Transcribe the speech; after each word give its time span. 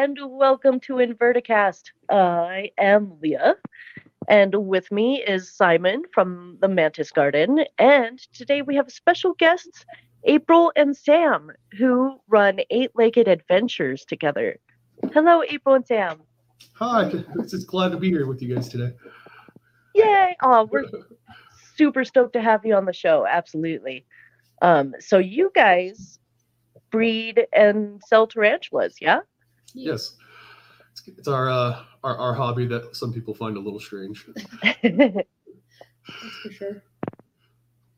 and 0.00 0.18
welcome 0.30 0.80
to 0.80 0.94
Inverticast. 0.94 1.90
I 2.08 2.70
am 2.78 3.18
Leah, 3.20 3.56
and 4.28 4.54
with 4.54 4.90
me 4.90 5.22
is 5.22 5.54
Simon 5.54 6.04
from 6.14 6.56
the 6.62 6.68
Mantis 6.68 7.12
Garden. 7.12 7.66
And 7.78 8.18
today 8.32 8.62
we 8.62 8.74
have 8.76 8.90
special 8.90 9.34
guests, 9.34 9.84
April 10.24 10.72
and 10.74 10.96
Sam, 10.96 11.50
who 11.76 12.18
run 12.28 12.60
Eight 12.70 12.92
Legged 12.94 13.28
Adventures 13.28 14.06
together. 14.06 14.56
Hello, 15.12 15.42
April 15.46 15.74
and 15.74 15.86
Sam. 15.86 16.22
Hi, 16.76 17.12
it's 17.38 17.50
just 17.50 17.66
glad 17.66 17.90
to 17.90 17.98
be 17.98 18.08
here 18.08 18.26
with 18.26 18.40
you 18.40 18.54
guys 18.54 18.70
today. 18.70 18.94
Yay! 19.94 20.34
Oh, 20.42 20.66
we're 20.72 20.86
super 21.76 22.06
stoked 22.06 22.32
to 22.32 22.40
have 22.40 22.64
you 22.64 22.74
on 22.74 22.86
the 22.86 22.94
show. 22.94 23.26
Absolutely. 23.26 24.06
Um, 24.62 24.94
so 24.98 25.18
you 25.18 25.52
guys 25.54 26.18
breed 26.90 27.46
and 27.52 28.00
sell 28.06 28.26
tarantulas, 28.26 28.96
yeah? 28.98 29.20
Yes, 29.74 30.14
it's, 30.92 31.02
it's 31.06 31.28
our, 31.28 31.48
uh, 31.50 31.82
our 32.04 32.16
our 32.18 32.34
hobby 32.34 32.66
that 32.66 32.94
some 32.96 33.12
people 33.12 33.34
find 33.34 33.56
a 33.56 33.60
little 33.60 33.80
strange. 33.80 34.26
That's 34.82 35.26
for 36.42 36.50
sure. 36.52 36.82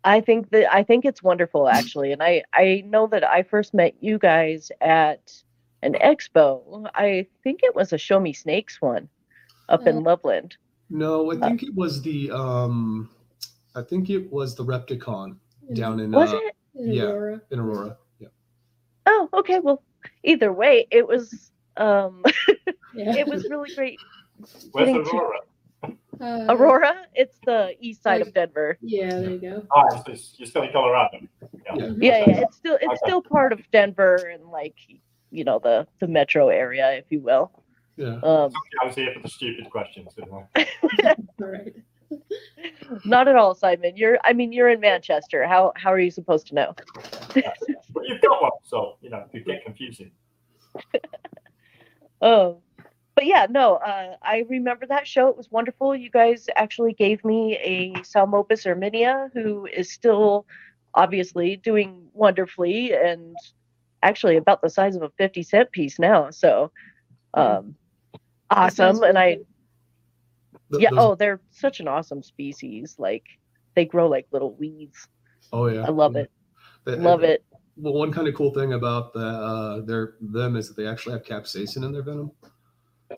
I 0.04 0.20
think 0.20 0.50
that 0.50 0.74
I 0.74 0.82
think 0.82 1.04
it's 1.04 1.22
wonderful 1.22 1.68
actually, 1.68 2.12
and 2.12 2.22
I 2.22 2.42
I 2.52 2.82
know 2.86 3.06
that 3.08 3.22
I 3.24 3.42
first 3.42 3.72
met 3.72 3.94
you 4.00 4.18
guys 4.18 4.70
at 4.80 5.32
an 5.82 5.94
expo. 5.94 6.86
I 6.94 7.26
think 7.44 7.60
it 7.62 7.74
was 7.74 7.92
a 7.92 7.98
Show 7.98 8.18
Me 8.20 8.32
Snakes 8.32 8.80
one 8.80 9.08
up 9.68 9.86
in 9.86 9.98
Oh. 9.98 10.00
Loveland. 10.00 10.56
No, 10.90 11.30
Uh, 11.32 11.36
I 11.36 11.48
think 11.48 11.62
it 11.62 11.74
was 11.74 12.02
the 12.02 12.30
um, 12.32 13.08
I 13.76 13.82
think 13.82 14.10
it 14.10 14.30
was 14.32 14.54
the 14.56 14.64
Repticon 14.64 15.36
down 15.72 16.00
in 16.00 16.10
Was 16.10 16.32
uh, 16.32 16.36
it? 16.36 16.54
in 16.74 16.92
yeah. 16.92 17.02
Aurora. 17.04 17.40
in 17.50 17.60
Aurora. 17.60 17.96
Yeah, 18.18 18.28
Oh, 19.06 19.28
okay. 19.34 19.60
Well, 19.60 19.82
either 20.24 20.52
way, 20.52 20.86
it 20.90 21.06
was 21.06 21.52
um 21.76 22.22
Yeah. 22.94 23.16
it 23.16 23.26
was 23.26 23.48
really 23.48 23.74
great. 23.74 23.98
Where's 24.72 24.88
Getting 24.88 25.04
to- 25.04 25.10
Aurora? 25.10 25.38
Uh, 26.20 26.46
Aurora, 26.50 27.06
it's 27.14 27.38
the 27.46 27.74
east 27.80 28.02
side 28.02 28.20
of 28.20 28.32
Denver. 28.34 28.78
Yeah, 28.82 29.08
there 29.08 29.30
you 29.30 29.38
go. 29.38 29.66
It's, 29.76 30.08
it's, 30.08 30.34
you're 30.38 30.46
still 30.46 30.62
in 30.62 30.70
Colorado. 30.72 31.18
Yeah. 31.40 31.72
Mhm. 31.74 31.96
Yeah, 32.00 32.18
yeah. 32.28 32.40
It's 32.42 32.56
still 32.56 32.74
it's 32.76 32.84
Okay. 32.86 32.96
still 33.04 33.22
part 33.22 33.52
of 33.52 33.60
Denver 33.72 34.16
and 34.16 34.44
like 34.50 34.76
you 35.30 35.42
know 35.44 35.58
the 35.58 35.86
the 36.00 36.06
metro 36.06 36.48
area, 36.50 36.92
if 36.92 37.06
you 37.10 37.20
will. 37.20 37.50
yeah. 37.96 38.20
Um, 38.22 38.52
I 38.82 38.86
was 38.86 38.94
here 38.94 39.12
for 39.14 39.20
the 39.22 39.28
stupid 39.28 39.70
questions. 39.70 40.12
didn't 40.14 40.32
I? 40.54 40.66
Not 43.06 43.26
at 43.26 43.36
all, 43.36 43.54
Simon. 43.54 43.96
You're 43.96 44.18
I 44.22 44.34
mean 44.34 44.52
you're 44.52 44.68
in 44.68 44.80
Manchester. 44.80 45.46
How 45.46 45.72
how 45.76 45.90
are 45.92 45.98
you 45.98 46.10
supposed 46.10 46.46
to 46.48 46.54
know? 46.54 46.74
Yes, 47.34 47.56
yes. 47.66 47.86
But 47.92 48.06
you've 48.06 48.20
got 48.20 48.40
one, 48.42 48.50
so 48.62 48.96
you 49.00 49.08
know 49.10 49.18
it 49.18 49.30
could 49.32 49.46
get 49.46 49.64
confusing. 49.64 50.10
Oh, 52.22 52.62
but 53.14 53.26
yeah, 53.26 53.46
no, 53.50 53.74
uh, 53.76 54.16
I 54.22 54.44
remember 54.48 54.86
that 54.86 55.06
show. 55.06 55.28
It 55.28 55.36
was 55.36 55.50
wonderful. 55.50 55.94
You 55.94 56.10
guys 56.10 56.46
actually 56.56 56.94
gave 56.94 57.24
me 57.24 57.58
a 57.58 57.92
Psalmopoeus 58.02 58.64
irminia, 58.64 59.30
who 59.34 59.66
is 59.66 59.92
still 59.92 60.46
obviously 60.94 61.56
doing 61.56 62.08
wonderfully 62.14 62.92
and 62.94 63.36
actually 64.02 64.36
about 64.36 64.62
the 64.62 64.70
size 64.70 64.96
of 64.96 65.02
a 65.02 65.10
50 65.18 65.42
cent 65.42 65.72
piece 65.72 65.98
now. 65.98 66.30
So, 66.30 66.70
um, 67.34 67.74
awesome. 68.50 69.02
And 69.02 69.18
I, 69.18 69.38
yeah, 70.70 70.90
oh, 70.92 71.14
they're 71.14 71.40
such 71.50 71.80
an 71.80 71.88
awesome 71.88 72.22
species. 72.22 72.96
Like, 72.98 73.24
they 73.74 73.84
grow 73.84 74.08
like 74.08 74.26
little 74.32 74.54
weeds. 74.54 75.06
oh 75.52 75.66
yeah. 75.66 75.84
I 75.84 75.90
love 75.90 76.14
yeah. 76.14 76.22
it. 76.22 76.30
They- 76.84 76.96
Love 76.96 77.22
it. 77.22 77.44
Well, 77.76 77.94
one 77.94 78.12
kind 78.12 78.28
of 78.28 78.34
cool 78.34 78.52
thing 78.52 78.74
about 78.74 79.12
the 79.12 79.26
uh, 79.26 79.80
their 79.80 80.14
them 80.20 80.56
is 80.56 80.68
that 80.68 80.76
they 80.76 80.86
actually 80.86 81.12
have 81.12 81.24
capsaicin 81.24 81.84
in 81.84 81.92
their 81.92 82.02
venom. 82.02 82.30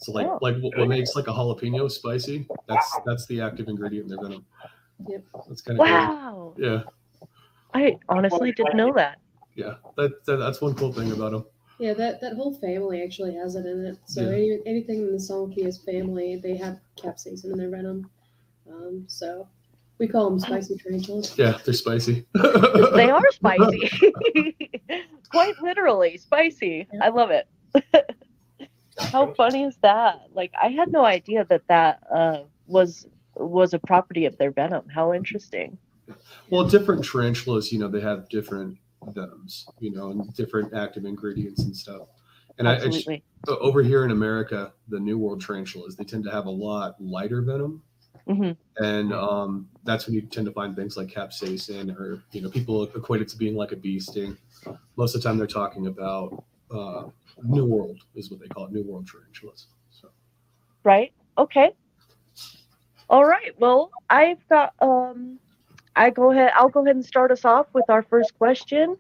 So 0.01 0.13
like 0.13 0.27
Oh. 0.27 0.39
like 0.43 0.57
what, 0.59 0.77
what 0.79 0.89
makes 0.89 1.15
like 1.17 1.27
a 1.29 1.33
jalapeno 1.33 1.91
spicy? 1.91 2.47
That's 2.69 2.99
that's 3.07 3.27
the 3.27 3.41
active 3.41 3.69
ingredient 3.69 4.11
in 4.11 4.17
their 4.17 4.27
venom. 4.29 4.47
Yep. 5.09 5.25
That's 5.49 5.61
kind 5.63 5.81
of 5.81 5.87
cool. 5.87 5.95
Wow. 5.95 6.55
Yeah, 6.57 6.83
I 7.75 7.99
honestly 8.09 8.53
didn't 8.53 8.77
know 8.77 8.93
that. 8.95 9.19
yeah. 9.57 9.75
That, 9.97 10.25
that 10.27 10.37
that's 10.37 10.61
one 10.61 10.75
cool 10.75 10.93
thing 10.93 11.11
about 11.13 11.33
them. 11.33 11.45
Yeah, 11.79 11.93
that, 11.95 12.21
that 12.21 12.35
whole 12.37 12.55
family 12.55 13.03
actually 13.03 13.35
has 13.35 13.57
it 13.57 13.67
in 13.67 13.85
it. 13.85 13.99
So 14.05 14.23
Yeah. 14.23 14.29
any, 14.37 14.59
anything 14.65 14.99
in 15.01 15.11
the 15.13 15.19
Solonchius 15.19 15.85
family, 15.85 16.37
they 16.37 16.57
have 16.57 16.79
capsaicin 16.97 17.47
in 17.47 17.59
their 17.59 17.69
venom. 17.71 18.09
Um, 18.71 19.05
so 19.09 19.49
we 19.99 20.09
call 20.09 20.31
them 20.31 20.41
spicy 20.41 20.77
tarantulas. 20.77 21.37
Yeah, 21.39 21.59
they're 21.65 21.75
spicy. 21.75 22.27
They 22.95 23.11
are 23.11 23.23
spicy. 23.33 24.13
Quite 25.31 25.61
literally 25.63 26.17
spicy. 26.19 26.87
I 27.01 27.09
love 27.09 27.31
it. 27.31 27.49
How 28.99 29.33
funny 29.35 29.65
is 29.65 29.77
that? 29.83 30.23
Like 30.33 30.53
I 30.61 30.69
had 30.69 30.93
no 30.93 31.05
idea 31.05 31.45
that 31.49 31.63
that 31.69 32.03
uh, 32.15 32.43
was 32.67 33.07
was 33.37 33.75
a 33.75 33.79
property 33.79 34.27
of 34.27 34.37
their 34.39 34.53
venom. 34.53 34.89
How 34.89 35.13
interesting. 35.13 35.79
Well, 36.51 36.69
different 36.69 37.05
tarantulas, 37.05 37.73
you 37.73 37.79
know, 37.79 37.89
they 37.89 38.01
have 38.01 38.29
different 38.29 38.79
venoms, 39.09 39.67
you 39.81 39.91
know, 39.91 40.11
and 40.11 40.35
different 40.35 40.75
active 40.75 41.05
ingredients 41.05 41.65
and 41.65 41.77
stuff. 41.77 42.09
And 42.59 42.69
I, 42.69 42.73
I 42.73 42.75
Absolutely. 42.77 43.25
over 43.49 43.83
here 43.83 44.05
in 44.05 44.11
America, 44.11 44.73
the 44.89 45.01
New 45.01 45.19
World 45.19 45.41
tarantulas, 45.41 45.97
they 45.97 46.05
tend 46.05 46.25
to 46.25 46.31
have 46.31 46.47
a 46.47 46.51
lot 46.51 46.95
lighter 47.01 47.43
venom, 47.43 47.83
hmm 48.27 48.53
and 48.79 49.13
um, 49.13 49.69
that's 49.85 50.07
when 50.07 50.15
you 50.15 50.23
tend 50.23 50.47
to 50.47 50.53
find 50.53 50.75
things 50.75 50.97
like 50.97 51.09
capsaicin, 51.09 51.97
or 51.99 52.23
you 52.33 52.41
know, 52.41 52.49
people 52.51 52.83
equate 52.83 53.23
it 53.23 53.29
to 53.29 53.37
being 53.37 53.55
like 53.55 53.73
a 53.73 53.77
bee 53.77 54.01
sting. 54.01 54.37
Most 54.97 55.15
of 55.15 55.23
the 55.23 55.29
time, 55.29 55.39
they're 55.39 55.47
talking 55.47 55.87
about 55.87 56.45
uh, 56.71 57.05
New 57.43 57.65
World 57.65 58.01
is 58.15 58.31
what 58.31 58.41
they 58.41 58.49
call 58.49 58.67
it, 58.67 58.73
New 58.73 58.83
World 58.83 59.09
tarantulas. 59.11 59.69
So 59.91 60.09
Right. 60.83 61.13
Okay. 61.39 61.71
All 63.09 63.25
right. 63.25 63.53
Well, 63.59 63.91
I've 64.11 64.47
got 64.49 64.75
um 64.81 65.39
I 65.95 66.11
go 66.11 66.33
ahead 66.33 66.53
I'll 66.57 66.69
go 66.69 66.83
ahead 66.85 66.97
and 66.97 67.05
start 67.05 67.31
us 67.31 67.45
off 67.45 67.67
with 67.75 67.85
our 67.89 68.03
first 68.03 68.37
question. 68.39 68.97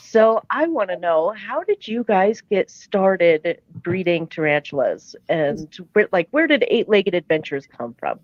So 0.00 0.42
I 0.50 0.66
want 0.66 0.90
to 0.90 0.98
know 0.98 1.30
how 1.36 1.62
did 1.64 1.86
you 1.88 2.04
guys 2.04 2.40
get 2.40 2.70
started 2.70 3.60
breeding 3.82 4.26
tarantulas 4.26 5.16
and 5.28 5.68
where, 5.92 6.08
like 6.12 6.28
where 6.30 6.46
did 6.46 6.64
eight-legged 6.68 7.14
adventures 7.14 7.66
come 7.66 7.94
from? 7.98 8.20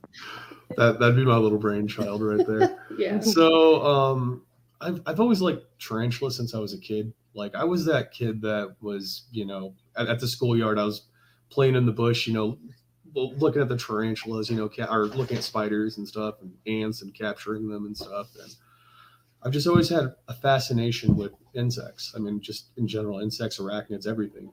that 0.77 0.99
that'd 0.99 1.15
be 1.17 1.25
my 1.25 1.37
little 1.37 1.59
brainchild 1.59 2.23
right 2.23 2.45
there. 2.47 2.77
Yeah. 2.99 3.21
so 3.21 3.85
um 3.85 4.43
I've, 4.81 5.01
I've 5.07 5.21
always 5.21 5.41
liked 5.41 5.65
tarantula 5.81 6.31
since 6.31 6.55
i 6.55 6.59
was 6.59 6.73
a 6.75 6.79
kid 6.79 7.13
like 7.35 7.55
i 7.55 7.63
was 7.65 7.85
that 7.87 8.11
kid 8.13 8.41
that 8.43 8.75
was 8.81 9.27
you 9.31 9.45
know 9.45 9.75
at, 9.97 10.09
at 10.09 10.19
the 10.21 10.27
schoolyard 10.27 10.79
i 10.79 10.85
was 10.85 11.03
playing 11.51 11.75
in 11.77 11.87
the 11.87 11.93
bush 11.93 12.27
you 12.27 12.33
know 12.33 12.59
looking 13.15 13.63
at 13.63 13.69
the 13.69 13.77
tarantulas 13.77 14.51
you 14.51 14.57
know 14.57 14.69
ca- 14.69 14.93
or 14.93 15.07
looking 15.07 15.37
at 15.37 15.45
spiders 15.45 15.99
and 15.99 16.07
stuff 16.09 16.37
and 16.43 16.53
ants 16.67 17.03
and 17.03 17.15
capturing 17.15 17.69
them 17.69 17.87
and 17.87 17.97
stuff 17.97 18.29
and 18.43 18.55
i've 19.43 19.53
just 19.53 19.67
always 19.67 19.89
had 19.89 20.15
a 20.29 20.35
fascination 20.35 21.17
with 21.17 21.33
insects 21.55 22.13
i 22.17 22.19
mean 22.19 22.41
just 22.41 22.71
in 22.77 22.87
general 22.87 23.21
insects 23.21 23.59
arachnids 23.59 24.07
everything 24.07 24.51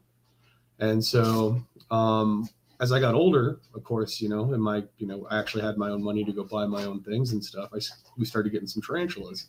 and 0.80 1.04
so 1.04 1.62
um 1.92 2.48
as 2.80 2.92
I 2.92 3.00
got 3.00 3.14
older, 3.14 3.62
of 3.76 3.84
course, 3.86 4.20
you 4.20 4.28
know, 4.28 4.52
and 4.52 4.62
my, 4.62 4.84
you 4.98 5.08
know, 5.08 5.26
I 5.30 5.40
actually 5.40 5.64
had 5.64 5.78
my 5.78 5.90
own 5.90 6.04
money 6.04 6.26
to 6.26 6.34
go 6.34 6.44
buy 6.44 6.66
my 6.66 6.84
own 6.84 7.02
things 7.02 7.32
and 7.32 7.42
stuff. 7.42 7.70
I 7.74 7.80
we 8.18 8.26
started 8.26 8.52
getting 8.52 8.68
some 8.68 8.82
tarantulas, 8.82 9.48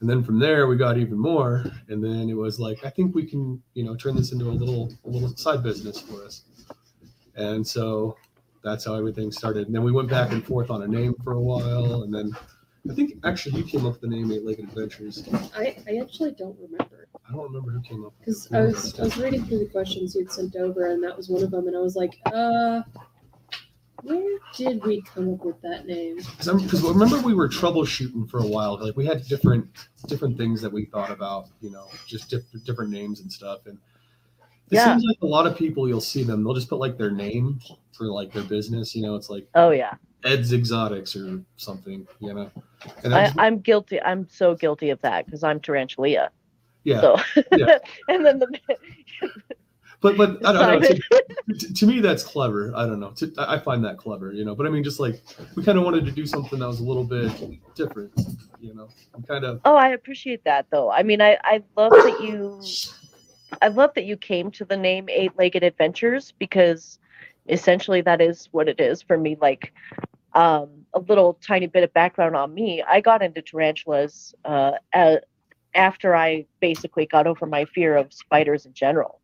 and 0.00 0.10
then 0.10 0.22
from 0.22 0.38
there 0.38 0.66
we 0.66 0.76
got 0.76 0.98
even 0.98 1.18
more. 1.18 1.64
And 1.88 2.04
then 2.04 2.28
it 2.28 2.36
was 2.36 2.60
like, 2.60 2.84
I 2.84 2.90
think 2.90 3.14
we 3.14 3.24
can, 3.24 3.62
you 3.74 3.84
know, 3.84 3.94
turn 3.96 4.16
this 4.16 4.32
into 4.32 4.46
a 4.46 4.52
little, 4.52 4.92
a 5.04 5.08
little 5.08 5.34
side 5.36 5.62
business 5.62 6.00
for 6.00 6.24
us. 6.24 6.44
And 7.34 7.66
so 7.66 8.16
that's 8.62 8.84
how 8.84 8.94
everything 8.94 9.30
started. 9.32 9.66
And 9.66 9.74
then 9.74 9.82
we 9.82 9.92
went 9.92 10.10
back 10.10 10.32
and 10.32 10.44
forth 10.44 10.70
on 10.70 10.82
a 10.82 10.88
name 10.88 11.14
for 11.22 11.32
a 11.32 11.40
while, 11.40 12.02
and 12.02 12.12
then 12.12 12.32
I 12.88 12.94
think 12.94 13.14
actually 13.24 13.58
you 13.60 13.64
came 13.66 13.84
up 13.86 13.92
with 13.92 14.00
the 14.00 14.08
name 14.08 14.30
Eight 14.32 14.44
Legged 14.44 14.64
Adventures. 14.64 15.28
I, 15.54 15.76
I 15.88 15.96
actually 15.98 16.32
don't 16.32 16.56
remember 16.58 17.06
I 17.28 17.32
don't 17.32 17.42
remember 17.44 17.72
who 17.72 17.80
came 17.82 18.04
up. 18.04 18.14
because 18.18 18.50
I 18.52 18.62
was 18.62 18.98
I 18.98 19.02
was 19.04 19.16
reading 19.18 19.44
through 19.44 19.58
the 19.60 19.66
questions 19.70 20.14
you'd 20.14 20.32
sent 20.32 20.56
over 20.56 20.86
and 20.90 21.02
that 21.04 21.16
was 21.16 21.28
one 21.28 21.42
of 21.42 21.50
them 21.50 21.66
and 21.68 21.76
I 21.76 21.80
was 21.80 21.94
like, 21.96 22.18
uh, 22.26 22.82
where 24.02 24.38
did 24.56 24.82
we 24.84 25.02
come 25.02 25.34
up 25.34 25.44
with 25.44 25.60
that 25.60 25.86
name? 25.86 26.16
because 26.38 26.82
remember 26.82 27.20
we 27.20 27.34
were 27.34 27.48
troubleshooting 27.48 28.28
for 28.30 28.38
a 28.38 28.46
while 28.46 28.78
like 28.82 28.96
we 28.96 29.04
had 29.04 29.24
different 29.26 29.88
different 30.06 30.38
things 30.38 30.62
that 30.62 30.72
we 30.72 30.86
thought 30.86 31.10
about 31.10 31.48
you 31.60 31.70
know 31.70 31.86
just 32.06 32.30
diff- 32.30 32.44
different 32.64 32.90
names 32.90 33.20
and 33.20 33.30
stuff 33.30 33.60
and 33.66 33.76
it 34.70 34.76
Yeah. 34.76 34.86
seems 34.86 35.04
like 35.04 35.18
a 35.20 35.26
lot 35.26 35.46
of 35.46 35.54
people 35.56 35.86
you'll 35.86 36.00
see 36.00 36.22
them 36.22 36.42
they'll 36.42 36.54
just 36.54 36.70
put 36.70 36.78
like 36.78 36.96
their 36.96 37.10
name 37.10 37.60
for 37.92 38.06
like 38.06 38.32
their 38.32 38.42
business 38.44 38.94
you 38.96 39.02
know 39.02 39.16
it's 39.16 39.28
like 39.28 39.46
Oh 39.54 39.70
yeah. 39.70 39.94
Ed's 40.24 40.52
exotics 40.52 41.16
or 41.16 41.40
something 41.56 42.06
you 42.20 42.34
know 42.34 42.50
and 43.04 43.14
I, 43.14 43.32
I'm 43.36 43.58
guilty. 43.58 44.00
I'm 44.00 44.26
so 44.30 44.54
guilty 44.54 44.88
of 44.88 45.00
that 45.02 45.26
because 45.26 45.44
I'm 45.44 45.60
tarantula. 45.60 46.30
yeah 46.84 47.00
So 47.00 47.16
Yeah. 47.52 47.78
and 48.08 48.24
then 48.24 48.38
the 48.38 48.58
but 50.00 50.16
but 50.16 50.44
i 50.46 50.52
don't 50.52 50.80
know 50.80 50.88
to, 51.58 51.74
to, 51.74 51.86
me 51.86 52.00
that's 52.00 52.22
clever 52.22 52.72
i 52.74 52.86
don't 52.86 53.00
know 53.00 53.10
to, 53.10 53.30
i 53.36 53.56
I 53.56 53.58
find 53.58 53.84
that 53.84 53.98
clever 53.98 54.32
you 54.32 54.46
know 54.46 54.54
but 54.54 54.66
i 54.66 54.70
mean 54.70 54.82
just 54.82 54.98
like 54.98 55.22
we 55.56 55.62
kind 55.62 55.76
of 55.76 55.84
wanted 55.84 56.06
to 56.06 56.10
do 56.10 56.24
something 56.24 56.58
that 56.58 56.66
was 56.66 56.80
a 56.80 56.84
little 56.84 57.04
bit 57.04 57.30
different 57.74 58.10
you 58.60 58.72
know 58.74 58.88
I'm 59.14 59.22
kind 59.22 59.44
of 59.44 59.60
Oh, 59.64 59.76
I 59.76 59.90
appreciate 59.90 60.44
that 60.44 60.66
though. 60.70 60.90
I 60.90 61.02
mean, 61.02 61.20
I 61.20 61.38
I 61.44 61.62
love 61.76 61.92
that 61.92 62.20
you 62.22 62.60
I 63.62 63.68
love 63.68 63.92
that 63.94 64.04
you 64.04 64.16
came 64.16 64.50
to 64.52 64.64
the 64.64 64.76
name 64.76 65.08
Eight 65.08 65.32
Legged 65.36 65.62
Adventures 65.62 66.32
because 66.38 66.98
essentially 67.48 68.00
that 68.02 68.20
is 68.20 68.48
what 68.52 68.68
it 68.68 68.80
is 68.80 69.02
for 69.02 69.18
me. 69.18 69.36
Like 69.40 69.72
um, 70.34 70.86
a 70.94 71.00
little 71.00 71.34
tiny 71.46 71.66
bit 71.66 71.82
of 71.84 71.92
background 71.92 72.36
on 72.36 72.54
me. 72.54 72.82
I 72.86 73.00
got 73.00 73.22
into 73.22 73.42
tarantulas 73.42 74.34
uh, 74.44 74.72
a- 74.94 75.20
after 75.74 76.14
I 76.14 76.46
basically 76.60 77.06
got 77.06 77.26
over 77.26 77.46
my 77.46 77.64
fear 77.64 77.96
of 77.96 78.12
spiders 78.12 78.66
in 78.66 78.72
general. 78.74 79.20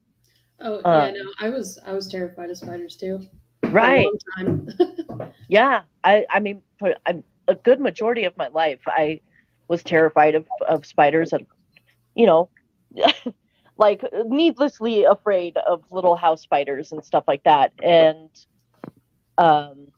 Oh 0.61 0.83
Um, 0.85 0.93
yeah, 0.93 1.11
no, 1.11 1.33
I 1.41 1.49
was 1.51 1.79
I 1.85 1.93
was 1.93 2.09
terrified 2.09 2.51
of 2.51 2.59
spiders 2.59 2.97
too. 2.97 3.27
Right. 3.71 4.15
Yeah. 5.49 5.83
I, 6.05 6.27
I 6.31 6.41
mean, 6.41 6.63
for 6.79 6.95
a, 7.07 7.15
a 7.49 7.55
good 7.55 7.81
majority 7.81 8.25
of 8.25 8.37
my 8.37 8.49
life, 8.49 8.81
I 8.87 9.21
was 9.69 9.83
terrified 9.83 10.35
of, 10.35 10.47
of 10.69 10.87
spiders 10.87 11.33
and, 11.33 11.47
you 12.15 12.27
know, 12.27 12.51
like 13.77 14.03
needlessly 14.27 15.05
afraid 15.05 15.57
of 15.59 15.83
little 15.91 16.17
house 16.17 16.43
spiders 16.43 16.93
and 16.93 17.05
stuff 17.05 17.25
like 17.27 17.43
that. 17.45 17.73
And 17.83 18.31
um, 19.39 19.89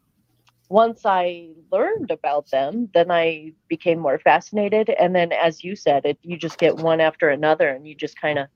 once 0.68 1.02
I 1.04 1.50
learned 1.72 2.10
about 2.10 2.50
them, 2.50 2.90
then 2.92 3.10
I 3.10 3.52
became 3.68 3.98
more 3.98 4.18
fascinated. 4.18 4.90
And 4.90 5.14
then, 5.14 5.32
as 5.32 5.64
you 5.64 5.74
said, 5.74 6.04
it 6.04 6.18
you 6.22 6.36
just 6.36 6.58
get 6.58 6.76
one 6.76 7.00
after 7.00 7.30
another, 7.30 7.68
and 7.68 7.86
you 7.86 7.94
just 7.94 8.20
kind 8.20 8.38
of 8.38 8.48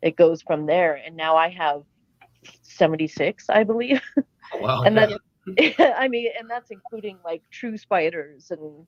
it 0.00 0.16
goes 0.16 0.42
from 0.42 0.66
there. 0.66 0.94
And 0.94 1.16
now 1.16 1.36
I 1.36 1.50
have 1.50 1.82
seventy 2.62 3.08
six, 3.08 3.46
I 3.48 3.64
believe. 3.64 4.02
Wow. 4.60 4.82
and 4.82 4.94
yeah. 4.94 5.06
then 5.06 5.18
I 5.96 6.08
mean, 6.08 6.28
and 6.38 6.48
that's 6.50 6.70
including 6.70 7.18
like 7.24 7.42
true 7.50 7.78
spiders 7.78 8.50
and 8.50 8.86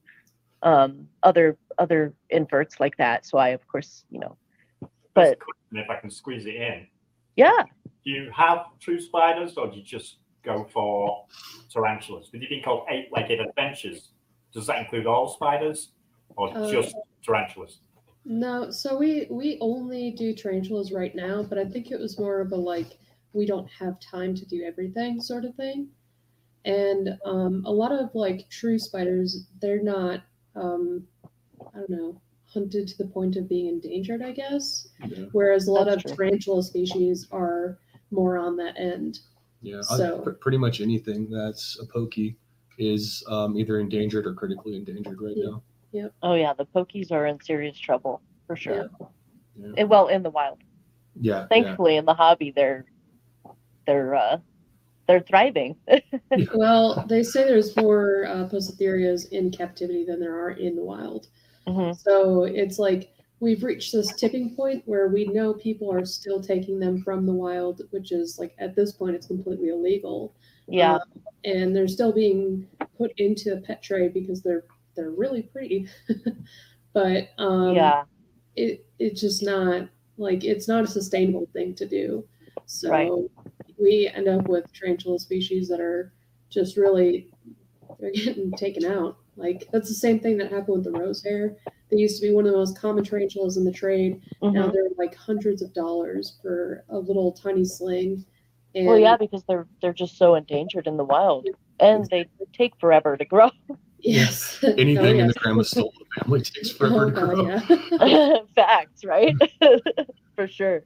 um, 0.62 1.08
other 1.22 1.56
other 1.78 2.14
inverts 2.30 2.80
like 2.80 2.96
that. 2.98 3.26
So 3.26 3.38
I, 3.38 3.50
of 3.50 3.66
course, 3.66 4.04
you 4.10 4.20
know, 4.20 4.36
but 5.14 5.38
And 5.70 5.80
if 5.80 5.88
I 5.90 5.96
can 5.96 6.10
squeeze 6.10 6.46
it 6.46 6.54
in, 6.54 6.86
yeah, 7.36 7.62
do 8.04 8.10
you 8.10 8.30
have 8.34 8.66
true 8.80 9.00
spiders 9.00 9.56
or 9.56 9.70
do 9.70 9.78
you 9.78 9.82
just 9.82 10.18
go 10.44 10.68
for 10.72 11.24
tarantulas? 11.70 12.30
With 12.32 12.42
you 12.42 12.48
being 12.48 12.62
called 12.62 12.86
Eight 12.90 13.08
Legged 13.12 13.40
Adventures, 13.40 14.10
does 14.52 14.66
that 14.66 14.78
include 14.78 15.06
all 15.06 15.28
spiders 15.28 15.90
or 16.36 16.56
Uh, 16.56 16.70
just 16.70 16.94
tarantulas? 17.22 17.80
No, 18.24 18.70
so 18.70 18.96
we 18.96 19.26
we 19.30 19.58
only 19.60 20.10
do 20.12 20.32
tarantulas 20.34 20.92
right 20.92 21.14
now, 21.14 21.42
but 21.42 21.58
I 21.58 21.64
think 21.64 21.90
it 21.90 21.98
was 21.98 22.18
more 22.18 22.40
of 22.40 22.52
a 22.52 22.56
like 22.56 22.98
we 23.32 23.44
don't 23.46 23.68
have 23.68 23.98
time 24.00 24.34
to 24.36 24.46
do 24.46 24.62
everything 24.64 25.20
sort 25.20 25.44
of 25.44 25.54
thing. 25.56 25.88
And 26.64 27.18
um, 27.26 27.62
a 27.66 27.70
lot 27.72 27.92
of 27.92 28.14
like 28.14 28.48
true 28.48 28.78
spiders, 28.78 29.46
they're 29.60 29.82
not 29.82 30.22
um, 30.56 31.06
I 31.74 31.78
don't 31.78 31.90
know 31.90 32.20
hunted 32.46 32.86
to 32.86 32.96
the 32.98 33.08
point 33.08 33.34
of 33.36 33.48
being 33.48 33.66
endangered, 33.66 34.22
I 34.22 34.30
guess. 34.30 34.86
yeah. 35.04 35.24
Whereas 35.32 35.66
a 35.66 35.72
lot 35.72 35.86
That's 35.86 35.96
of 35.96 36.02
true. 36.16 36.28
tarantula 36.28 36.62
species 36.62 37.26
are 37.32 37.78
more 38.12 38.38
on 38.38 38.56
that 38.58 38.78
end. 38.78 39.18
Yeah, 39.64 39.80
So- 39.80 40.20
pr- 40.20 40.30
pretty 40.32 40.58
much 40.58 40.80
anything 40.80 41.28
that's 41.30 41.78
a 41.80 41.86
pokey 41.86 42.36
is 42.78 43.24
um, 43.28 43.56
either 43.56 43.78
endangered 43.80 44.26
or 44.26 44.34
critically 44.34 44.76
endangered 44.76 45.20
right 45.22 45.34
Yeah. 45.36 46.02
now. 46.02 46.10
oh 46.22 46.34
yeah, 46.34 46.52
the 46.52 46.66
pokies 46.66 47.10
are 47.12 47.26
in 47.26 47.40
serious 47.40 47.78
trouble 47.78 48.20
for 48.46 48.56
sure. 48.56 48.90
Yeah. 49.56 49.72
And, 49.78 49.88
well, 49.88 50.08
in 50.08 50.22
the 50.22 50.30
wild, 50.30 50.58
Yeah, 51.14 51.40
yeah. 51.40 51.46
thankfully, 51.46 51.96
in 51.96 52.04
the 52.04 52.14
hobby, 52.14 52.50
they're 52.54 52.84
they're 53.86 54.14
uh, 54.14 54.38
they're 55.06 55.20
thriving. 55.20 55.76
Well, 56.54 57.04
they 57.08 57.22
say 57.22 57.44
there's 57.44 57.76
more 57.76 58.26
uh, 58.26 58.48
Poecilotherias 58.48 59.30
in 59.30 59.50
captivity 59.50 60.04
than 60.04 60.18
there 60.20 60.34
are 60.38 60.50
in 60.50 60.74
the 60.76 60.82
wild. 60.82 61.28
Mhm. 61.68 61.96
So 61.96 62.44
it's 62.44 62.78
like 62.78 63.13
we've 63.40 63.62
reached 63.64 63.92
this 63.92 64.14
tipping 64.14 64.54
point 64.56 64.82
where 64.86 65.08
we 65.08 65.26
know 65.26 65.54
people 65.54 65.92
are 65.92 66.04
still 66.04 66.40
taking 66.42 66.78
them 66.80 67.02
from 67.02 67.26
the 67.26 67.32
wild, 67.34 67.82
which 67.90 68.12
is 68.12 68.38
like 68.38 68.54
at 68.58 68.74
this 68.76 68.92
point 68.92 69.16
it's 69.16 69.26
completely 69.26 69.68
illegal. 69.68 70.34
Yeah, 70.66 70.94
Um, 70.94 71.00
and 71.44 71.76
they're 71.76 71.88
still 71.88 72.12
being 72.12 72.68
put 72.96 73.12
into 73.18 73.52
a 73.52 73.60
pet 73.60 73.82
trade 73.82 74.14
because 74.14 74.42
they're 74.42 74.64
they're 74.96 75.10
really 75.10 75.42
pretty. 75.42 75.88
but 76.92 77.28
um, 77.38 77.74
yeah, 77.74 78.04
it 78.56 78.86
it's 78.98 79.20
just 79.20 79.42
not 79.42 79.88
like 80.16 80.44
it's 80.44 80.68
not 80.68 80.84
a 80.84 80.86
sustainable 80.88 81.48
thing 81.52 81.74
to 81.76 81.86
do. 81.88 82.26
So 82.66 82.90
Right. 82.90 83.10
we 83.78 84.08
end 84.14 84.28
up 84.28 84.48
with 84.48 84.72
tarantula 84.72 85.18
species 85.18 85.68
that 85.68 85.80
are 85.80 86.12
just 86.50 86.76
really 86.76 87.30
they're 87.98 88.12
getting 88.12 88.52
taken 88.52 88.84
out. 88.84 89.18
Like 89.36 89.68
that's 89.72 89.88
the 89.88 89.94
same 89.94 90.20
thing 90.20 90.38
that 90.38 90.50
happened 90.52 90.76
with 90.76 90.84
the 90.84 90.92
rose 90.92 91.22
hair. 91.22 91.56
They 91.94 92.00
used 92.00 92.20
to 92.20 92.26
be 92.28 92.34
one 92.34 92.44
of 92.44 92.52
the 92.52 92.58
most 92.58 92.76
common 92.78 93.04
tarantulas 93.04 93.56
in 93.56 93.64
the 93.64 93.72
trade. 93.72 94.20
Now 94.42 94.48
mhm. 94.66 94.72
they're 94.72 94.88
like 94.98 95.14
hundreds 95.14 95.62
of 95.62 95.72
dollars 95.72 96.38
for 96.42 96.84
a 96.88 96.98
little 96.98 97.30
tiny 97.32 97.64
sling. 97.64 98.24
And 98.74 98.86
well, 98.86 98.98
yeah, 98.98 99.16
because 99.16 99.44
they're 99.46 99.68
they're 99.80 99.92
just 99.92 100.18
so 100.18 100.34
endangered 100.34 100.88
in 100.88 100.96
the 100.96 101.04
wild, 101.04 101.46
and 101.78 102.04
they 102.10 102.26
take 102.52 102.72
forever 102.80 103.16
to 103.16 103.24
grow. 103.24 103.50
yes. 104.00 104.58
Anything 104.64 104.98
Oh, 104.98 105.10
in 105.10 105.16
yes. 105.18 105.34
the 105.34 105.40
Grammostola 105.40 105.90
family 106.18 106.40
takes 106.40 106.70
Oh, 106.74 106.76
forever 106.78 107.06
to 107.06 107.10
God, 107.12 107.34
grow. 107.34 108.06
yeah. 108.06 108.38
Facts, 108.56 109.04
right? 109.04 109.34
for 110.34 110.48
sure. 110.48 110.82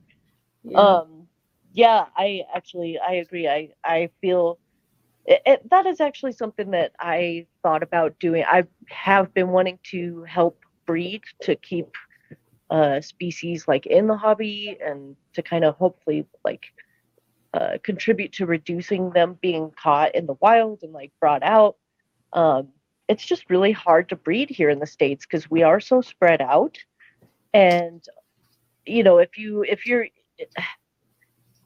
Yeah. 0.64 0.78
um 0.78 1.26
yeah 1.72 2.06
i 2.16 2.42
actually 2.54 2.98
i 2.98 3.12
agree 3.14 3.46
i 3.46 3.68
i 3.84 4.10
feel 4.20 4.58
it, 5.24 5.40
it, 5.46 5.70
that 5.70 5.86
is 5.86 6.00
actually 6.00 6.32
something 6.32 6.72
that 6.72 6.92
i 6.98 7.46
thought 7.62 7.82
about 7.82 8.18
doing 8.18 8.44
i 8.46 8.64
have 8.88 9.32
been 9.34 9.48
wanting 9.50 9.78
to 9.84 10.24
help 10.24 10.58
breed 10.88 11.22
to 11.42 11.54
keep 11.56 11.88
uh 12.70 13.00
species 13.00 13.68
like 13.68 13.86
in 13.86 14.06
the 14.08 14.16
hobby 14.16 14.76
and 14.84 15.16
to 15.34 15.42
kind 15.42 15.64
of 15.64 15.74
hopefully 15.76 16.26
like 16.44 16.64
uh, 17.54 17.78
contribute 17.82 18.32
to 18.32 18.46
reducing 18.46 19.10
them 19.10 19.38
being 19.40 19.70
caught 19.82 20.14
in 20.14 20.26
the 20.26 20.36
wild 20.40 20.80
and 20.82 20.92
like 20.92 21.12
brought 21.20 21.42
out 21.42 21.76
um 22.34 22.68
it's 23.08 23.24
just 23.24 23.48
really 23.50 23.72
hard 23.72 24.08
to 24.08 24.16
breed 24.16 24.50
here 24.50 24.70
in 24.70 24.80
the 24.80 24.86
states 24.86 25.24
because 25.26 25.50
we 25.50 25.62
are 25.62 25.80
so 25.80 26.00
spread 26.00 26.42
out 26.42 26.78
and 27.54 28.04
you 28.86 29.02
know 29.02 29.18
if 29.18 29.38
you 29.38 29.62
if 29.64 29.86
you're 29.86 30.06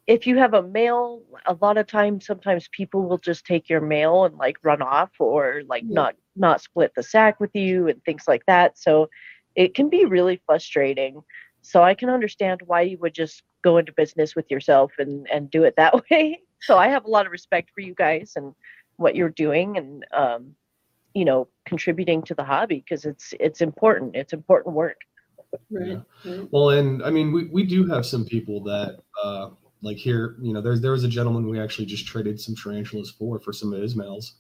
if 0.07 0.27
you 0.27 0.39
have 0.39 0.55
a 0.55 0.63
male 0.63 1.23
a 1.47 1.55
lot 1.61 1.79
of 1.79 1.87
times 1.87 2.27
sometimes 2.27 2.69
people 2.73 3.03
will 3.09 3.19
just 3.19 3.45
take 3.45 3.69
your 3.69 3.81
male 3.81 4.25
and 4.25 4.37
like 4.37 4.57
run 4.63 4.83
off 4.83 5.11
or 5.19 5.63
like 5.69 5.85
Yeah. 5.89 5.95
not 6.03 6.15
not 6.37 6.61
split 6.61 6.93
the 6.95 7.03
sack 7.03 7.41
with 7.41 7.55
you 7.55 7.89
and 7.89 8.03
things 8.05 8.25
like 8.27 8.45
that. 8.47 8.79
So 8.79 9.09
it 9.55 9.75
can 9.75 9.89
be 9.89 10.05
really 10.05 10.41
frustrating. 10.47 11.23
So 11.65 11.83
i 11.83 11.95
can 11.95 12.09
understand 12.09 12.61
why 12.67 12.83
you 12.83 12.99
would 12.99 13.15
just 13.15 13.43
go 13.63 13.79
into 13.79 13.93
business 13.93 14.35
with 14.35 14.51
yourself 14.51 14.93
and 14.99 15.29
and 15.31 15.51
do 15.51 15.65
it 15.65 15.75
that 15.77 15.95
way. 16.11 16.41
So 16.61 16.79
i 16.79 16.89
have 16.89 17.05
a 17.05 17.11
lot 17.11 17.27
of 17.27 17.33
respect 17.33 17.71
for 17.75 17.81
you 17.81 17.95
guys 17.95 18.33
and 18.37 18.55
what 18.97 19.17
you're 19.17 19.31
doing 19.31 19.79
and 19.79 20.05
um 20.13 20.55
you 21.15 21.25
know 21.25 21.49
contributing 21.65 22.23
to 22.23 22.35
the 22.35 22.45
hobby 22.45 22.83
because 22.87 23.05
it's 23.05 23.35
it's 23.39 23.61
important. 23.61 24.17
It's 24.17 24.33
important 24.33 24.75
work. 24.75 24.99
Right. 25.71 26.01
right. 26.25 26.49
Well, 26.51 26.71
and 26.71 27.03
I 27.03 27.11
mean, 27.11 27.33
we, 27.33 27.45
we 27.45 27.65
do 27.65 27.87
have 27.87 28.07
some 28.07 28.25
people 28.25 28.63
that, 28.65 29.01
uh, 29.23 29.51
like 29.83 29.99
here, 29.99 30.37
you 30.41 30.53
know, 30.53 30.61
there's 30.61 30.81
there 30.81 30.93
was 30.93 31.05
a 31.05 31.09
gentleman 31.09 31.49
we 31.49 31.61
actually 31.61 31.87
just 31.87 32.07
traded 32.07 32.41
some 32.41 32.55
tarantulas 32.55 33.11
for 33.11 33.39
for 33.41 33.53
some 33.53 33.73
of 33.73 33.83
his 33.83 33.97
males, 33.97 34.35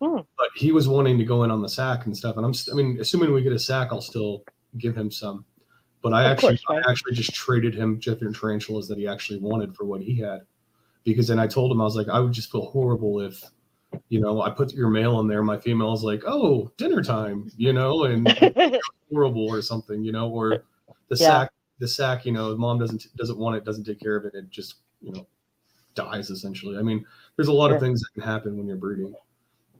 Hmm. 0.00 0.18
but 0.36 0.48
he 0.54 0.70
was 0.72 0.86
wanting 0.88 1.18
to 1.18 1.24
go 1.24 1.42
in 1.44 1.50
on 1.50 1.60
the 1.62 1.68
sack 1.68 2.06
and 2.06 2.16
stuff. 2.16 2.36
And 2.36 2.46
I'm, 2.46 2.54
st- 2.54 2.74
I 2.74 2.76
mean, 2.76 3.00
assuming 3.00 3.32
we 3.32 3.42
get 3.42 3.52
a 3.52 3.58
sack, 3.58 3.88
I'll 3.90 4.00
still 4.00 4.44
give 4.78 4.96
him 4.96 5.10
some. 5.10 5.44
But 6.02 6.12
I 6.12 6.24
Of 6.24 6.32
actually, 6.32 6.58
course. 6.58 6.84
I 6.86 6.90
actually 6.90 7.14
just 7.14 7.34
traded 7.34 7.74
him 7.74 7.98
different 7.98 8.36
tarantulas 8.36 8.86
that 8.88 8.98
he 8.98 9.08
actually 9.08 9.40
wanted 9.40 9.74
for 9.74 9.84
what 9.84 10.00
he 10.00 10.16
had, 10.16 10.42
because 11.04 11.26
then 11.26 11.40
I 11.40 11.46
told 11.48 11.72
him 11.72 11.80
I 11.80 11.84
was 11.84 11.96
like, 11.96 12.08
I 12.08 12.20
would 12.20 12.32
just 12.32 12.52
feel 12.52 12.66
horrible 12.66 13.20
if, 13.20 13.42
you 14.08 14.20
know, 14.20 14.42
I 14.42 14.50
put 14.50 14.72
your 14.72 14.90
male 14.90 15.18
in 15.20 15.26
there, 15.26 15.42
my 15.42 15.58
female 15.58 15.92
is 15.94 16.04
like, 16.04 16.22
oh, 16.26 16.70
dinner 16.76 17.02
time, 17.02 17.50
you 17.56 17.72
know, 17.72 18.04
and 18.04 18.28
horrible 19.12 19.48
or 19.48 19.60
something, 19.60 20.04
you 20.04 20.12
know, 20.12 20.28
or 20.30 20.64
the 21.08 21.16
Yeah. 21.16 21.26
sack, 21.26 21.52
the 21.80 21.88
sack, 21.88 22.26
you 22.26 22.32
know, 22.32 22.56
mom 22.56 22.78
doesn't 22.78 23.06
doesn't 23.16 23.38
want 23.38 23.56
it, 23.56 23.64
doesn't 23.64 23.84
take 23.84 24.00
care 24.00 24.14
of 24.16 24.24
it, 24.24 24.34
it 24.34 24.50
just 24.50 24.76
you 25.00 25.12
know 25.12 25.26
dies 25.94 26.30
essentially. 26.30 26.78
I 26.78 26.82
mean, 26.82 27.04
there's 27.36 27.48
a 27.48 27.52
lot 27.52 27.72
of 27.72 27.80
things 27.80 28.00
that 28.00 28.12
can 28.14 28.22
happen 28.22 28.56
when 28.56 28.66
you're 28.68 28.76
breeding, 28.76 29.14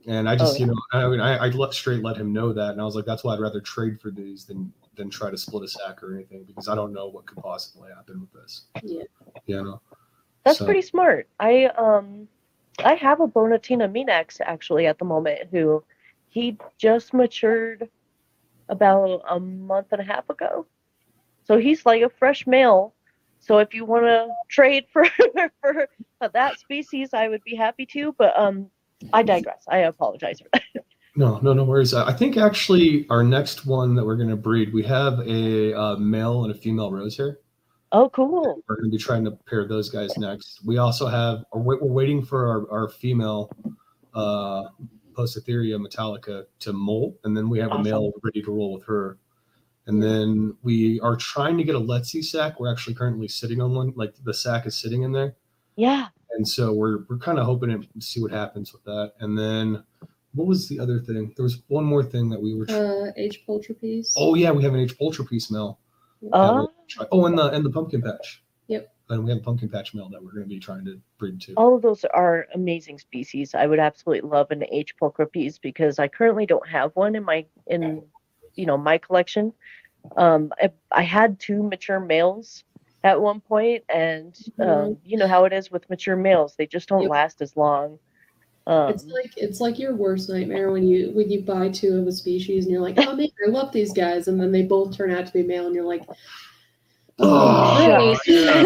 and 0.09 0.27
I 0.27 0.35
just 0.35 0.55
Oh, 0.55 0.59
you 0.59 0.65
know, 0.65 0.75
I 0.91 1.07
mean, 1.07 1.21
I, 1.21 1.37
I 1.37 1.49
let 1.49 1.73
straight 1.73 2.03
let 2.03 2.17
him 2.17 2.33
know 2.33 2.51
that, 2.51 2.71
and 2.71 2.81
I 2.81 2.83
was 2.83 2.95
like, 2.95 3.05
that's 3.05 3.23
why 3.23 3.33
I'd 3.33 3.39
rather 3.39 3.61
trade 3.61 4.01
for 4.01 4.09
these 4.09 4.43
than 4.45 4.73
than 4.95 5.09
try 5.09 5.29
to 5.29 5.37
split 5.37 5.63
a 5.63 5.67
sack 5.67 6.01
or 6.03 6.13
anything 6.15 6.43
because 6.43 6.67
I 6.67 6.75
don't 6.75 6.91
know 6.91 7.07
what 7.07 7.25
could 7.27 7.37
possibly 7.37 7.89
happen 7.95 8.19
with 8.19 8.33
this. 8.33 8.63
Yeah. 8.83 9.03
You 9.45 9.63
know, 9.63 9.81
That's 10.43 10.57
So- 10.57 10.65
pretty 10.65 10.81
smart. 10.81 11.27
I 11.39 11.65
um 11.65 12.27
I 12.83 12.95
have 12.95 13.21
a 13.21 13.27
Bonnetina 13.27 13.87
minax 13.89 14.41
actually 14.41 14.87
at 14.87 14.97
the 14.97 15.05
moment 15.05 15.49
who 15.51 15.83
he 16.29 16.57
just 16.77 17.13
matured 17.13 17.87
about 18.67 19.21
a 19.29 19.39
month 19.39 19.87
and 19.91 20.01
a 20.01 20.03
half 20.03 20.29
ago. 20.29 20.65
So 21.43 21.57
he's 21.57 21.85
like 21.85 22.01
a 22.01 22.09
fresh 22.09 22.45
male. 22.47 22.93
So 23.39 23.59
if 23.59 23.73
you 23.73 23.85
want 23.85 24.05
to 24.05 24.27
trade 24.49 24.85
for 24.91 25.05
for 25.61 25.87
that 26.33 26.59
species, 26.59 27.13
I 27.13 27.27
would 27.29 27.43
be 27.43 27.55
happy 27.55 27.85
to, 27.87 28.13
but 28.17 28.37
um 28.37 28.69
I 29.13 29.23
digress. 29.23 29.63
I 29.67 29.79
apologize 29.79 30.39
for 30.39 30.49
that. 30.53 30.63
No, 31.15 31.37
no, 31.39 31.51
no 31.51 31.65
worries. 31.65 31.93
I 31.93 32.13
think 32.13 32.37
actually 32.37 33.05
our 33.09 33.23
next 33.23 33.65
one 33.65 33.93
that 33.95 34.05
we're 34.05 34.15
going 34.15 34.29
to 34.29 34.37
breed, 34.37 34.71
we 34.73 34.83
have 34.83 35.19
a 35.27 35.77
uh, 35.77 35.95
male 35.97 36.45
and 36.45 36.53
a 36.53 36.57
female 36.57 36.93
rose 36.93 37.17
here. 37.17 37.39
Oh, 37.91 38.09
cool. 38.11 38.61
We're 38.69 38.75
going 38.75 38.89
to 38.91 38.95
be 38.95 39.03
trying 39.03 39.25
to 39.25 39.31
pair 39.31 39.67
those 39.67 39.89
guys 39.89 40.17
next. 40.17 40.63
We 40.65 40.77
also 40.77 41.07
have 41.07 41.43
we're 41.51 41.79
we're 41.81 41.91
waiting 41.91 42.23
for 42.23 42.47
our, 42.47 42.71
our 42.83 42.89
female 42.89 43.49
uh, 44.13 44.65
Poecilotheria 45.11 45.83
metallica 45.83 46.45
to 46.59 46.71
molt, 46.71 47.15
and 47.23 47.35
then 47.35 47.49
we 47.49 47.59
have 47.59 47.71
Awesome. 47.71 47.81
a 47.81 47.83
male 47.89 48.11
ready 48.23 48.41
to 48.43 48.51
roll 48.51 48.73
with 48.73 48.85
her. 48.85 49.17
And 49.87 50.01
then 50.01 50.55
we 50.61 50.99
are 51.01 51.15
trying 51.15 51.57
to 51.57 51.63
get 51.63 51.73
a 51.73 51.79
Letsy 51.79 52.23
sack. 52.23 52.59
We're 52.59 52.71
actually 52.71 52.93
currently 52.93 53.27
sitting 53.27 53.59
on 53.59 53.73
one, 53.73 53.91
like 53.95 54.13
the 54.23 54.33
sack 54.33 54.67
is 54.67 54.79
sitting 54.79 55.01
in 55.01 55.11
there. 55.11 55.35
Yeah. 55.75 56.09
And 56.31 56.47
so 56.47 56.73
we're 56.73 56.99
we're 57.09 57.17
kind 57.17 57.39
of 57.39 57.45
hoping 57.45 57.69
to 57.81 58.01
see 58.01 58.21
what 58.21 58.31
happens 58.31 58.71
with 58.73 58.83
that. 58.85 59.13
And 59.19 59.37
then 59.37 59.83
what 60.35 60.47
was 60.47 60.67
the 60.69 60.79
other 60.79 60.99
thing? 60.99 61.33
There 61.35 61.43
was 61.43 61.61
one 61.67 61.83
more 61.85 62.03
thing 62.03 62.29
that 62.29 62.41
we 62.41 62.55
were. 62.55 62.65
Uh, 62.69 63.11
H 63.17 63.43
pulchripes. 63.47 64.13
oh 64.15 64.35
yeah, 64.35 64.51
we 64.51 64.63
have 64.63 64.73
an 64.73 64.79
H 64.79 64.97
pulchripes 64.97 65.49
male. 65.51 65.79
that 66.21 66.29
Oh, 66.33 66.71
we're 66.99 67.07
oh, 67.11 67.25
and 67.25 67.37
the 67.37 67.47
and 67.49 67.65
the 67.65 67.71
pumpkin 67.71 68.01
patch. 68.01 68.43
Yep. 68.67 68.93
And 69.09 69.23
we 69.23 69.31
have 69.31 69.39
a 69.39 69.41
pumpkin 69.43 69.69
patch 69.69 69.95
male 69.95 70.07
that 70.09 70.23
we're 70.23 70.31
going 70.33 70.43
to 70.43 70.47
be 70.49 70.59
trying 70.59 70.85
to 70.85 71.01
breed 71.17 71.41
to. 71.41 71.53
all 71.55 71.75
of 71.75 71.81
those 71.81 72.05
are 72.05 72.45
amazing 72.53 72.99
species. 72.99 73.55
I 73.55 73.65
would 73.65 73.79
absolutely 73.79 74.29
love 74.29 74.51
an 74.51 74.63
H. 74.71 74.95
pulchripes 75.01 75.59
because 75.59 75.97
I 75.97 76.07
currently 76.07 76.45
don't 76.45 76.67
have 76.69 76.91
one 76.95 77.15
in 77.15 77.23
my 77.23 77.45
in 77.65 78.03
you 78.53 78.67
know 78.67 78.77
my 78.77 78.99
collection. 78.99 79.51
Um, 80.15 80.53
I, 80.61 80.71
I 80.91 81.01
had 81.01 81.39
two 81.39 81.61
mature 81.63 81.99
males 81.99 82.63
at 83.03 83.21
one 83.21 83.39
point, 83.39 83.83
and 83.89 84.37
um, 84.59 84.97
you 85.03 85.17
know 85.17 85.27
how 85.27 85.45
it 85.45 85.53
is 85.53 85.71
with 85.71 85.89
mature 85.89 86.15
males; 86.15 86.55
they 86.57 86.65
just 86.67 86.89
don't 86.89 87.03
Yep. 87.03 87.11
last 87.11 87.41
as 87.41 87.55
long. 87.55 87.97
Um, 88.67 88.89
It's 88.89 89.05
like 89.05 89.33
it's 89.37 89.59
like 89.61 89.79
your 89.79 89.95
worst 89.95 90.29
nightmare 90.29 90.71
when 90.71 90.83
you 90.87 91.11
when 91.11 91.29
you 91.31 91.41
buy 91.41 91.69
two 91.69 91.97
of 91.97 92.07
a 92.07 92.11
species 92.11 92.65
and 92.65 92.71
you're 92.71 92.81
like, 92.81 92.95
oh 92.97 93.15
man, 93.15 93.29
I 93.45 93.49
love 93.49 93.71
these 93.71 93.93
guys, 93.93 94.27
and 94.27 94.39
then 94.39 94.51
they 94.51 94.63
both 94.63 94.95
turn 94.95 95.11
out 95.11 95.25
to 95.25 95.33
be 95.33 95.43
male, 95.43 95.65
and 95.65 95.73
you're 95.75 95.85
like, 95.85 96.03
Oh, 97.19 98.15
great. 98.25 98.35
yeah. 98.35 98.63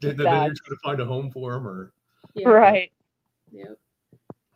Then, 0.00 0.16
then 0.18 0.44
you're 0.44 0.54
to 0.54 0.76
find 0.84 1.00
a 1.00 1.04
home 1.04 1.30
for 1.30 1.52
them, 1.52 1.66
or 1.66 1.92
Yeah, 2.34 2.48
right. 2.48 2.92
Yeah. 3.50 3.64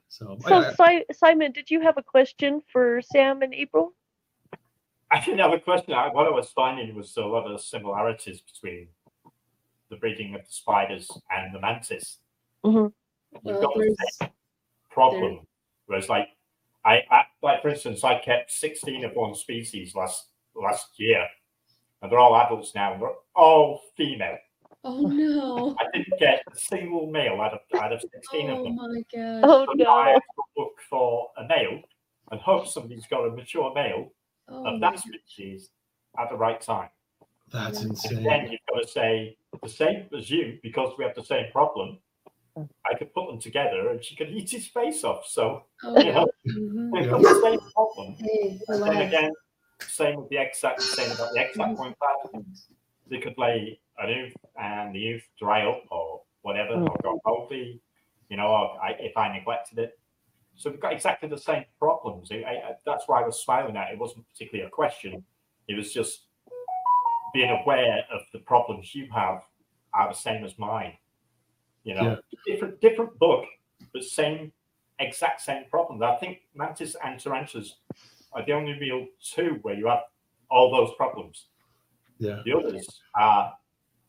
so. 0.09 0.37
So, 0.47 0.57
I- 0.57 0.75
I- 0.79 0.99
Si- 0.99 1.05
Simon, 1.15 1.53
did 1.53 1.71
you 1.71 1.81
have 1.81 1.97
a 1.97 2.03
question 2.03 2.61
for 2.73 3.01
Sam 3.03 3.43
and 3.43 3.55
April? 3.55 3.95
I 5.11 5.21
didn't 5.21 5.41
have 5.41 5.53
a 5.53 5.59
question. 5.59 5.93
I, 5.95 6.09
what 6.09 6.27
I 6.27 6.31
was 6.31 6.51
finding 6.51 6.95
was 6.95 7.17
a 7.17 7.23
lot 7.25 7.51
of 7.51 7.61
similarities 7.61 8.41
between 8.41 8.89
the 9.91 9.97
breeding 9.97 10.35
of 10.35 10.43
the 10.47 10.53
spiders 10.53 11.11
and 11.31 11.55
the 11.55 11.61
mantis. 11.61 12.19
Mhm. 12.65 12.93
You've 13.33 13.45
Well, 13.45 13.61
got 13.61 13.75
the 13.75 13.97
same 14.21 14.31
problem. 14.91 15.47
Whereas, 15.87 16.09
like, 16.09 16.29
I, 16.85 17.03
I 17.11 17.25
like 17.43 17.61
for 17.63 17.69
instance, 17.69 18.05
I 18.05 18.19
kept 18.21 18.51
sixteen 18.51 19.05
of 19.05 19.15
one 19.15 19.35
species 19.35 19.95
last 19.95 20.29
last 20.55 20.99
year, 20.99 21.27
and 22.03 22.11
they're 22.11 22.19
all 22.19 22.37
adults 22.37 22.75
now, 22.75 22.93
and 22.93 23.03
they're 23.03 23.11
all 23.35 23.83
female. 23.97 24.39
oh 24.85 25.03
no, 25.09 25.77
I 25.81 25.85
didn't 25.93 26.19
get 26.19 26.43
a 26.51 26.57
single 26.57 27.07
male 27.11 27.41
out 27.41 27.53
of 27.55 27.61
out 27.81 27.93
of 27.93 28.01
sixteen 28.01 28.49
of 28.51 28.63
them. 28.65 28.79
oh 28.81 28.87
them. 28.93 28.95
my 28.95 29.03
gosh, 29.13 29.45
Oh 29.45 29.67
So 29.67 29.73
now 29.75 29.97
I 29.99 30.07
no! 30.07 30.13
have 30.13 30.23
to 30.23 30.43
look 30.57 30.73
for 30.89 31.31
a 31.37 31.45
male 31.47 31.81
and 32.31 32.41
hope 32.41 32.67
somebody's 32.67 33.07
got 33.07 33.27
a 33.27 33.31
mature 33.31 33.73
male 33.75 34.13
oh 34.51 34.67
of 34.67 34.81
that 34.81 34.99
species 34.99 35.71
at 36.19 36.29
the 36.31 36.37
right 36.37 36.61
time. 36.61 36.89
that's 37.53 37.79
And 37.81 37.91
And 37.91 37.91
insane. 37.93 38.23
then 38.25 38.51
you've 38.51 38.61
got 38.73 38.83
to 38.83 38.89
say 38.89 39.37
the 39.63 39.69
same 39.69 40.07
as 40.17 40.31
you 40.31 40.59
because 40.63 40.93
we 40.99 41.05
have 41.05 41.15
the 41.15 41.25
same 41.25 41.51
problem. 41.53 41.99
Mm. 42.57 42.69
I 42.91 42.97
could 42.97 43.13
put 43.15 43.27
them 43.29 43.41
together 43.41 43.91
and 43.91 44.03
she 44.05 44.17
could 44.17 44.31
eat 44.31 44.51
his 44.51 44.67
face 44.67 45.05
off. 45.05 45.27
So 45.27 45.65
oh, 45.85 45.99
you 46.01 46.13
know, 46.13 46.27
mhm. 46.47 46.91
we've 46.93 47.09
got 47.11 47.23
the 47.23 47.41
same 47.43 47.61
problem. 47.75 48.17
Hey, 48.19 48.59
And 48.69 48.83
then 48.83 49.03
again, 49.09 49.33
same 49.81 50.17
with 50.17 50.29
the 50.31 50.37
exact 50.39 50.83
same 50.83 51.11
about 51.13 51.33
the 51.33 51.41
exact 51.47 51.77
point 51.77 51.97
pad. 52.01 52.45
They 53.09 53.19
could 53.19 53.39
lay 53.39 53.81
an 53.99 54.11
oof 54.11 54.33
and 54.61 54.95
the 54.95 55.13
oof 55.15 55.23
dry 55.39 55.67
up 55.67 55.83
or 55.91 56.23
whatever, 56.43 56.75
or 56.75 56.97
got 57.03 57.19
moldy, 57.25 57.81
you 58.29 58.37
know, 58.37 58.49
or 58.49 58.81
I, 58.83 58.97
if 58.99 59.17
I 59.17 59.33
neglected 59.33 59.79
it. 59.79 59.99
So 60.61 60.69
we've 60.69 60.79
got 60.79 60.93
exactly 60.93 61.27
the 61.27 61.39
same 61.39 61.65
problems. 61.79 62.31
I, 62.31 62.45
I, 62.45 62.73
that's 62.85 63.05
why 63.07 63.23
I 63.23 63.25
was 63.27 63.43
smiling 63.43 63.79
at 63.79 63.89
it. 63.89 63.95
It 63.95 63.99
wasn't 63.99 64.29
particularly 64.29 64.69
a 64.69 64.71
question. 64.71 65.25
It 65.69 65.75
was 65.75 65.91
just 65.91 66.25
being 67.33 67.49
aware 67.63 68.05
of 68.13 68.21
the 68.35 68.41
problems 68.41 68.95
you 68.95 69.09
have 69.11 69.41
are 69.95 70.09
the 70.09 70.15
same 70.15 70.45
as 70.45 70.59
mine. 70.59 70.93
You 71.85 71.95
know, 71.95 72.19
different 72.47 72.79
different 72.83 73.19
book, 73.19 73.47
but 73.95 74.05
same 74.05 74.53
exact 74.99 75.41
same 75.41 75.65
problem. 75.71 76.03
I 76.03 76.17
think 76.17 76.41
mantis 76.55 76.95
and 77.03 77.19
tarantulas 77.19 77.77
are 78.35 78.45
the 78.45 78.53
only 78.53 78.75
real 78.79 79.07
two 79.25 79.61
where 79.63 79.75
you 79.75 79.87
have 79.87 80.03
all 80.51 80.71
those 80.71 80.95
problems. 80.99 81.47
Yeah. 82.19 82.43
The 82.45 82.53
others 82.53 83.01
are 83.15 83.55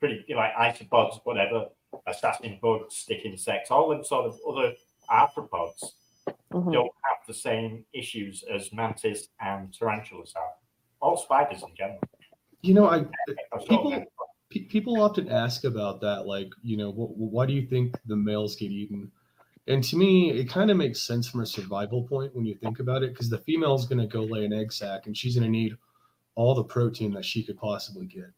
pretty 0.01 0.25
you 0.27 0.35
know, 0.35 0.41
like 0.41 0.75
isopods, 0.75 1.21
whatever, 1.23 1.67
assassin 2.07 2.59
bugs, 2.61 2.97
stick 2.97 3.21
insects, 3.23 3.71
all 3.71 3.87
them 3.87 4.03
sort 4.03 4.25
of 4.25 4.37
other 4.45 4.73
arthropods 5.09 5.93
Mhm. 6.53 6.73
don't 6.73 6.91
have 7.03 7.17
the 7.27 7.33
same 7.33 7.85
issues 7.93 8.43
as 8.43 8.71
mantis 8.73 9.29
and 9.39 9.73
tarantulas 9.73 10.33
have. 10.35 10.55
All 11.01 11.17
spiders 11.17 11.63
in 11.63 11.73
general. 11.75 11.99
You 12.61 12.73
know, 12.75 12.85
I 12.85 12.99
Are 13.51 13.59
sort 13.61 13.71
of 13.95 14.03
People- 14.49 14.67
people 14.69 15.01
often 15.01 15.29
ask 15.29 15.63
about 15.63 16.01
that, 16.01 16.27
like, 16.27 16.51
you 16.61 16.75
know, 16.75 16.91
wh- 16.91 17.17
why 17.17 17.45
do 17.45 17.53
you 17.53 17.65
think 17.65 17.97
the 18.05 18.15
males 18.17 18.55
get 18.57 18.69
eaten? 18.71 19.09
And 19.67 19.81
to 19.85 19.95
me, 19.95 20.31
it 20.31 20.49
kind 20.49 20.69
of 20.69 20.75
makes 20.75 21.01
sense 21.01 21.27
from 21.29 21.39
a 21.39 21.45
survival 21.45 22.03
point 22.03 22.35
when 22.35 22.45
you 22.45 22.55
think 22.55 22.79
about 22.79 23.01
it, 23.03 23.13
because 23.13 23.29
the 23.29 23.37
female 23.39 23.75
is 23.75 23.85
going 23.85 23.99
to 23.99 24.07
go 24.07 24.23
lay 24.23 24.43
an 24.43 24.51
egg 24.51 24.73
sac 24.73 25.05
and 25.07 25.15
she's 25.15 25.35
going 25.35 25.45
to 25.45 25.49
need 25.49 25.77
all 26.35 26.53
the 26.53 26.63
protein 26.63 27.13
that 27.13 27.23
she 27.23 27.43
could 27.43 27.57
possibly 27.57 28.05
get. 28.05 28.29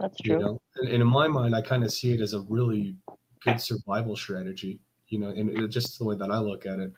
That's 0.00 0.18
You 0.24 0.32
true. 0.34 0.40
know, 0.40 0.62
and, 0.76 0.88
and 0.88 1.02
in 1.02 1.06
my 1.08 1.28
mind, 1.28 1.54
I 1.54 1.62
kind 1.62 1.84
of 1.84 1.92
see 1.92 2.12
it 2.12 2.20
as 2.20 2.32
a 2.32 2.40
really 2.40 2.96
good 3.44 3.60
survival 3.60 4.16
strategy. 4.16 4.80
You 5.08 5.18
know, 5.20 5.28
and 5.28 5.50
it, 5.50 5.68
just 5.68 5.98
the 5.98 6.04
way 6.04 6.16
that 6.16 6.30
I 6.30 6.38
look 6.38 6.64
at 6.66 6.80
it. 6.80 6.92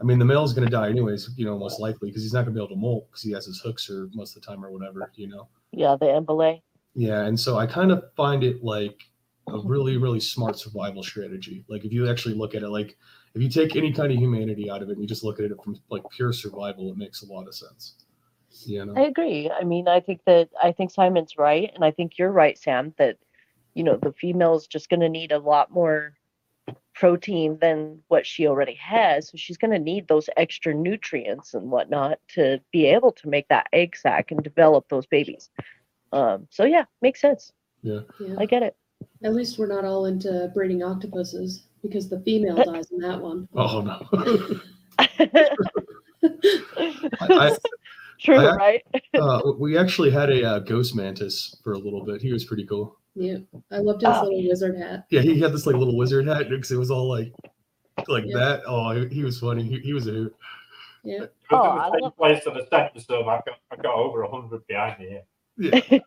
I 0.00 0.02
mean, 0.02 0.18
the 0.18 0.24
male's 0.24 0.52
going 0.52 0.66
to 0.66 0.70
die 0.70 0.88
anyways, 0.88 1.30
you 1.36 1.46
know, 1.46 1.56
most 1.58 1.80
likely 1.80 2.10
because 2.10 2.22
he's 2.22 2.32
not 2.32 2.44
going 2.44 2.54
to 2.54 2.60
be 2.60 2.64
able 2.64 2.74
to 2.74 2.80
molt 2.80 3.08
because 3.10 3.22
he 3.22 3.30
has 3.32 3.46
his 3.46 3.60
hooks 3.60 3.88
or 3.88 4.08
most 4.12 4.36
of 4.36 4.42
the 4.42 4.46
time 4.46 4.64
or 4.64 4.70
whatever. 4.70 5.10
You 5.14 5.28
know. 5.28 5.48
Yeah, 5.72 5.96
the 5.98 6.06
embole. 6.06 6.62
Yeah, 6.94 7.24
and 7.24 7.38
so 7.38 7.58
I 7.58 7.66
kind 7.66 7.90
of 7.90 8.04
find 8.16 8.44
it 8.44 8.62
like 8.62 9.02
a 9.48 9.58
really, 9.58 9.96
really 9.96 10.20
smart 10.20 10.58
survival 10.58 11.02
strategy. 11.02 11.64
Like 11.68 11.84
if 11.84 11.92
you 11.92 12.08
actually 12.08 12.34
look 12.34 12.54
at 12.54 12.62
it, 12.62 12.68
like 12.68 12.96
if 13.34 13.42
you 13.42 13.48
take 13.48 13.76
any 13.76 13.92
kind 13.92 14.12
of 14.12 14.18
humanity 14.18 14.70
out 14.70 14.82
of 14.82 14.88
it 14.88 14.92
and 14.92 15.00
you 15.02 15.08
just 15.08 15.24
look 15.24 15.38
at 15.38 15.46
it 15.46 15.52
from 15.62 15.76
like 15.90 16.02
pure 16.10 16.32
survival, 16.32 16.90
it 16.90 16.96
makes 16.96 17.22
a 17.22 17.26
lot 17.26 17.46
of 17.46 17.54
sense. 17.54 17.96
You 18.64 18.84
know? 18.84 18.94
I 18.96 19.06
agree. 19.06 19.50
I 19.50 19.64
mean, 19.64 19.88
I 19.88 20.00
think 20.00 20.20
that 20.26 20.48
I 20.62 20.72
think 20.72 20.90
Simon's 20.92 21.36
right, 21.36 21.70
and 21.74 21.84
I 21.84 21.90
think 21.90 22.18
you're 22.18 22.30
right, 22.30 22.56
Sam. 22.56 22.94
That 22.98 23.16
you 23.74 23.82
know 23.82 23.96
the 23.96 24.12
female 24.12 24.54
is 24.54 24.66
just 24.66 24.88
going 24.88 25.00
to 25.00 25.08
need 25.08 25.32
a 25.32 25.38
lot 25.38 25.70
more 25.70 26.14
protein 26.94 27.58
than 27.60 28.00
what 28.08 28.26
she 28.26 28.46
already 28.46 28.74
has, 28.74 29.28
so 29.28 29.36
she's 29.36 29.56
going 29.56 29.72
to 29.72 29.78
need 29.78 30.06
those 30.08 30.28
extra 30.36 30.72
nutrients 30.72 31.54
and 31.54 31.70
whatnot 31.70 32.18
to 32.28 32.60
be 32.72 32.86
able 32.86 33.12
to 33.12 33.28
make 33.28 33.48
that 33.48 33.66
egg 33.72 33.96
sac 33.96 34.30
and 34.30 34.42
develop 34.42 34.88
those 34.88 35.06
babies. 35.06 35.50
Um, 36.12 36.46
so 36.50 36.64
yeah, 36.64 36.84
makes 37.02 37.20
sense. 37.20 37.52
Yeah. 37.82 38.00
I 38.38 38.46
get 38.46 38.62
it. 38.62 38.76
At 39.24 39.34
least 39.34 39.58
we're 39.58 39.66
not 39.66 39.84
all 39.84 40.06
into 40.06 40.50
breeding 40.54 40.82
octopuses 40.82 41.64
because 41.82 42.08
the 42.08 42.20
female 42.20 42.56
dies 42.62 42.90
in 42.90 42.98
that 42.98 43.20
one. 43.20 43.48
Oh 43.56 43.80
no. 43.80 44.60
I- 47.20 47.56
True, 48.20 48.36
I- 48.38 48.54
right? 48.54 48.82
uh, 49.14 49.42
we 49.58 49.76
actually 49.76 50.10
had 50.10 50.30
a 50.30 50.42
uh, 50.48 50.58
ghost 50.60 50.94
mantis 50.94 51.56
for 51.64 51.72
a 51.72 51.78
little 51.78 52.04
bit. 52.04 52.22
He 52.22 52.32
was 52.32 52.44
pretty 52.44 52.64
cool. 52.64 52.96
Yeah, 53.14 53.38
I 53.70 53.78
loved 53.78 54.02
his 54.02 54.10
Oh. 54.12 54.24
little 54.24 54.48
wizard 54.48 54.76
hat. 54.76 55.06
Yeah, 55.10 55.20
he 55.20 55.38
had 55.40 55.52
this 55.52 55.66
like 55.66 55.76
little 55.76 55.96
wizard 55.96 56.26
hat 56.26 56.48
because 56.48 56.70
it 56.72 56.76
was 56.76 56.90
all 56.90 57.08
like 57.08 57.32
like 58.08 58.24
Yeah. 58.26 58.36
that. 58.38 58.62
Oh, 58.66 58.90
he, 58.90 59.06
he 59.14 59.22
was 59.24 59.38
funny. 59.38 59.62
He, 59.62 59.78
he 59.78 59.92
was 59.92 60.06
a 60.08 60.10
hoot. 60.12 60.36
Yeah, 61.04 61.26
Oh, 61.50 61.72
in 61.74 61.78
I 61.78 61.88
love- 62.00 62.16
place 62.16 62.42
that 62.44 62.56
I 62.56 62.64
sent 62.66 62.94
the 62.94 63.00
stuff, 63.00 63.26
I've 63.26 63.44
got, 63.44 63.58
I've 63.70 63.82
got 63.82 63.94
over 63.94 64.22
100 64.26 64.66
behind 64.66 64.98
me 64.98 65.08
here. 65.10 65.22
Yeah. 65.58 65.98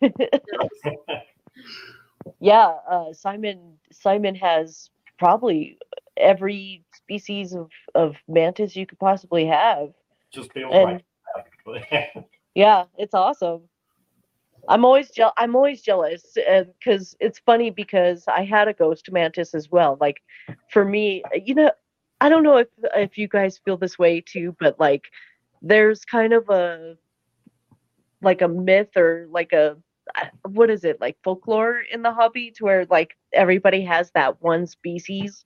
yeah, 2.39 2.73
uh, 2.89 3.13
Simon 3.13 3.77
Simon 3.91 4.35
has 4.35 4.89
probably 5.19 5.77
every 6.17 6.83
species 6.95 7.53
of, 7.53 7.69
of 7.95 8.15
mantis 8.27 8.75
you 8.75 8.85
could 8.85 8.99
possibly 8.99 9.45
have. 9.45 9.89
Just 10.31 10.51
feels 10.51 10.73
And 10.73 11.03
like 11.65 12.13
yeah, 12.55 12.85
it's 12.97 13.13
awesome. 13.13 13.61
I'm 14.67 14.85
always 14.85 15.11
je- 15.11 15.23
I'm 15.37 15.55
always 15.55 15.81
jealous 15.81 16.35
um, 16.49 16.65
because 16.79 17.15
it's 17.19 17.39
funny 17.39 17.69
because 17.69 18.25
I 18.27 18.43
had 18.43 18.67
a 18.67 18.73
ghost 18.73 19.09
mantis 19.11 19.53
as 19.53 19.69
well. 19.71 19.97
Like 19.99 20.21
for 20.71 20.85
me, 20.85 21.23
you 21.45 21.55
know, 21.55 21.71
I 22.21 22.29
don't 22.29 22.43
know 22.43 22.57
if 22.57 22.67
if 22.95 23.17
you 23.17 23.27
guys 23.27 23.59
feel 23.63 23.77
this 23.77 23.97
way 23.97 24.21
too, 24.21 24.55
but 24.59 24.79
like 24.79 25.05
there's 25.61 26.05
kind 26.05 26.33
of 26.33 26.49
a 26.49 26.95
like 28.21 28.41
a 28.41 28.47
myth 28.47 28.95
or 28.95 29.27
like 29.31 29.53
a 29.53 29.77
what 30.49 30.69
is 30.69 30.83
it 30.83 30.99
like 31.01 31.17
folklore 31.23 31.81
in 31.91 32.01
the 32.01 32.11
hobby 32.11 32.51
to 32.51 32.63
where 32.63 32.85
like 32.89 33.15
everybody 33.33 33.81
has 33.83 34.11
that 34.11 34.41
one 34.41 34.65
species 34.65 35.45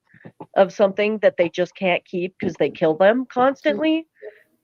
of 0.56 0.72
something 0.72 1.18
that 1.20 1.38
they 1.38 1.50
just 1.50 1.76
can't 1.76 2.06
keep 2.06 2.36
because 2.40 2.58
they 2.58 2.70
kill 2.70 2.96
them 2.96 3.26
constantly 3.32 4.08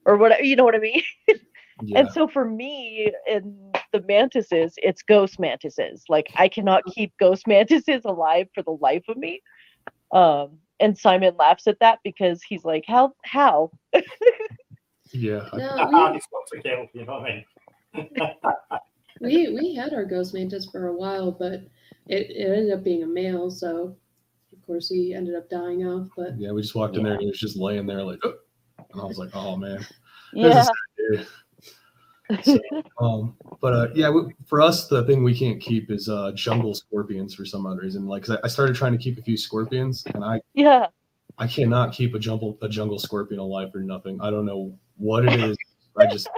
or 0.06 0.16
whatever 0.16 0.42
you 0.42 0.56
know 0.56 0.64
what 0.64 0.74
i 0.74 0.78
mean 0.78 1.02
Yeah. 1.80 1.96
and 1.96 2.10
so 2.10 2.26
for 2.28 2.44
me, 2.44 3.12
and 3.30 3.67
the 3.92 4.02
mantises, 4.02 4.74
it's 4.78 5.02
ghost 5.02 5.38
mantises. 5.38 6.04
Like 6.08 6.28
I 6.36 6.48
cannot 6.48 6.84
keep 6.86 7.12
ghost 7.18 7.46
mantises 7.48 8.02
alive 8.04 8.48
for 8.54 8.62
the 8.62 8.76
life 8.80 9.04
of 9.08 9.16
me. 9.16 9.40
Um, 10.12 10.58
and 10.80 10.96
Simon 10.96 11.34
laughs 11.38 11.66
at 11.66 11.80
that 11.80 11.98
because 12.04 12.42
he's 12.42 12.64
like, 12.64 12.84
"How? 12.86 13.12
How?" 13.24 13.70
Yeah. 15.12 15.48
No, 15.54 15.88
we, 16.12 16.20
to 16.20 16.62
kill, 16.62 16.86
you 16.92 17.06
know 17.06 17.20
what 17.20 17.30
I 17.30 17.44
mean? 17.94 18.10
we 19.20 19.52
we 19.52 19.74
had 19.74 19.94
our 19.94 20.04
ghost 20.04 20.34
mantis 20.34 20.68
for 20.70 20.88
a 20.88 20.94
while, 20.94 21.32
but 21.32 21.52
it, 22.06 22.30
it 22.30 22.52
ended 22.52 22.72
up 22.72 22.84
being 22.84 23.02
a 23.02 23.06
male, 23.06 23.50
so 23.50 23.96
of 24.52 24.66
course 24.66 24.88
he 24.88 25.14
ended 25.14 25.34
up 25.34 25.48
dying 25.48 25.86
off. 25.86 26.08
But 26.16 26.38
Yeah, 26.38 26.52
we 26.52 26.62
just 26.62 26.74
walked 26.74 26.96
in 26.96 27.04
there 27.04 27.14
and 27.14 27.22
he 27.22 27.26
was 27.26 27.40
just 27.40 27.56
laying 27.56 27.86
there 27.86 28.04
like, 28.04 28.18
"Oh," 28.22 28.34
and 28.92 29.00
I 29.00 29.04
was 29.04 29.18
like, 29.18 29.30
oh 29.34 29.56
man. 29.56 29.84
Yeah. 30.32 30.66
This 32.28 32.48
is 32.48 32.60
So, 32.70 32.82
um, 33.00 33.36
but 33.60 33.72
uh, 33.74 33.88
yeah, 33.94 34.10
we, 34.10 34.22
for 34.46 34.60
us, 34.60 34.86
the 34.88 35.04
thing 35.04 35.22
we 35.22 35.36
can't 35.36 35.60
keep 35.60 35.90
is 35.90 36.08
uh, 36.08 36.32
jungle 36.32 36.74
scorpions 36.74 37.34
for 37.34 37.44
some 37.44 37.66
odd 37.66 37.78
reason. 37.78 38.06
Like, 38.06 38.24
'cause 38.24 38.36
I, 38.42 38.46
I 38.46 38.48
started 38.48 38.76
trying 38.76 38.92
to 38.92 38.98
keep 38.98 39.18
a 39.18 39.22
few 39.22 39.36
scorpions, 39.36 40.04
and 40.14 40.24
I 40.24 40.40
yeah. 40.54 40.86
I 41.38 41.46
cannot 41.46 41.92
keep 41.92 42.14
a 42.14 42.18
jungle 42.18 42.58
a 42.62 42.68
jungle 42.68 42.98
scorpion 42.98 43.40
alive 43.40 43.70
for 43.72 43.78
nothing. 43.78 44.20
I 44.20 44.30
don't 44.30 44.44
know 44.46 44.76
what 44.96 45.24
it 45.24 45.38
is. 45.40 45.56
I 45.96 46.06
just 46.06 46.28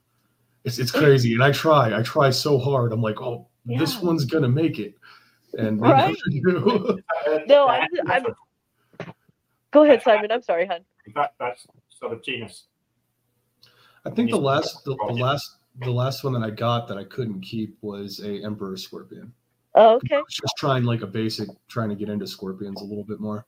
it's 0.64 0.78
it's 0.78 0.90
crazy, 0.92 1.34
and 1.34 1.42
I 1.42 1.52
try. 1.52 1.96
I 1.98 2.02
try 2.02 2.30
so 2.30 2.58
hard. 2.58 2.92
I'm 2.92 3.02
like, 3.02 3.20
oh, 3.20 3.46
this 3.66 4.00
one's 4.00 4.24
gonna 4.24 4.48
make 4.48 4.78
it, 4.78 4.94
and 5.58 5.80
Right. 5.80 6.16
never 6.34 6.58
do. 6.60 6.98
No, 7.46 7.66
I'm- 7.66 7.88
I'm- 8.06 8.24
Go 9.72 9.82
ahead, 9.82 10.00
Simon. 10.02 10.30
I'm 10.32 10.40
sorry, 10.42 10.64
hon. 10.64 10.80
That, 11.14 11.34
that's 11.38 11.66
sort 11.90 12.12
of 12.14 12.22
genus. 12.22 12.64
I 14.06 14.10
think 14.10 14.30
the 14.30 14.36
last 14.36 14.84
the, 14.84 14.96
the 15.08 15.12
last 15.12 15.56
the 15.80 15.90
last 15.90 16.22
one 16.22 16.32
that 16.34 16.42
I 16.42 16.50
got 16.50 16.86
that 16.88 16.96
I 16.96 17.04
couldn't 17.04 17.40
keep 17.40 17.76
was 17.82 18.20
a 18.20 18.42
emperor 18.44 18.76
scorpion. 18.76 19.32
Oh, 19.74 19.96
okay. 19.96 20.16
I 20.16 20.20
was 20.20 20.34
just 20.34 20.54
trying 20.56 20.84
like 20.84 21.02
a 21.02 21.06
basic, 21.06 21.48
trying 21.68 21.90
to 21.90 21.96
get 21.96 22.08
into 22.08 22.26
scorpions 22.26 22.80
a 22.80 22.84
little 22.84 23.04
bit 23.04 23.20
more, 23.20 23.46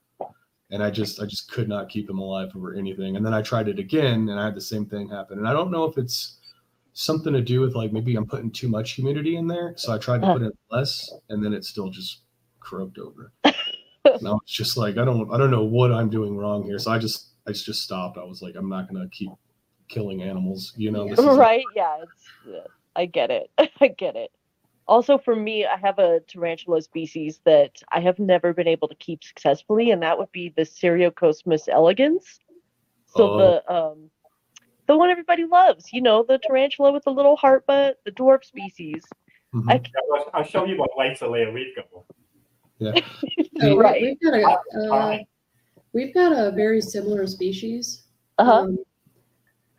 and 0.70 0.82
I 0.82 0.90
just 0.90 1.22
I 1.22 1.26
just 1.26 1.50
could 1.50 1.68
not 1.68 1.88
keep 1.88 2.08
them 2.08 2.18
alive 2.18 2.50
over 2.56 2.74
anything. 2.74 3.16
And 3.16 3.24
then 3.24 3.32
I 3.32 3.40
tried 3.40 3.68
it 3.68 3.78
again, 3.78 4.28
and 4.28 4.38
I 4.38 4.44
had 4.44 4.56
the 4.56 4.60
same 4.60 4.84
thing 4.84 5.08
happen. 5.08 5.38
And 5.38 5.48
I 5.48 5.52
don't 5.52 5.70
know 5.70 5.84
if 5.84 5.96
it's 5.96 6.38
something 6.92 7.32
to 7.32 7.40
do 7.40 7.60
with 7.60 7.76
like 7.76 7.92
maybe 7.92 8.16
I'm 8.16 8.26
putting 8.26 8.50
too 8.50 8.68
much 8.68 8.92
humidity 8.92 9.36
in 9.36 9.46
there, 9.46 9.74
so 9.76 9.94
I 9.94 9.98
tried 9.98 10.22
to 10.22 10.32
put 10.32 10.42
in 10.42 10.52
less, 10.72 11.08
and 11.28 11.42
then 11.42 11.52
it 11.52 11.64
still 11.64 11.88
just 11.88 12.22
croaked 12.58 12.98
over. 12.98 13.32
and 13.44 13.54
I 14.04 14.32
was 14.32 14.40
just 14.46 14.76
like, 14.76 14.98
I 14.98 15.04
don't 15.04 15.32
I 15.32 15.38
don't 15.38 15.52
know 15.52 15.64
what 15.64 15.92
I'm 15.92 16.10
doing 16.10 16.36
wrong 16.36 16.64
here. 16.64 16.80
So 16.80 16.90
I 16.90 16.98
just 16.98 17.28
I 17.46 17.52
just 17.52 17.82
stopped. 17.82 18.18
I 18.18 18.24
was 18.24 18.42
like, 18.42 18.56
I'm 18.56 18.68
not 18.68 18.92
gonna 18.92 19.08
keep 19.08 19.30
killing 19.88 20.22
animals. 20.22 20.72
You 20.76 20.90
know, 20.90 21.08
this 21.08 21.18
is 21.18 21.24
Right? 21.24 21.64
Yeah. 21.74 21.98
It's, 22.02 22.24
yeah, 22.48 22.60
I 22.96 23.06
get 23.06 23.30
it. 23.30 23.50
I 23.80 23.88
get 23.88 24.16
it. 24.16 24.30
Also, 24.86 25.18
for 25.18 25.36
me, 25.36 25.66
I 25.66 25.76
have 25.76 25.98
a 25.98 26.20
tarantula 26.20 26.80
species 26.80 27.40
that 27.44 27.72
I 27.92 28.00
have 28.00 28.18
never 28.18 28.54
been 28.54 28.66
able 28.68 28.88
to 28.88 28.94
keep 28.94 29.22
successfully, 29.22 29.90
and 29.90 30.02
that 30.02 30.18
would 30.18 30.32
be 30.32 30.48
the 30.56 30.62
Cyriocosmus 30.62 31.68
elegans. 31.68 32.40
So 33.14 33.30
Oh. 33.32 33.38
the 33.38 33.74
um, 33.74 34.10
the 34.86 34.96
one 34.96 35.10
everybody 35.10 35.44
loves, 35.44 35.92
you 35.92 36.00
know, 36.00 36.22
the 36.26 36.38
tarantula 36.38 36.92
with 36.92 37.04
the 37.04 37.10
little 37.12 37.36
heart 37.36 37.66
butt, 37.66 37.98
the 38.06 38.12
dwarf 38.12 38.44
species. 38.44 39.04
Mhm. 39.54 39.70
I 39.70 39.82
I'll, 40.14 40.30
I'll 40.34 40.44
show 40.44 40.64
you 40.64 40.78
what 40.78 40.90
later 40.96 41.26
layer 41.28 41.52
we've 41.52 41.74
got. 41.76 41.86
uh, 41.94 43.00
we- 43.62 43.74
Right. 43.76 44.00
we've 44.00 44.20
got 44.20 44.34
a 44.34 44.92
uh, 44.92 45.18
we've 45.92 46.14
got 46.14 46.32
a 46.32 46.50
very 46.52 46.80
similar 46.80 47.26
species. 47.26 48.04
Uh-huh. 48.38 48.52
Um, 48.62 48.78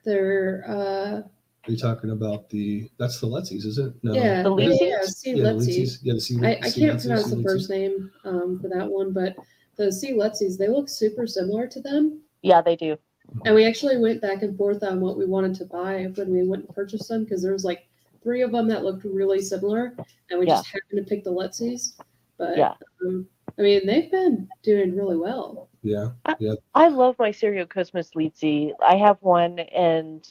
they're 0.06 0.63
uh, 0.67 1.21
Are 1.67 1.71
you 1.71 1.78
talking 1.78 2.12
about 2.12 2.50
the 2.50 2.89
that's 2.97 3.19
the 3.19 3.28
Letsies, 3.28 3.65
is 3.65 3.78
it? 3.78 3.93
No. 4.04 4.13
yeah, 4.13 4.43
The 4.43 4.56
yeah, 4.56 4.69
yeah, 4.82 5.02
sea 5.04 5.32
Yeah, 5.32 5.43
the 5.43 5.50
letsies. 5.54 5.67
Letsies. 5.67 6.00
Yeah, 6.04 6.13
the 6.13 6.21
sea, 6.21 6.39
I, 6.45 6.60
I 6.63 6.69
sea 6.69 6.82
can't 6.82 6.97
Letsies, 6.97 7.02
pronounce 7.04 7.24
sea 7.26 7.30
the 7.30 7.36
Letsies. 7.38 7.43
first 7.43 7.69
name 7.69 8.12
um, 8.26 8.60
for 8.62 8.67
that 8.69 8.88
one, 8.89 9.12
but 9.13 9.36
the 9.76 9.91
sea 9.91 10.13
letsies 10.13 10.58
they 10.58 10.67
look 10.67 10.89
super 10.89 11.26
similar 11.28 11.67
to 11.67 11.82
them. 11.82 12.21
Yeah, 12.41 12.62
they 12.62 12.76
do. 12.76 12.97
And 13.45 13.54
we 13.56 13.65
actually 13.65 13.97
went 13.97 14.21
back 14.21 14.41
and 14.41 14.58
forth 14.58 14.84
on 14.84 15.00
what 15.02 15.17
we 15.17 15.26
wanted 15.26 15.54
to 15.56 15.65
buy 15.65 16.06
when 16.15 16.32
we 16.32 16.43
went 16.47 16.65
and 16.65 16.74
purchased 16.76 17.08
them 17.10 17.24
because 17.24 17.43
there 17.43 17.54
was 17.54 17.63
like 17.63 17.88
three 18.24 18.41
of 18.41 18.52
them 18.52 18.67
that 18.69 18.84
looked 18.84 19.04
really 19.06 19.39
similar, 19.41 19.93
and 20.30 20.39
we 20.39 20.47
Yeah. 20.47 20.56
just 20.56 20.67
happened 20.67 20.97
to 20.97 21.04
pick 21.04 21.24
the 21.24 21.32
Letsies. 21.32 21.93
But 22.38 22.58
Yeah. 22.58 22.74
um, 23.06 23.28
I 23.60 23.62
mean, 23.62 23.86
they've 23.86 24.10
been 24.10 24.48
doing 24.63 24.95
really 24.95 25.17
well. 25.17 25.69
Yeah. 25.82 26.12
Yeah. 26.39 26.54
I 26.74 26.88
love 26.88 27.17
my 27.19 27.32
Cyriocosmus 27.32 28.13
leetzi. 28.15 28.72
I 28.82 28.95
have 28.95 29.17
one, 29.19 29.60
and 29.60 30.26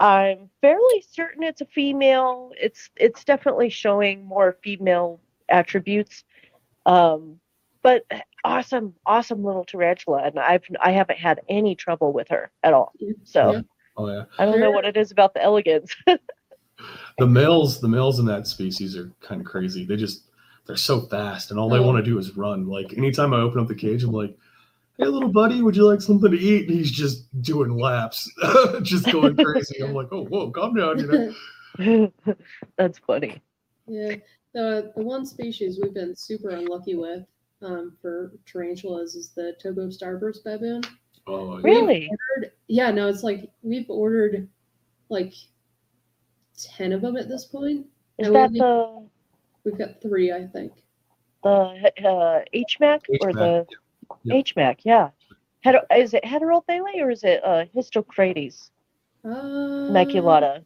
I'm 0.00 0.48
fairly 0.62 1.04
certain 1.10 1.42
it's 1.42 1.60
a 1.60 1.66
female. 1.66 2.52
It's 2.58 2.88
it's 2.96 3.24
definitely 3.24 3.68
showing 3.68 4.24
more 4.24 4.56
female 4.62 5.20
attributes. 5.50 6.24
Um, 6.86 7.40
but 7.82 8.04
awesome, 8.42 8.94
awesome 9.04 9.44
little 9.44 9.64
tarantula, 9.64 10.22
and 10.24 10.38
I've 10.38 10.64
I 10.80 10.92
haven't 10.92 11.18
had 11.18 11.40
any 11.48 11.74
trouble 11.74 12.14
with 12.14 12.28
her 12.28 12.50
at 12.62 12.72
all. 12.72 12.92
So 13.24 13.52
Yeah. 13.52 13.60
Oh 13.98 14.08
yeah. 14.08 14.24
I 14.38 14.46
don't 14.46 14.60
know 14.60 14.70
what 14.70 14.86
it 14.86 14.96
is 14.96 15.10
about 15.10 15.34
the 15.34 15.42
elegans. 15.42 15.94
The 17.18 17.26
males, 17.26 17.80
the 17.80 17.88
males 17.88 18.20
in 18.20 18.26
that 18.26 18.46
species 18.46 18.96
are 18.96 19.10
kind 19.20 19.40
of 19.40 19.46
crazy. 19.48 19.84
They 19.84 19.96
just 19.96 20.27
they're 20.68 20.76
so 20.76 21.00
fast, 21.00 21.50
and 21.50 21.58
all 21.58 21.68
they 21.68 21.78
Oh. 21.78 21.86
want 21.86 21.98
to 22.04 22.08
do 22.08 22.16
is 22.18 22.36
run. 22.36 22.68
Like 22.68 22.96
anytime 22.96 23.34
I 23.34 23.38
open 23.40 23.58
up 23.60 23.66
the 23.66 23.74
cage, 23.74 24.04
I'm 24.04 24.12
like, 24.12 24.36
"Hey, 24.98 25.06
little 25.06 25.30
buddy, 25.32 25.62
would 25.62 25.74
you 25.74 25.84
like 25.84 26.00
something 26.02 26.30
to 26.30 26.38
eat?" 26.38 26.68
And 26.68 26.78
he's 26.78 26.92
just 26.92 27.26
doing 27.42 27.76
laps, 27.76 28.30
just 28.82 29.10
going 29.10 29.34
crazy. 29.36 29.80
I'm 29.82 29.94
like, 29.94 30.08
"Oh, 30.12 30.24
whoa, 30.26 30.50
calm 30.52 30.74
down." 30.74 30.98
You 31.00 31.34
know? 31.78 32.12
That's 32.76 32.98
funny. 33.00 33.42
yeah. 33.88 34.14
The 34.54 34.92
the 34.96 35.02
one 35.02 35.26
species 35.26 35.78
we've 35.82 35.92
been 35.94 36.14
super 36.16 36.50
unlucky 36.50 36.94
with 36.96 37.24
um, 37.62 37.96
for 38.00 38.32
tarantulas 38.46 39.14
is 39.14 39.30
the 39.30 39.54
Togo 39.60 39.88
starburst 39.88 40.42
baboon. 40.44 40.82
Oh, 41.26 41.56
yeah. 41.56 41.62
Really? 41.64 42.10
Ordered- 42.36 42.52
yeah, 42.68 42.90
no, 42.90 43.08
it's 43.08 43.22
like 43.22 43.50
we've 43.62 43.88
ordered 43.90 44.48
like 45.10 45.34
ten 46.58 46.92
of 46.92 47.02
them 47.02 47.16
at 47.16 47.28
this 47.28 47.44
point. 47.44 47.86
Is 48.18 48.26
And 48.28 48.36
that 48.36 48.50
we- 48.52 48.58
the 48.58 49.06
We've 49.68 49.78
got 49.78 50.00
three, 50.00 50.32
I 50.32 50.46
think. 50.46 50.72
the 51.42 51.48
uh, 51.48 52.40
HMAC 52.54 53.00
or 53.20 53.32
the 53.34 53.66
yeah. 54.22 54.34
Yeah. 54.36 54.42
HMAC? 54.42 54.78
Yeah. 54.84 55.10
Heter- 55.64 55.84
is 55.96 56.14
it 56.14 56.24
heterothalate 56.24 57.02
or 57.02 57.10
is 57.10 57.22
it 57.24 57.44
uh, 57.44 57.64
histocrates 57.74 58.70
Uh, 59.24 59.90
maculata? 59.90 60.64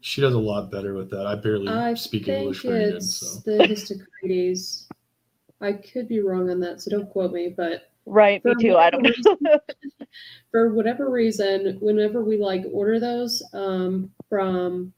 She 0.00 0.20
does 0.20 0.34
a 0.34 0.38
lot 0.38 0.72
better 0.72 0.94
with 0.94 1.10
that. 1.10 1.26
I 1.26 1.36
barely 1.36 1.68
I 1.68 1.94
speak 1.94 2.24
think 2.24 2.38
English 2.38 2.62
very 2.62 2.86
good, 2.86 2.94
it's 2.96 3.18
so 3.18 3.38
the 3.48 3.66
histocrates. 3.68 4.88
I 5.60 5.74
could 5.74 6.08
be 6.08 6.20
wrong 6.20 6.50
on 6.50 6.58
that, 6.60 6.80
so 6.80 6.90
don't 6.90 7.08
quote 7.08 7.32
me. 7.32 7.54
But 7.56 7.92
Right, 8.04 8.44
me 8.44 8.54
For 8.54 8.58
too. 8.60 8.76
I 8.76 8.90
don't 8.90 9.02
whatever 9.04 9.36
know. 9.42 9.58
for 10.50 10.74
whatever 10.74 11.08
reason, 11.08 11.78
whenever 11.80 12.24
we 12.24 12.36
like 12.36 12.64
order 12.72 12.98
those 12.98 13.44
um, 13.52 14.10
from 14.28 14.92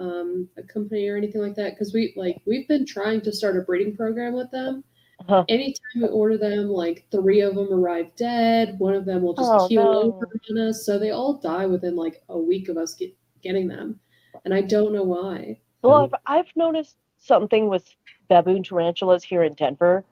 um, 0.00 0.48
a 0.56 0.62
company 0.62 1.08
or 1.08 1.16
anything 1.16 1.42
like 1.42 1.54
that, 1.56 1.74
because 1.74 1.92
we 1.92 2.12
like 2.16 2.40
we've 2.46 2.66
been 2.66 2.86
trying 2.86 3.20
to 3.22 3.32
start 3.32 3.56
a 3.56 3.60
breeding 3.60 3.94
program 3.94 4.32
with 4.32 4.50
them. 4.50 4.82
Uh-huh. 5.20 5.44
Anytime 5.48 6.02
we 6.02 6.08
order 6.08 6.38
them, 6.38 6.68
like 6.68 7.06
three 7.10 7.40
of 7.42 7.54
them 7.54 7.70
arrive 7.72 8.16
dead. 8.16 8.78
One 8.78 8.94
of 8.94 9.04
them 9.04 9.22
will 9.22 9.34
just 9.34 9.50
Oh, 9.52 9.68
keel 9.68 9.84
no. 9.84 10.02
over 10.02 10.28
on 10.50 10.58
us, 10.58 10.86
so 10.86 10.98
they 10.98 11.10
all 11.10 11.34
die 11.34 11.66
within 11.66 11.94
like 11.94 12.22
a 12.30 12.38
week 12.38 12.68
of 12.70 12.78
us 12.78 12.94
get, 12.94 13.14
getting 13.42 13.68
them, 13.68 14.00
and 14.44 14.54
I 14.54 14.62
don't 14.62 14.94
know 14.94 15.04
why. 15.04 15.60
Well, 15.82 16.04
I've, 16.04 16.14
I've 16.46 16.56
noticed 16.56 16.96
something 17.18 17.68
with 17.68 17.94
baboon 18.28 18.62
tarantulas 18.62 19.22
here 19.22 19.42
in 19.42 19.54
Denver 19.54 20.04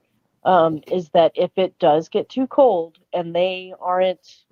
um, 0.44 0.82
is 0.92 1.08
that 1.10 1.32
if 1.34 1.50
it 1.56 1.78
does 1.78 2.08
get 2.08 2.28
too 2.28 2.46
cold 2.46 2.98
and 3.12 3.34
they 3.34 3.72
aren't 3.80 4.44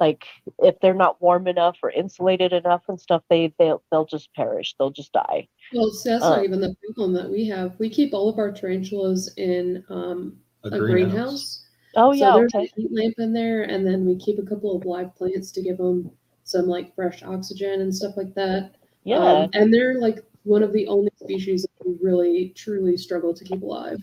like 0.00 0.24
if 0.60 0.78
they're 0.80 0.94
not 0.94 1.20
warm 1.20 1.46
enough 1.46 1.76
or 1.82 1.90
insulated 1.90 2.52
enough 2.52 2.82
and 2.88 3.00
stuff, 3.00 3.22
they 3.30 3.52
they'll 3.58 3.82
they'll 3.90 4.04
just 4.06 4.32
perish. 4.34 4.74
They'll 4.78 4.90
just 4.90 5.12
die. 5.12 5.48
Well, 5.72 5.90
see, 5.90 6.10
that's 6.10 6.24
Uh. 6.24 6.36
not 6.36 6.44
even 6.44 6.60
the 6.60 6.74
problem 6.84 7.12
that 7.14 7.30
we 7.30 7.46
have. 7.48 7.74
We 7.78 7.88
keep 7.90 8.14
all 8.14 8.28
of 8.28 8.38
our 8.38 8.52
tarantulas 8.52 9.32
in 9.36 9.84
um, 9.88 10.36
a, 10.64 10.68
a 10.68 10.78
greenhouse. 10.78 10.90
greenhouse. 10.90 11.62
Oh 11.96 12.12
so 12.12 12.18
yeah, 12.18 12.32
there's 12.34 12.54
okay. 12.54 12.70
a 12.76 12.80
heat 12.80 12.90
lamp 12.92 13.14
in 13.18 13.32
there, 13.32 13.62
and 13.62 13.86
then 13.86 14.04
we 14.06 14.16
keep 14.16 14.38
a 14.38 14.42
couple 14.46 14.76
of 14.76 14.84
live 14.84 15.14
plants 15.16 15.50
to 15.52 15.62
give 15.62 15.78
them 15.78 16.10
some 16.44 16.66
like 16.66 16.94
fresh 16.94 17.22
oxygen 17.22 17.80
and 17.80 17.94
stuff 17.94 18.16
like 18.16 18.34
that. 18.34 18.72
Yeah. 19.04 19.16
Um, 19.18 19.50
and 19.54 19.72
they're 19.72 19.98
like 19.98 20.18
one 20.44 20.62
of 20.62 20.72
the 20.72 20.86
only 20.88 21.10
species 21.16 21.62
that 21.62 21.86
we 21.86 21.96
really 22.00 22.50
truly 22.54 22.96
struggle 22.96 23.32
to 23.34 23.44
keep 23.44 23.62
alive. 23.62 23.98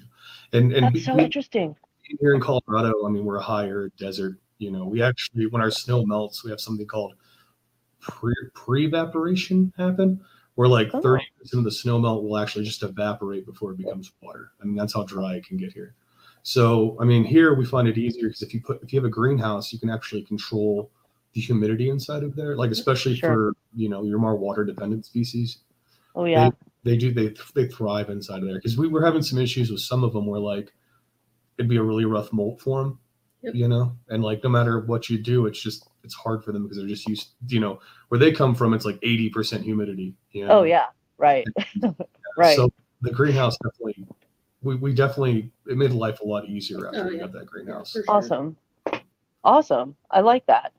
And 0.54 0.74
and 0.74 0.94
That's 0.96 1.06
so 1.06 1.16
we- 1.16 1.24
interesting. 1.24 1.76
here 2.20 2.34
in 2.34 2.42
Colorado, 2.42 3.06
I 3.06 3.10
mean, 3.10 3.26
we're 3.26 3.38
a 3.38 3.44
higher 3.44 3.90
desert. 3.98 4.38
You 4.64 4.72
know, 4.72 4.86
we 4.86 5.02
actually, 5.02 5.46
when 5.48 5.62
our 5.62 5.72
snow 5.72 6.06
melts, 6.06 6.44
we 6.44 6.50
have 6.50 6.62
something 6.62 6.88
called 6.88 7.16
pre 8.00 8.86
evaporation 8.86 9.74
happen, 9.78 10.22
where 10.56 10.68
like 10.68 10.90
Oh. 10.94 11.02
thirty 11.02 11.26
percent 11.38 11.60
of 11.60 11.66
the 11.66 11.72
snow 11.72 12.00
melt 12.00 12.24
will 12.24 12.38
actually 12.38 12.64
just 12.64 12.84
evaporate 12.84 13.46
before 13.46 13.72
it 13.72 13.78
becomes 13.78 14.12
water. 14.22 14.52
I 14.62 14.66
mean, 14.66 14.76
that's 14.76 14.94
how 14.94 15.04
dry 15.04 15.36
it 15.36 15.46
can 15.46 15.58
get 15.58 15.74
here. 15.74 15.96
So, 16.44 16.98
I 17.00 17.06
mean, 17.06 17.24
here 17.24 17.54
we 17.54 17.66
find 17.66 17.88
it 17.88 17.98
easier 17.98 18.28
because 18.28 18.42
if 18.42 18.54
you 18.54 18.62
put 18.62 18.82
if 18.84 18.94
you 18.94 19.00
have 19.00 19.06
a 19.06 19.10
greenhouse, 19.10 19.74
you 19.74 19.80
can 19.80 19.90
actually 19.90 20.24
control 20.24 20.92
the 21.34 21.42
humidity 21.42 21.90
inside 21.90 22.24
of 22.24 22.36
there, 22.36 22.56
like 22.56 22.70
mm, 22.70 22.74
especially 22.74 23.16
Sure. 23.16 23.30
for 23.30 23.54
you 23.76 23.90
know 23.90 24.04
your 24.04 24.20
more 24.20 24.36
water 24.38 24.64
dependent 24.64 25.06
species. 25.06 25.60
Oh 26.16 26.26
yeah. 26.26 26.52
They 26.84 26.98
do 26.98 27.12
they 27.14 27.34
they 27.56 27.68
thrive 27.68 28.10
inside 28.10 28.40
of 28.44 28.46
there 28.48 28.56
because 28.58 28.78
we 28.78 28.88
were 28.88 29.04
having 29.04 29.22
some 29.24 29.40
issues 29.40 29.72
with 29.72 29.82
some 29.82 30.04
of 30.04 30.14
them 30.14 30.26
where 30.26 30.40
like 30.40 30.74
it'd 31.58 31.70
be 31.70 31.78
a 31.78 31.84
really 31.84 32.06
rough 32.06 32.34
molt 32.34 32.60
for 32.62 32.84
them, 32.84 33.00
Yep. 33.44 33.56
you 33.56 33.68
know, 33.68 33.94
and 34.08 34.24
like 34.24 34.42
no 34.44 34.50
matter 34.50 34.80
what 34.80 35.10
you 35.10 35.18
do, 35.18 35.48
it's 35.48 35.62
just 35.62 35.90
it's 36.04 36.14
hard 36.14 36.44
for 36.44 36.54
them 36.54 36.64
because 36.64 36.78
they're 36.78 36.88
just 36.88 37.08
used, 37.08 37.32
you 37.48 37.60
know, 37.60 37.80
where 38.08 38.18
they 38.18 38.32
come 38.32 38.56
from, 38.56 38.74
it's 38.74 38.86
like 38.86 39.00
eighty 39.04 39.30
percent 39.30 39.64
humidity. 39.64 40.16
You 40.32 40.48
know? 40.48 40.60
Oh 40.60 40.64
yeah. 40.64 40.88
Right. 41.18 41.46
right. 42.38 42.56
So 42.56 42.72
the 43.02 43.12
greenhouse 43.12 43.58
definitely, 43.64 44.08
we, 44.62 44.76
we 44.76 44.94
definitely 44.94 45.52
it 45.68 45.78
made 45.78 45.92
life 45.92 46.22
a 46.22 46.26
lot 46.26 46.46
easier 46.46 46.88
after 46.88 47.02
Oh, 47.02 47.08
we 47.08 47.16
yeah. 47.16 47.22
got 47.22 47.34
that 47.34 47.46
greenhouse. 47.46 47.92
Sure. 47.92 48.04
Awesome. 48.08 48.56
Awesome. 49.44 49.96
I 50.10 50.22
like 50.22 50.46
that. 50.46 50.72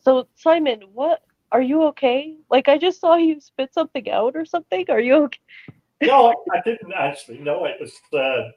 So, 0.00 0.26
Simon, 0.34 0.80
what 0.92 1.22
are 1.52 1.62
you 1.62 1.84
okay? 1.84 2.36
Like, 2.50 2.68
I 2.68 2.78
just 2.78 3.00
saw 3.00 3.14
you 3.14 3.40
spit 3.40 3.72
something 3.72 4.10
out 4.10 4.34
or 4.34 4.44
something. 4.44 4.86
Are 4.88 5.00
you 5.00 5.14
okay? 5.24 5.38
No, 6.02 6.30
I, 6.52 6.58
I 6.58 6.60
didn't 6.64 6.92
actually. 6.92 7.38
No, 7.38 7.64
it 7.64 7.76
was 7.80 7.92
uh, 8.12 8.50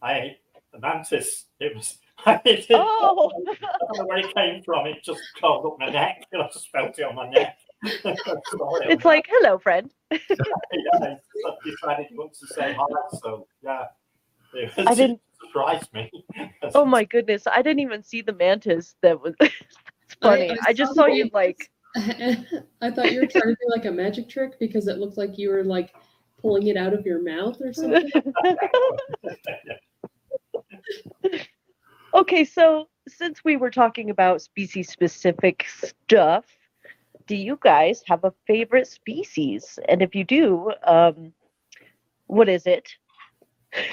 I 0.00 0.36
the 0.72 0.80
mantis. 0.80 1.44
It 1.60 1.76
was. 1.76 1.98
I 2.26 2.40
didn't, 2.44 2.66
Oh, 2.70 3.30
I 3.46 3.54
don't 3.78 3.98
know 3.98 4.04
where 4.06 4.18
it 4.18 4.34
came 4.34 4.62
from. 4.64 4.86
It 4.86 5.02
just 5.04 5.20
curled 5.40 5.64
up 5.66 5.76
my 5.78 5.88
neck. 5.88 6.26
I 6.34 6.48
just 6.52 6.68
felt 6.70 6.98
it 6.98 7.02
on 7.04 7.14
my 7.14 7.28
neck. 7.30 7.58
Sorry. 8.02 8.86
it's 8.88 9.04
like, 9.04 9.26
hello, 9.28 9.58
friend. 9.58 9.90
yeah, 10.10 10.18
I 11.00 11.16
decided 11.64 12.06
he 12.08 12.16
wants 12.16 12.40
to 12.40 12.46
say 12.48 12.74
hi. 12.76 13.18
So 13.22 13.46
yeah, 13.62 13.84
it 14.54 14.72
I 14.78 14.94
didn't- 14.94 15.20
surprise 15.46 15.86
me. 15.94 16.10
Oh 16.74 16.84
my 16.84 17.04
goodness. 17.04 17.46
I 17.46 17.62
didn't 17.62 17.78
even 17.80 18.02
see 18.02 18.22
the 18.22 18.32
mantis 18.32 18.96
that 19.02 19.20
was. 19.20 19.34
it's 19.40 19.54
funny. 20.20 20.50
I, 20.66 20.72
just 20.72 20.96
saw 20.96 21.06
you 21.06 21.30
like. 21.32 21.70
I 21.96 22.90
thought 22.90 23.12
you 23.12 23.20
were 23.20 23.26
trying 23.26 23.44
to 23.44 23.56
do 23.60 23.68
like 23.70 23.84
a 23.84 23.92
magic 23.92 24.28
trick 24.28 24.58
because 24.58 24.88
it 24.88 24.98
looked 24.98 25.16
like 25.16 25.38
you 25.38 25.50
were 25.50 25.62
like 25.62 25.94
pulling 26.40 26.66
it 26.66 26.76
out 26.76 26.92
of 26.92 27.06
your 27.06 27.22
mouth 27.22 27.60
or 27.60 27.72
something. 27.72 28.10
Okay, 32.14 32.44
so 32.44 32.88
since 33.06 33.44
we 33.44 33.56
were 33.56 33.70
talking 33.70 34.10
about 34.10 34.42
species 34.42 34.90
specific 34.90 35.66
stuff, 35.68 36.44
do 37.26 37.36
you 37.36 37.58
guys 37.62 38.02
have 38.06 38.24
a 38.24 38.32
favorite 38.46 38.86
species? 38.86 39.78
And 39.88 40.02
if 40.02 40.14
you 40.14 40.24
do, 40.24 40.72
um, 40.86 41.32
what 42.26 42.48
is 42.48 42.66
it? 42.66 42.88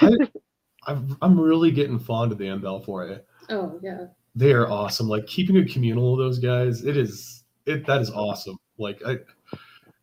I'm, 0.86 1.16
I'm 1.20 1.38
really 1.38 1.70
getting 1.70 1.98
fond 1.98 2.32
of 2.32 2.38
the 2.38 2.48
M. 2.48 2.62
balfouri. 2.62 3.20
Oh 3.50 3.78
yeah. 3.82 4.06
They 4.34 4.52
are 4.52 4.68
awesome. 4.68 5.08
Like 5.08 5.26
keeping 5.26 5.56
a 5.58 5.64
communal 5.64 6.12
of 6.12 6.18
those 6.18 6.38
guys, 6.38 6.84
it 6.84 6.96
is 6.96 7.44
it 7.66 7.86
that 7.86 8.00
is 8.00 8.10
awesome. 8.10 8.56
Like 8.78 9.00
I, 9.06 9.12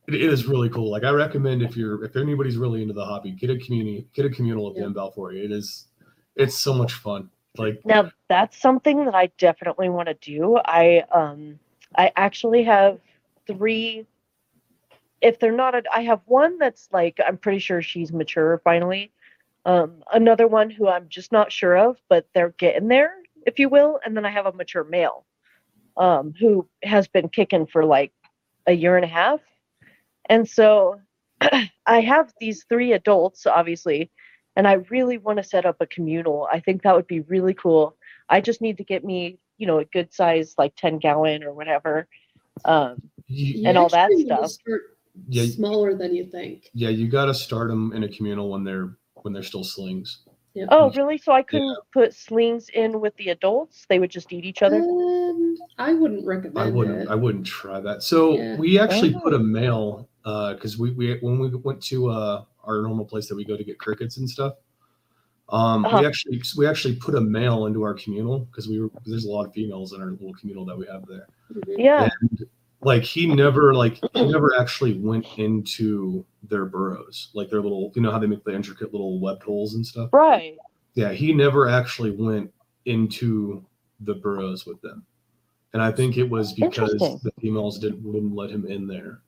it, 0.07 0.15
it 0.15 0.21
is 0.21 0.45
really 0.45 0.69
cool. 0.69 0.91
Like 0.91 1.03
I 1.03 1.09
recommend 1.11 1.61
if 1.61 1.77
you're 1.77 2.03
if 2.03 2.15
anybody's 2.15 2.57
really 2.57 2.81
into 2.81 2.93
the 2.93 3.05
hobby, 3.05 3.31
get 3.31 3.49
a 3.49 3.57
community, 3.57 4.07
get 4.13 4.25
a 4.25 4.29
communal 4.29 4.67
of 4.67 4.75
Yeah. 4.75 4.81
the 4.81 4.87
M. 4.87 4.93
balfouri. 4.93 5.43
It 5.43 5.51
is 5.51 5.87
it's 6.35 6.57
so 6.57 6.73
much 6.73 6.93
fun. 6.93 7.29
Like 7.57 7.81
Now 7.85 8.11
that's 8.29 8.57
something 8.59 9.05
that 9.05 9.15
I 9.15 9.27
definitely 9.37 9.89
want 9.89 10.07
to 10.07 10.15
do. 10.15 10.57
I 10.57 11.03
um 11.11 11.59
I 11.95 12.11
actually 12.15 12.63
have 12.63 12.99
three 13.47 14.05
if 15.21 15.39
they're 15.39 15.51
not 15.51 15.75
a, 15.75 15.83
I 15.93 16.01
have 16.03 16.21
one 16.25 16.57
that's 16.57 16.89
like 16.91 17.19
I'm 17.25 17.37
pretty 17.37 17.59
sure 17.59 17.81
she's 17.81 18.11
mature 18.11 18.61
finally. 18.63 19.11
Um 19.65 20.03
another 20.11 20.47
one 20.47 20.69
who 20.69 20.87
I'm 20.87 21.07
just 21.09 21.31
not 21.31 21.51
sure 21.51 21.77
of, 21.77 21.97
but 22.09 22.27
they're 22.33 22.55
getting 22.57 22.87
there, 22.87 23.13
if 23.45 23.59
you 23.59 23.69
will, 23.69 23.99
and 24.05 24.15
then 24.17 24.25
I 24.25 24.31
have 24.31 24.45
a 24.45 24.53
mature 24.53 24.83
male 24.83 25.25
um 25.97 26.33
who 26.39 26.67
has 26.83 27.07
been 27.07 27.29
kicking 27.29 27.67
for 27.67 27.85
like 27.85 28.11
a 28.67 28.73
year 28.73 28.95
and 28.95 29.05
a 29.05 29.09
half. 29.09 29.41
And 30.29 30.47
so 30.49 31.01
I 31.85 32.01
have 32.01 32.33
these 32.39 32.65
three 32.69 32.93
adults 32.93 33.45
obviously 33.45 34.11
and 34.55 34.67
I 34.67 34.73
really 34.89 35.17
want 35.17 35.37
to 35.37 35.43
set 35.43 35.65
up 35.65 35.77
a 35.79 35.87
communal. 35.87 36.47
I 36.51 36.59
think 36.59 36.83
that 36.83 36.95
would 36.95 37.07
be 37.07 37.21
really 37.21 37.53
cool. 37.53 37.95
I 38.29 38.41
just 38.41 38.61
need 38.61 38.77
to 38.77 38.83
get 38.83 39.03
me, 39.03 39.39
you 39.57 39.67
know, 39.67 39.79
a 39.79 39.85
good 39.85 40.13
size 40.13 40.55
like 40.57 40.75
10 40.75 40.99
gallon 40.99 41.43
or 41.43 41.53
whatever. 41.53 42.07
Um, 42.65 43.01
you, 43.27 43.61
You 43.61 43.67
And 43.69 43.77
all 43.77 43.89
that 43.89 44.05
actually 44.11 44.23
need 44.23 44.29
to 44.29 44.35
stuff. 44.35 44.51
start 44.51 44.81
yeah, 45.27 45.45
Smaller 45.45 45.95
than 45.95 46.15
you 46.15 46.25
think. 46.25 46.69
yeah, 46.73 46.89
you 46.89 47.07
got 47.07 47.25
to 47.25 47.33
start 47.33 47.69
them 47.69 47.93
in 47.93 48.03
a 48.03 48.09
communal 48.09 48.49
when 48.49 48.63
they're 48.63 48.95
when 49.21 49.31
they're 49.33 49.43
still 49.43 49.63
slings. 49.63 50.19
Yep. 50.55 50.67
oh, 50.71 50.91
really? 50.91 51.17
So 51.17 51.31
I 51.31 51.41
couldn't 51.43 51.77
put 51.93 52.13
slings 52.13 52.69
in 52.69 52.99
with 52.99 53.15
the 53.17 53.29
adults? 53.29 53.85
They 53.89 53.97
would 53.99 54.11
just 54.11 54.31
eat 54.33 54.43
each 54.45 54.61
other? 54.61 54.77
Um, 54.77 55.55
I 55.79 55.93
wouldn't 55.93 56.25
recommend 56.25 56.59
I 56.59 56.69
wouldn't. 56.69 57.01
it. 57.03 57.07
I 57.09 57.15
wouldn't 57.15 57.45
try 57.45 57.79
that. 57.79 58.03
So 58.03 58.33
Yeah. 58.37 58.57
we 58.57 58.77
actually 58.79 59.15
Oh. 59.15 59.19
put 59.21 59.33
a 59.33 59.39
male 59.39 60.09
because 60.23 60.77
we 60.77 60.91
we 60.91 61.17
when 61.21 61.39
we 61.39 61.49
went 61.55 61.81
to 61.83 62.09
uh, 62.09 62.43
our 62.63 62.81
normal 62.81 63.05
place 63.05 63.27
that 63.29 63.35
we 63.35 63.45
go 63.45 63.57
to 63.57 63.63
get 63.63 63.77
crickets 63.79 64.17
and 64.17 64.29
stuff. 64.29 64.53
Um, 65.49 65.85
Uh-huh. 65.85 65.97
we 65.99 66.05
actually 66.07 66.41
we 66.57 66.65
actually 66.65 66.95
put 66.95 67.15
a 67.15 67.21
male 67.21 67.65
into 67.65 67.83
our 67.83 67.93
communal 67.93 68.39
because 68.45 68.67
we 68.67 68.79
were 68.79 68.89
'cause 68.89 69.03
there's 69.05 69.25
a 69.25 69.29
lot 69.31 69.45
of 69.45 69.53
females 69.53 69.93
in 69.93 70.01
our 70.01 70.11
little 70.11 70.33
communal 70.33 70.65
that 70.65 70.77
we 70.77 70.85
have 70.87 71.05
there. 71.05 71.27
Mhm. 71.53 71.75
Yeah. 71.77 72.09
And 72.21 72.45
like 72.81 73.03
he 73.03 73.27
never 73.27 73.73
like 73.73 73.99
he 74.13 74.25
never 74.25 74.57
actually 74.57 74.97
went 74.99 75.25
into 75.37 76.25
their 76.49 76.65
burrows 76.65 77.29
like 77.33 77.49
their 77.49 77.61
little 77.61 77.91
you 77.95 78.01
know 78.01 78.11
how 78.11 78.19
they 78.19 78.27
make 78.27 78.43
the 78.43 78.53
intricate 78.53 78.91
little 78.91 79.19
webbed 79.19 79.43
holes 79.43 79.75
and 79.75 79.85
stuff. 79.85 80.09
Right. 80.13 80.57
Yeah, 80.95 81.11
he 81.11 81.33
never 81.33 81.67
actually 81.69 82.11
went 82.11 82.53
into 82.85 83.63
the 84.01 84.15
burrows 84.15 84.65
with 84.65 84.81
them. 84.81 85.05
And 85.73 85.81
I 85.81 85.91
think 85.91 86.17
it 86.17 86.29
was 86.29 86.53
because 86.53 86.93
the 87.23 87.31
females 87.41 87.79
didn't 87.79 88.03
wouldn't 88.03 88.35
let 88.35 88.49
him 88.49 88.65
in 88.65 88.87
there. 88.87 89.21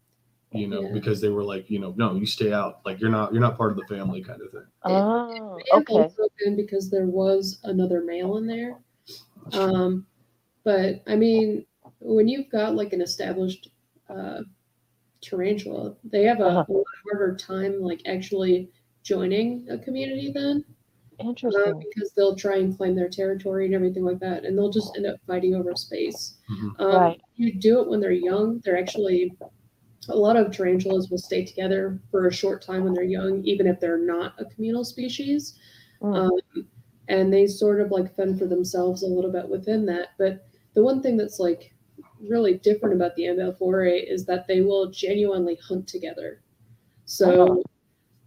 You 0.51 0.67
know, 0.67 0.81
Yeah. 0.84 0.93
because 0.93 1.19
they 1.19 1.29
were 1.29 1.43
like, 1.43 1.69
you 1.69 1.79
know, 1.79 1.93
no, 1.97 2.15
you 2.15 2.25
stay 2.25 2.53
out. 2.53 2.79
Like 2.86 2.99
you're 3.01 3.10
not 3.10 3.34
you're 3.34 3.41
not 3.41 3.58
part 3.58 3.71
of 3.71 3.77
the 3.77 3.86
family 3.93 4.21
kind 4.23 4.41
of 4.41 4.51
thing. 4.51 4.65
Oh, 4.84 5.58
It 5.58 5.89
may 5.89 6.05
okay. 6.05 6.55
because 6.55 6.89
there 6.89 7.08
was 7.08 7.60
another 7.63 8.01
male 8.03 8.38
in 8.38 8.45
there. 8.47 8.77
Um, 9.53 10.05
but 10.63 11.01
I 11.08 11.15
mean, 11.15 11.65
when 11.99 12.27
you've 12.27 12.49
got 12.49 12.75
like 12.75 12.93
an 12.93 13.01
established 13.01 13.69
uh, 14.10 14.41
tarantula, 15.21 15.95
they 16.03 16.23
have 16.23 16.39
a, 16.39 16.45
Uh-huh. 16.45 16.84
harder 17.12 17.36
time 17.36 17.81
like 17.81 18.01
actually 18.05 18.69
joining 19.03 19.67
a 19.69 19.77
community 19.77 20.31
then 20.31 20.63
uh, 21.19 21.73
because 21.79 22.12
they'll 22.15 22.36
try 22.36 22.58
and 22.58 22.75
claim 22.77 22.95
their 22.95 23.10
territory 23.10 23.65
and 23.65 23.75
everything 23.75 24.03
like 24.03 24.19
that, 24.19 24.45
and 24.45 24.58
they'll 24.58 24.71
just 24.71 24.95
end 24.95 25.05
up 25.05 25.19
fighting 25.27 25.55
over 25.55 25.75
space. 25.75 26.38
Mhm. 26.49 26.79
Um, 26.79 26.95
Right. 26.95 27.21
You 27.36 27.53
do 27.53 27.79
it 27.81 27.88
when 27.88 27.99
they're 27.99 28.12
young. 28.12 28.60
They're 28.63 28.77
actually 28.77 29.34
a 30.10 30.15
lot 30.15 30.36
of 30.36 30.52
tarantulas 30.52 31.10
will 31.10 31.18
stay 31.18 31.44
together 31.46 32.00
for 32.12 32.28
a 32.28 32.34
short 32.34 32.62
time 32.62 32.84
when 32.84 32.94
they're 32.94 33.04
young, 33.04 33.44
even 33.44 33.68
if 33.68 33.80
they're 33.80 33.98
not 33.98 34.34
a 34.39 34.46
communal 34.46 34.86
species. 34.86 35.58
Mm. 36.02 36.15
Um, 36.15 36.68
and 37.08 37.32
they 37.32 37.48
sort 37.48 37.82
of 37.82 37.91
like 37.91 38.15
fend 38.15 38.39
for 38.39 38.46
themselves 38.46 39.04
a 39.04 39.08
little 39.08 39.32
bit 39.32 39.48
within 39.48 39.86
that. 39.88 40.10
But 40.18 40.48
the 40.74 40.84
one 40.84 41.02
thing 41.02 41.18
that's 41.18 41.39
like 41.39 41.74
really 42.22 42.56
different 42.56 42.96
about 42.96 43.15
the 43.15 43.28
M. 43.28 43.38
balfouri 43.38 44.12
is 44.12 44.26
that 44.26 44.48
they 44.48 44.62
will 44.62 44.91
genuinely 44.91 45.58
hunt 45.68 45.88
together. 45.88 46.41
So 47.06 47.63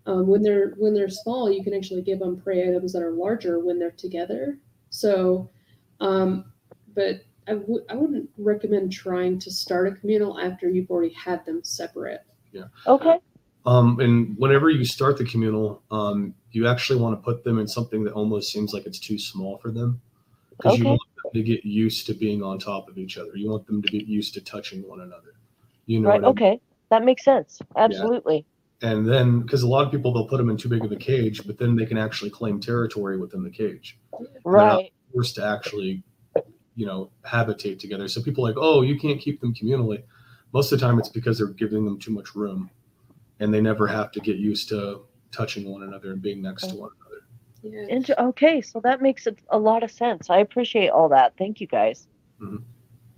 um, 0.06 0.26
when 0.26 0.42
they're 0.42 0.74
when 0.78 0.94
they're 0.94 1.08
small, 1.08 1.50
you 1.50 1.62
can 1.62 1.74
actually 1.74 2.02
give 2.02 2.20
them 2.20 2.40
prey 2.40 2.68
items 2.68 2.92
that 2.92 3.02
are 3.02 3.10
larger 3.10 3.58
when 3.60 3.78
they're 3.78 3.90
together. 3.90 4.58
So, 4.90 5.50
um, 6.00 6.52
but 6.94 7.22
I 7.48 7.54
w- 7.54 7.84
I 7.88 7.94
wouldn't 7.94 8.28
recommend 8.36 8.92
trying 8.92 9.38
to 9.40 9.50
start 9.50 9.88
a 9.88 9.92
communal 9.92 10.38
after 10.38 10.68
you've 10.68 10.90
already 10.90 11.14
had 11.14 11.44
them 11.46 11.60
separate. 11.64 12.20
Yeah. 12.52 12.64
Okay. 12.86 13.18
Um, 13.66 13.98
and 14.00 14.36
whenever 14.38 14.70
you 14.70 14.84
start 14.84 15.18
the 15.18 15.24
communal, 15.24 15.82
um, 15.90 16.34
you 16.52 16.66
actually 16.66 17.00
want 17.00 17.18
to 17.18 17.22
put 17.22 17.44
them 17.44 17.58
in 17.58 17.66
something 17.66 18.04
that 18.04 18.12
almost 18.12 18.52
seems 18.52 18.72
like 18.72 18.86
it's 18.86 18.98
too 18.98 19.18
small 19.18 19.58
for 19.58 19.70
them. 19.70 20.00
Because 20.50 20.78
you 20.78 20.86
want 20.86 21.00
them 21.22 21.32
to 21.34 21.42
get 21.42 21.64
used 21.64 22.06
to 22.06 22.14
being 22.14 22.42
on 22.42 22.58
top 22.58 22.88
of 22.88 22.98
each 22.98 23.16
other. 23.18 23.30
You 23.36 23.50
want 23.50 23.66
them 23.66 23.82
to 23.82 23.88
get 23.88 24.06
used 24.06 24.34
to 24.34 24.40
touching 24.40 24.86
one 24.88 25.00
another. 25.00 25.34
You 25.86 26.00
know 26.00 26.08
Right. 26.08 26.22
what 26.22 26.28
I 26.28 26.32
mean? 26.40 26.52
Okay. 26.54 26.60
That 26.90 27.04
makes 27.04 27.24
sense. 27.24 27.60
Absolutely. 27.76 28.44
and 28.80 29.08
then 29.08 29.40
because 29.40 29.64
a 29.64 29.68
lot 29.68 29.84
of 29.84 29.90
people 29.90 30.12
they'll 30.12 30.28
put 30.28 30.36
them 30.36 30.48
in 30.50 30.56
too 30.56 30.68
big 30.68 30.84
of 30.84 30.92
a 30.92 30.96
cage 30.96 31.44
but 31.44 31.58
then 31.58 31.74
they 31.74 31.84
can 31.84 31.98
actually 31.98 32.30
claim 32.30 32.60
territory 32.60 33.18
within 33.18 33.42
the 33.42 33.50
cage 33.50 33.98
Right. 34.44 34.92
forced 35.12 35.34
to 35.34 35.44
actually 35.44 36.04
you 36.78 36.86
know 36.86 37.10
habitate 37.24 37.80
together 37.80 38.06
so 38.06 38.22
people 38.22 38.46
are 38.46 38.50
like 38.50 38.56
oh 38.56 38.82
you 38.82 38.96
can't 38.96 39.20
keep 39.20 39.40
them 39.40 39.52
communally 39.52 40.00
most 40.52 40.70
of 40.70 40.78
the 40.78 40.86
time 40.86 40.96
it's 40.96 41.08
because 41.08 41.36
they're 41.36 41.48
giving 41.48 41.84
them 41.84 41.98
too 41.98 42.12
much 42.12 42.36
room 42.36 42.70
and 43.40 43.52
they 43.52 43.60
never 43.60 43.84
have 43.88 44.12
to 44.12 44.20
get 44.20 44.36
used 44.36 44.68
to 44.68 45.00
touching 45.32 45.68
one 45.68 45.82
another 45.82 46.12
and 46.12 46.22
being 46.22 46.40
next 46.40 46.68
to 46.68 46.76
one 46.76 46.90
another 47.00 47.22
Yeah. 47.64 47.96
Inter- 47.96 48.14
okay, 48.30 48.60
so 48.60 48.80
that 48.84 49.02
makes 49.02 49.26
a, 49.26 49.34
a 49.50 49.58
lot 49.58 49.82
of 49.82 49.90
sense. 49.90 50.30
I 50.30 50.38
appreciate 50.38 50.90
all 50.90 51.08
that. 51.08 51.34
Thank 51.36 51.60
you 51.60 51.66
guys. 51.66 52.06
Mhm. 52.40 52.62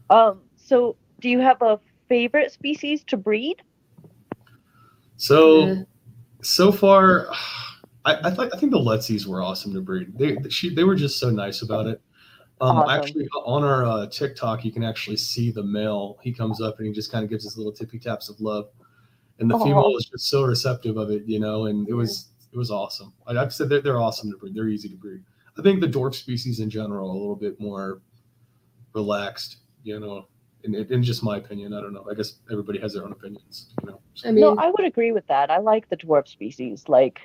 Um, 0.08 0.40
so 0.56 0.96
do 1.20 1.28
you 1.28 1.40
have 1.40 1.60
a 1.60 1.78
favorite 2.08 2.50
species 2.50 3.04
to 3.08 3.16
breed? 3.18 3.56
so 5.18 5.66
Yeah. 5.66 5.82
so 6.42 6.72
far 6.72 7.28
I, 8.06 8.12
I, 8.28 8.30
th- 8.34 8.50
I 8.54 8.58
think 8.58 8.72
the 8.72 8.78
Letzies 8.78 9.26
were 9.26 9.42
awesome 9.42 9.74
to 9.74 9.82
breed. 9.82 10.16
They 10.18 10.38
she, 10.48 10.74
they 10.74 10.84
were 10.84 10.94
just 10.94 11.18
so 11.20 11.28
nice 11.28 11.60
about 11.60 11.86
it. 11.86 12.00
Um, 12.60 12.76
Awesome. 12.76 12.90
Actually, 12.90 13.28
on 13.44 13.64
our 13.64 13.86
uh, 13.86 14.06
TikTok, 14.06 14.64
you 14.64 14.72
can 14.72 14.84
actually 14.84 15.16
see 15.16 15.50
the 15.50 15.62
male. 15.62 16.18
He 16.22 16.32
comes 16.32 16.60
up 16.60 16.78
and 16.78 16.86
he 16.86 16.92
just 16.92 17.10
kind 17.10 17.24
of 17.24 17.30
gives 17.30 17.44
his 17.44 17.56
little 17.56 17.72
tippy 17.72 17.98
taps 17.98 18.28
of 18.28 18.38
love, 18.40 18.68
and 19.38 19.50
the 19.50 19.54
Aw. 19.54 19.64
female 19.64 19.96
is 19.96 20.06
just 20.06 20.28
so 20.28 20.42
receptive 20.42 20.98
of 20.98 21.10
it, 21.10 21.24
you 21.24 21.40
know. 21.40 21.66
And 21.66 21.88
it 21.88 21.94
was 21.94 22.28
it 22.52 22.58
was 22.58 22.70
awesome. 22.70 23.14
I, 23.26 23.36
I've 23.36 23.54
said 23.54 23.68
they're, 23.68 23.80
they're 23.80 23.98
awesome 24.00 24.30
to 24.30 24.36
breed. 24.36 24.54
They're 24.54 24.68
easy 24.68 24.88
to 24.90 24.96
breed. 24.96 25.22
I 25.58 25.62
think 25.62 25.80
the 25.80 25.88
dwarf 25.88 26.14
species 26.14 26.60
in 26.60 26.68
general 26.68 27.08
are 27.08 27.12
a 27.12 27.18
little 27.18 27.36
bit 27.36 27.58
more 27.60 28.02
relaxed, 28.92 29.58
you 29.82 29.98
know. 29.98 30.26
In, 30.62 30.74
in 30.74 31.02
just 31.02 31.22
my 31.22 31.38
opinion, 31.38 31.72
I 31.72 31.80
don't 31.80 31.94
know. 31.94 32.06
I 32.10 32.14
guess 32.14 32.34
everybody 32.52 32.78
has 32.80 32.92
their 32.92 33.04
own 33.04 33.12
opinions, 33.12 33.72
you 33.80 33.88
know. 33.88 34.00
I 34.26 34.32
mean, 34.32 34.42
no, 34.42 34.56
I 34.58 34.70
would 34.70 34.84
agree 34.84 35.12
with 35.12 35.26
that. 35.28 35.50
I 35.50 35.56
like 35.56 35.88
the 35.88 35.96
dwarf 35.96 36.28
species. 36.28 36.84
Like 36.86 37.18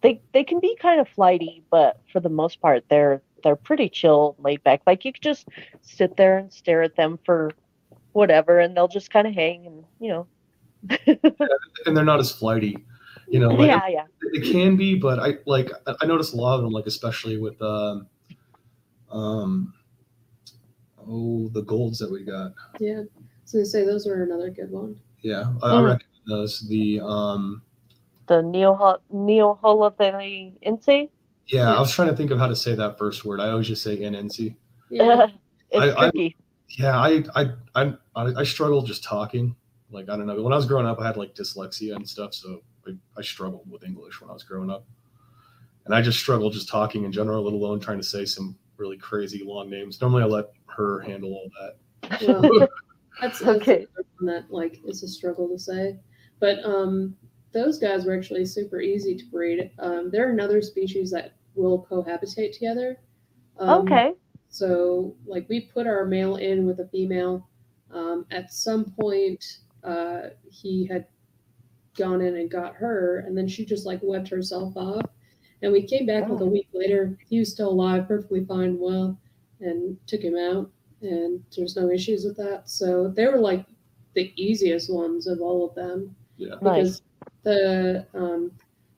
they 0.00 0.22
they 0.32 0.44
can 0.44 0.58
be 0.60 0.74
kind 0.80 0.98
of 0.98 1.08
flighty, 1.08 1.62
but 1.70 2.00
for 2.10 2.20
the 2.20 2.30
most 2.30 2.62
part, 2.62 2.84
they're 2.88 3.20
they're 3.42 3.56
pretty 3.56 3.88
chill, 3.88 4.36
laid 4.38 4.62
back. 4.64 4.82
Like 4.86 5.04
you 5.04 5.12
could 5.12 5.22
just 5.22 5.46
sit 5.82 6.16
there 6.16 6.38
and 6.38 6.52
stare 6.52 6.82
at 6.82 6.96
them 6.96 7.18
for 7.24 7.50
whatever, 8.12 8.60
and 8.60 8.76
they'll 8.76 8.88
just 8.88 9.10
kind 9.10 9.26
of 9.26 9.34
hang 9.34 9.66
and 9.66 9.84
you 10.00 10.08
know. 10.08 10.26
and 11.86 11.96
they're 11.96 12.04
not 12.04 12.20
as 12.20 12.30
flighty, 12.30 12.84
you 13.28 13.40
know. 13.40 13.48
Like, 13.48 13.68
yeah, 13.68 13.86
yeah. 13.88 14.04
it 14.22 14.50
can 14.52 14.76
be 14.76 14.94
but 14.96 15.18
i 15.18 15.34
like 15.46 15.70
I- 15.86 15.94
i 16.02 16.06
notice 16.06 16.32
a 16.32 16.36
lot 16.36 16.56
of 16.56 16.62
them 16.62 16.72
like 16.72 16.86
especially 16.86 17.38
with 17.38 17.60
um 17.62 18.06
um 19.10 19.74
oh 21.08 21.48
the 21.48 21.62
golds 21.62 21.98
that 21.98 22.10
we 22.10 22.24
got 22.24 22.52
yeah. 22.78 23.02
So 23.44 23.58
to 23.58 23.64
say 23.66 23.84
those 23.84 24.06
were 24.06 24.22
another 24.22 24.50
good 24.50 24.70
one. 24.70 24.98
yeah 25.22 25.52
i, 25.62 25.68
I 25.68 25.80
Mm. 25.80 25.84
recommend 25.84 26.02
those 26.26 26.60
the 26.68 27.00
um 27.00 27.62
The 28.26 28.42
neo 28.42 28.98
neo 29.10 29.58
Neoholothense. 29.62 31.08
Yeah 31.48 31.74
i 31.74 31.80
was 31.80 31.92
trying 31.92 32.08
to 32.08 32.16
think 32.16 32.30
of 32.30 32.38
how 32.38 32.46
to 32.46 32.56
say 32.56 32.74
that 32.74 32.98
first 32.98 33.24
word 33.24 33.40
i 33.40 33.48
always 33.50 33.66
just 33.66 33.82
say 33.82 33.96
nnc 33.98 34.54
Yeah. 34.90 35.26
it's 35.70 35.96
I- 35.96 36.06
I- 36.06 36.10
tricky. 36.10 36.36
yeah 36.78 36.98
I, 36.98 37.24
I 37.34 37.50
i 37.74 37.92
i 38.16 38.24
i 38.40 38.44
struggle 38.44 38.82
just 38.82 39.02
talking 39.04 39.54
like 39.90 40.08
i 40.08 40.16
don't 40.16 40.26
know 40.26 40.40
when 40.42 40.52
i 40.52 40.56
was 40.56 40.66
growing 40.66 40.86
up 40.86 41.00
i 41.00 41.06
had 41.06 41.16
like 41.16 41.34
dyslexia 41.34 41.96
and 41.96 42.08
stuff 42.08 42.34
so 42.34 42.60
i, 42.86 42.92
I 43.16 43.22
struggled 43.22 43.70
with 43.70 43.84
english 43.84 44.20
when 44.20 44.30
i 44.30 44.32
was 44.34 44.42
growing 44.44 44.70
up 44.70 44.84
and 45.86 45.94
i 45.94 46.02
just 46.02 46.18
struggle 46.18 46.50
just 46.50 46.68
talking 46.68 47.04
in 47.04 47.12
general 47.12 47.42
let 47.44 47.54
alone 47.54 47.80
trying 47.80 47.98
to 47.98 48.04
say 48.04 48.24
some 48.24 48.56
really 48.76 48.98
crazy 48.98 49.42
long 49.44 49.70
names 49.70 50.00
normally 50.00 50.22
i 50.22 50.26
let 50.26 50.46
her 50.66 51.00
handle 51.00 51.30
all 51.32 51.50
that 51.60 52.20
Well, 52.26 52.42
that's, 53.20 53.40
that's 53.40 53.42
Okay. 53.42 53.86
that 54.20 54.44
like 54.50 54.80
is 54.86 55.02
a 55.02 55.08
struggle 55.08 55.48
to 55.48 55.58
say. 55.58 55.98
But 56.38 56.64
um, 56.64 57.16
those 57.52 57.78
guys 57.80 58.04
were 58.04 58.16
actually 58.16 58.44
super 58.46 58.80
easy 58.80 59.16
to 59.16 59.24
breed. 59.26 59.72
Um, 59.80 60.08
they're 60.12 60.30
another 60.30 60.62
species 60.62 61.10
that 61.10 61.32
will 61.58 61.86
cohabitate 61.90 62.52
together. 62.52 63.00
Um, 63.58 63.82
okay. 63.82 64.14
So, 64.48 65.14
like, 65.26 65.48
we 65.48 65.62
put 65.62 65.86
our 65.86 66.06
male 66.06 66.36
in 66.36 66.64
with 66.66 66.80
a 66.80 66.88
female. 66.88 67.48
Um, 67.90 68.24
at 68.30 68.52
some 68.52 68.84
point, 68.92 69.44
uh, 69.84 70.28
he 70.50 70.86
had 70.86 71.06
gone 71.96 72.20
in 72.20 72.36
and 72.36 72.50
got 72.50 72.74
her, 72.76 73.20
and 73.26 73.36
then 73.36 73.48
she 73.48 73.64
just 73.64 73.84
like 73.86 74.00
webbed 74.02 74.28
herself 74.28 74.76
off. 74.76 75.02
And 75.62 75.72
we 75.72 75.82
came 75.82 76.06
back 76.06 76.28
with 76.28 76.40
a 76.40 76.44
Oh. 76.44 76.48
week 76.48 76.68
later. 76.72 77.18
He 77.28 77.40
was 77.40 77.50
still 77.52 77.70
alive, 77.70 78.06
perfectly 78.06 78.44
fine, 78.44 78.78
well, 78.78 79.18
and 79.60 79.98
took 80.06 80.22
him 80.22 80.36
out. 80.36 80.70
And 81.02 81.42
there's 81.56 81.76
no 81.76 81.90
issues 81.90 82.24
with 82.24 82.36
that. 82.36 82.68
So 82.68 83.08
they 83.08 83.26
were 83.26 83.38
like 83.40 83.66
the 84.14 84.32
easiest 84.36 84.92
ones 84.92 85.26
of 85.26 85.40
all 85.40 85.68
of 85.68 85.74
them 85.74 86.14
yeah 86.36 86.54
because 86.60 87.02
the 87.42 88.06
um, 88.14 88.50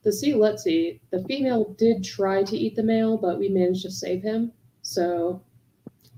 the 0.03 0.11
sea 0.11 0.33
let's 0.33 0.63
see 0.63 0.99
the 1.11 1.23
female 1.25 1.73
did 1.77 2.03
try 2.03 2.43
to 2.43 2.57
eat 2.57 2.75
the 2.75 2.83
male 2.83 3.17
but 3.17 3.37
we 3.39 3.49
managed 3.49 3.83
to 3.83 3.91
save 3.91 4.21
him 4.23 4.51
so 4.81 5.41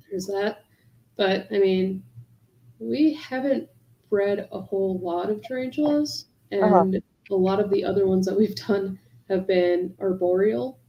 there's 0.09 0.25
that 0.27 0.63
but 1.17 1.47
i 1.51 1.59
mean 1.59 2.01
we 2.79 3.13
haven't 3.13 3.67
bred 4.09 4.47
a 4.51 4.59
whole 4.61 4.99
lot 4.99 5.29
of 5.29 5.41
tarantulas 5.43 6.25
and 6.51 6.63
Uh-huh. 6.63 6.85
a 7.31 7.35
lot 7.35 7.59
of 7.59 7.69
the 7.69 7.83
other 7.83 8.05
ones 8.07 8.25
that 8.25 8.37
we've 8.37 8.55
done 8.55 8.99
have 9.29 9.47
been 9.47 9.93
arboreal 9.99 10.79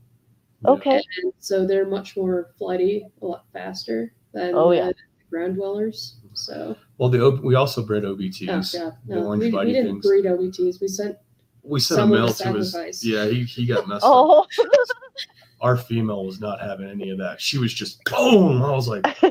Okay. 0.67 1.03
and 1.23 1.33
so 1.39 1.67
they're 1.67 1.87
much 1.87 2.17
more 2.17 2.51
flighty 2.59 3.07
a 3.23 3.27
lot 3.27 3.45
faster 3.53 4.13
than 4.33 4.55
Oh, 4.55 4.71
yeah. 4.73 4.87
the 4.89 4.95
ground 5.31 5.57
dwellers 5.57 6.17
so 6.33 6.75
Well, 6.99 7.09
the 7.11 7.41
we 7.43 7.55
also 7.55 7.83
bred 7.85 8.03
OBTs. 8.05 8.49
oh 8.49 8.53
OBTs. 8.59 8.75
yeah 8.75 8.91
the 9.07 9.15
no, 9.17 9.27
orange 9.27 9.45
we, 9.45 9.51
body 9.51 9.67
we 9.69 9.73
didn't 9.75 9.93
things. 10.01 10.07
breed 10.07 10.25
obts 10.25 10.81
we 10.81 10.89
sent 10.89 11.17
We 11.65 11.81
sent 11.81 11.99
a 11.99 12.03
Someone 12.03 12.21
male 12.21 12.33
to 12.33 12.45
to 12.45 12.53
his. 12.53 13.05
Yeah, 13.05 13.27
he, 13.27 13.45
he 13.45 13.67
got 13.67 13.89
messed 13.89 14.05
up. 14.05 14.11
Oh. 14.13 14.47
Our 15.61 15.77
female 15.79 16.27
was 16.27 16.41
not 16.41 16.61
having 16.61 16.89
any 16.91 17.09
of 17.11 17.19
that. 17.19 17.41
She 17.41 17.57
was 17.57 17.73
just 17.73 18.05
boom. 18.05 18.63
I 18.63 18.71
was 18.73 18.87
like, 18.87 19.07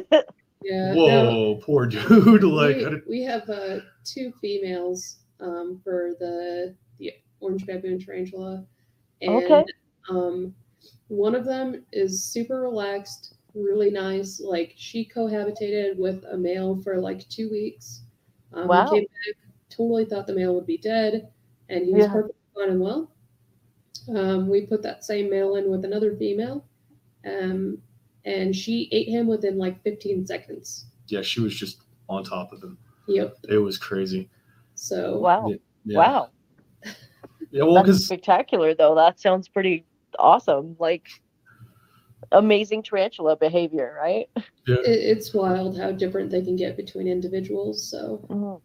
yeah 0.63 0.93
no, 0.93 0.95
whoa, 0.95 1.59
poor 1.61 1.85
dude. 1.85 2.43
like, 2.43 2.77
we, 2.77 3.01
we 3.07 3.21
have 3.21 3.47
uh, 3.49 3.79
two 4.03 4.33
females 4.41 5.17
um, 5.39 5.79
for 5.83 6.13
the 6.19 6.75
the 6.97 7.11
orange 7.39 7.67
baboon 7.67 7.99
tarantula, 8.03 8.65
and 9.21 9.31
Okay. 9.43 9.63
um, 10.09 10.55
one 11.09 11.35
of 11.35 11.45
them 11.45 11.85
is 11.91 12.23
super 12.23 12.61
relaxed, 12.61 13.35
really 13.53 13.91
nice. 13.91 14.39
Like 14.39 14.73
she 14.75 15.05
cohabitated 15.05 15.97
with 15.97 16.23
a 16.31 16.37
male 16.37 16.81
for 16.81 16.99
like 16.99 17.27
two 17.29 17.51
weeks. 17.51 18.01
Um, 18.53 18.67
Wow. 18.67 18.85
He 18.85 18.99
came 18.99 19.03
back, 19.03 19.35
totally 19.69 20.05
thought 20.05 20.25
the 20.25 20.33
male 20.33 20.55
would 20.55 20.65
be 20.65 20.77
dead, 20.77 21.27
and 21.69 21.85
he 21.85 21.93
was 21.93 22.05
Yeah. 22.05 22.13
perfectly 22.13 22.35
fine 22.55 22.69
and 22.69 22.79
well. 22.81 23.11
Um, 24.15 24.49
we 24.49 24.65
put 24.65 24.81
that 24.83 25.03
same 25.05 25.29
male 25.29 25.55
in 25.55 25.69
with 25.69 25.85
another 25.85 26.15
female, 26.17 26.65
um, 27.25 27.77
and 28.25 28.55
she 28.55 28.89
ate 28.91 29.07
him 29.07 29.27
within 29.27 29.57
like 29.57 29.81
15 29.83 30.25
seconds. 30.25 30.87
yeah, 31.07 31.21
she 31.21 31.41
was 31.41 31.55
just 31.55 31.81
on 32.09 32.23
top 32.23 32.51
of 32.51 32.61
him. 32.63 32.77
Yep. 33.07 33.37
It 33.49 33.57
was 33.57 33.77
crazy. 33.77 34.29
So 34.75 35.19
wow. 35.19 35.47
Yeah. 35.85 35.97
Wow. 35.97 36.29
Yeah, 37.51 37.63
well, 37.65 37.75
That's 37.75 37.87
because 37.87 38.05
spectacular, 38.05 38.73
though. 38.73 38.95
That 38.95 39.19
sounds 39.19 39.47
pretty 39.47 39.85
awesome. 40.17 40.75
Like 40.79 41.05
amazing 42.31 42.83
tarantula 42.83 43.35
behavior, 43.37 43.95
right? 44.01 44.27
yeah, 44.67 44.77
it, 44.77 44.87
it's 44.87 45.33
wild 45.33 45.77
how 45.77 45.91
different 45.91 46.31
they 46.31 46.41
can 46.41 46.55
get 46.55 46.75
between 46.77 47.07
individuals. 47.07 47.87
So 47.89 48.25
Mhm. 48.29 48.61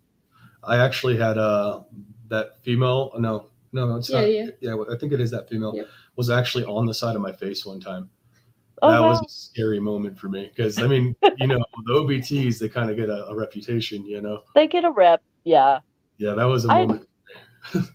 I 0.64 0.76
actually 0.78 1.16
had 1.16 1.38
uh 1.38 1.82
that 2.28 2.62
female. 2.62 3.12
Uh, 3.14 3.18
no, 3.20 3.46
no, 3.72 3.96
it's 3.96 4.10
yeah, 4.10 4.20
not. 4.20 4.32
yeah, 4.32 4.46
Yeah, 4.60 4.84
I 4.90 4.96
think 4.96 5.12
it 5.12 5.20
is 5.20 5.30
that 5.30 5.48
female. 5.48 5.74
Yep. 5.74 5.88
Was 6.16 6.30
actually 6.30 6.64
on 6.64 6.86
the 6.86 6.94
side 6.94 7.14
of 7.14 7.22
my 7.22 7.32
face 7.32 7.64
one 7.64 7.80
time. 7.80 8.10
Oh, 8.80 8.90
that 8.90 9.00
was 9.00 9.20
a 9.20 9.28
scary 9.28 9.80
moment 9.80 10.18
for 10.18 10.28
me 10.28 10.50
because 10.54 10.78
I 10.78 10.86
mean, 10.86 11.14
you 11.36 11.46
know, 11.46 11.58
the 11.86 11.92
OBTs 11.94 12.58
they 12.58 12.68
kind 12.68 12.90
of 12.90 12.96
get 12.96 13.08
a, 13.08 13.26
a 13.26 13.34
reputation, 13.34 14.04
you 14.04 14.20
know. 14.20 14.42
They 14.54 14.66
get 14.66 14.84
a 14.84 14.90
rep. 14.90 15.22
Yeah. 15.44 15.80
Yeah, 16.18 16.34
that 16.34 16.44
was 16.44 16.64
a 16.64 16.70
I- 16.70 16.86
moment. 16.86 17.08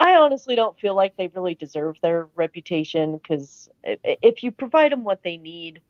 I 0.00 0.16
honestly 0.16 0.56
don't 0.56 0.78
feel 0.78 0.94
like 0.94 1.16
they 1.16 1.28
really 1.28 1.54
deserve 1.54 1.96
their 2.02 2.28
reputation 2.34 3.16
because 3.16 3.68
if 3.84 4.42
you 4.42 4.50
provide 4.50 4.92
them 4.92 5.04
what 5.04 5.22
they 5.22 5.36
need, 5.36 5.80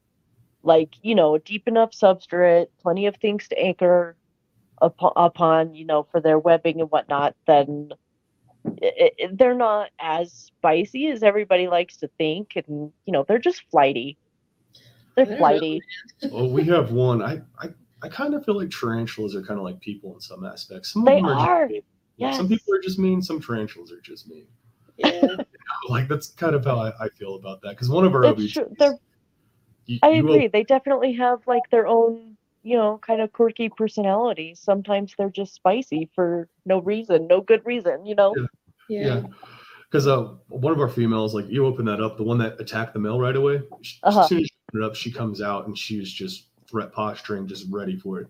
like, 0.62 0.90
you 1.03 1.14
know, 1.14 1.38
deep 1.38 1.66
enough 1.66 1.92
substrate, 1.92 2.66
plenty 2.81 3.07
of 3.07 3.16
things 3.16 3.49
to 3.49 3.59
anchor 3.59 4.16
upon, 4.83 5.13
upon 5.17 5.75
you 5.75 5.85
know, 5.87 6.07
for 6.11 6.21
their 6.21 6.39
webbing 6.39 6.81
and 6.81 6.91
whatnot, 6.91 7.35
then 7.47 7.91
i 8.83 9.11
i 9.21 9.29
they're 9.33 9.55
not 9.55 9.91
as 10.01 10.33
spicy 10.33 11.09
as 11.09 11.23
everybody 11.23 11.69
likes 11.69 11.97
to 11.99 12.09
think. 12.19 12.53
And, 12.57 12.93
you 13.07 13.13
know, 13.13 13.25
they're 13.27 13.39
just 13.39 13.63
flighty. 13.71 14.17
They're 15.17 15.33
I 15.33 15.37
flighty. 15.39 15.83
well, 16.31 16.49
we 16.51 16.65
have 16.65 16.91
one. 16.93 17.23
I 17.23 17.41
I, 17.59 17.69
I 18.03 18.09
kind 18.09 18.35
of 18.35 18.45
feel 18.45 18.57
like 18.59 18.71
tarantulas 18.71 19.35
are 19.37 19.43
kind 19.43 19.59
of 19.59 19.65
like 19.65 19.81
people 19.81 20.15
in 20.15 20.21
some 20.21 20.45
aspects. 20.45 20.93
Some 20.93 21.03
of 21.03 21.07
They 21.07 21.17
them 21.17 21.27
are. 21.27 21.63
are. 21.65 21.69
mean. 21.69 21.83
Yeah, 22.17 22.33
Some 22.33 22.49
people 22.49 22.73
are 22.75 22.81
just 22.81 22.99
mean. 22.99 23.21
Some 23.23 23.41
tarantulas 23.41 23.91
are 23.93 24.01
just 24.01 24.29
mean. 24.29 24.47
yeah. 24.97 25.37
Like 25.89 26.09
that's 26.09 26.29
kind 26.29 26.55
of 26.55 26.65
how 26.65 26.79
I, 26.79 26.93
I 27.05 27.09
feel 27.11 27.35
about 27.35 27.61
that. 27.63 27.71
Because 27.71 27.91
one 27.91 28.05
of 28.07 28.15
our 28.15 28.25
It's 28.25 28.41
OBTs, 28.41 28.53
true. 28.53 28.75
They're 28.79 28.99
you- 29.87 29.99
I 30.03 30.11
you 30.11 30.25
will- 30.25 30.35
agree. 30.35 30.47
They 30.49 30.63
definitely 30.65 31.13
have 31.15 31.41
like 31.47 31.69
their 31.71 31.87
own, 31.87 32.34
you 32.64 32.77
know, 32.77 32.98
kind 32.98 33.20
of 33.20 33.33
quirky 33.33 33.68
personalities. 33.68 34.59
Sometimes 34.59 35.14
they're 35.16 35.29
just 35.29 35.55
spicy 35.55 36.11
for 36.14 36.48
no 36.64 36.81
reason, 36.81 37.27
no 37.29 37.42
good 37.42 37.64
reason, 37.64 38.07
you 38.07 38.14
know? 38.14 38.35
yeah, 38.88 39.07
Yeah. 39.07 39.22
Because 39.90 40.09
uh, 40.09 40.31
one 40.48 40.72
of 40.72 40.81
our 40.81 40.88
females, 40.88 41.35
like 41.35 41.48
you 41.48 41.66
open 41.66 41.85
that 41.85 42.00
up, 42.00 42.16
the 42.16 42.24
one 42.24 42.38
that 42.38 42.61
attacked 42.61 42.94
the 42.94 42.98
male 42.98 43.20
right 43.20 43.37
away. 43.37 43.62
She, 43.83 43.98
Uh-huh. 44.03 44.22
As 44.22 44.29
soon 44.29 44.38
as 44.38 44.44
you 44.44 44.57
open 44.70 44.83
it 44.83 44.87
up, 44.87 44.96
she 44.96 45.12
comes 45.12 45.40
out 45.40 45.66
and 45.66 45.79
she's 45.79 46.11
just 46.11 46.48
threat 46.68 46.92
posturing, 46.92 47.46
just 47.46 47.66
ready 47.70 47.96
for 47.96 48.20
it. 48.20 48.29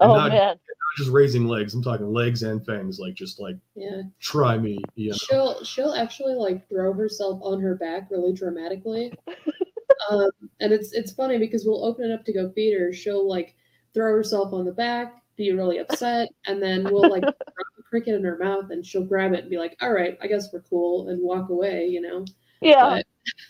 And 0.00 0.10
Oh 0.10 0.16
not, 0.16 0.30
man. 0.30 0.48
not 0.48 0.58
just 0.98 1.10
raising 1.10 1.46
legs. 1.46 1.72
I'm 1.72 1.82
talking 1.82 2.12
legs 2.12 2.42
and 2.42 2.66
fangs, 2.66 2.98
like 2.98 3.14
just 3.14 3.40
like 3.40 3.56
yeah. 3.76 4.02
try 4.20 4.58
me. 4.58 4.78
You 4.96 5.10
know? 5.10 5.16
She'll 5.16 5.64
she'll 5.64 5.94
actually 5.94 6.34
like 6.34 6.68
throw 6.68 6.92
herself 6.92 7.40
on 7.42 7.62
her 7.62 7.76
back 7.76 8.10
really 8.10 8.34
dramatically. 8.34 9.14
um, 10.10 10.30
and 10.60 10.72
it's 10.72 10.92
it's 10.92 11.12
funny 11.12 11.38
because 11.38 11.64
we'll 11.64 11.84
open 11.84 12.10
it 12.10 12.12
up 12.12 12.26
to 12.26 12.32
go 12.32 12.50
feed 12.50 12.78
her. 12.78 12.92
She'll 12.92 13.26
like 13.26 13.54
throw 13.96 14.12
herself 14.12 14.52
on 14.52 14.66
the 14.66 14.72
back, 14.72 15.14
be 15.36 15.50
really 15.52 15.78
upset, 15.78 16.28
and 16.46 16.62
then 16.62 16.84
we'll 16.84 17.08
like 17.10 17.22
drop 17.24 17.66
the 17.76 17.82
cricket 17.88 18.14
in 18.14 18.22
her 18.22 18.36
mouth, 18.38 18.70
and 18.70 18.84
she'll 18.84 19.02
grab 19.04 19.32
it 19.32 19.40
and 19.40 19.50
be 19.50 19.56
like, 19.58 19.74
"All 19.80 19.92
right, 19.92 20.18
I 20.20 20.26
guess 20.26 20.52
we're 20.52 20.60
cool," 20.60 21.08
and 21.08 21.20
walk 21.20 21.48
away. 21.48 21.86
You 21.86 22.02
know. 22.02 22.24
Yeah. 22.60 23.00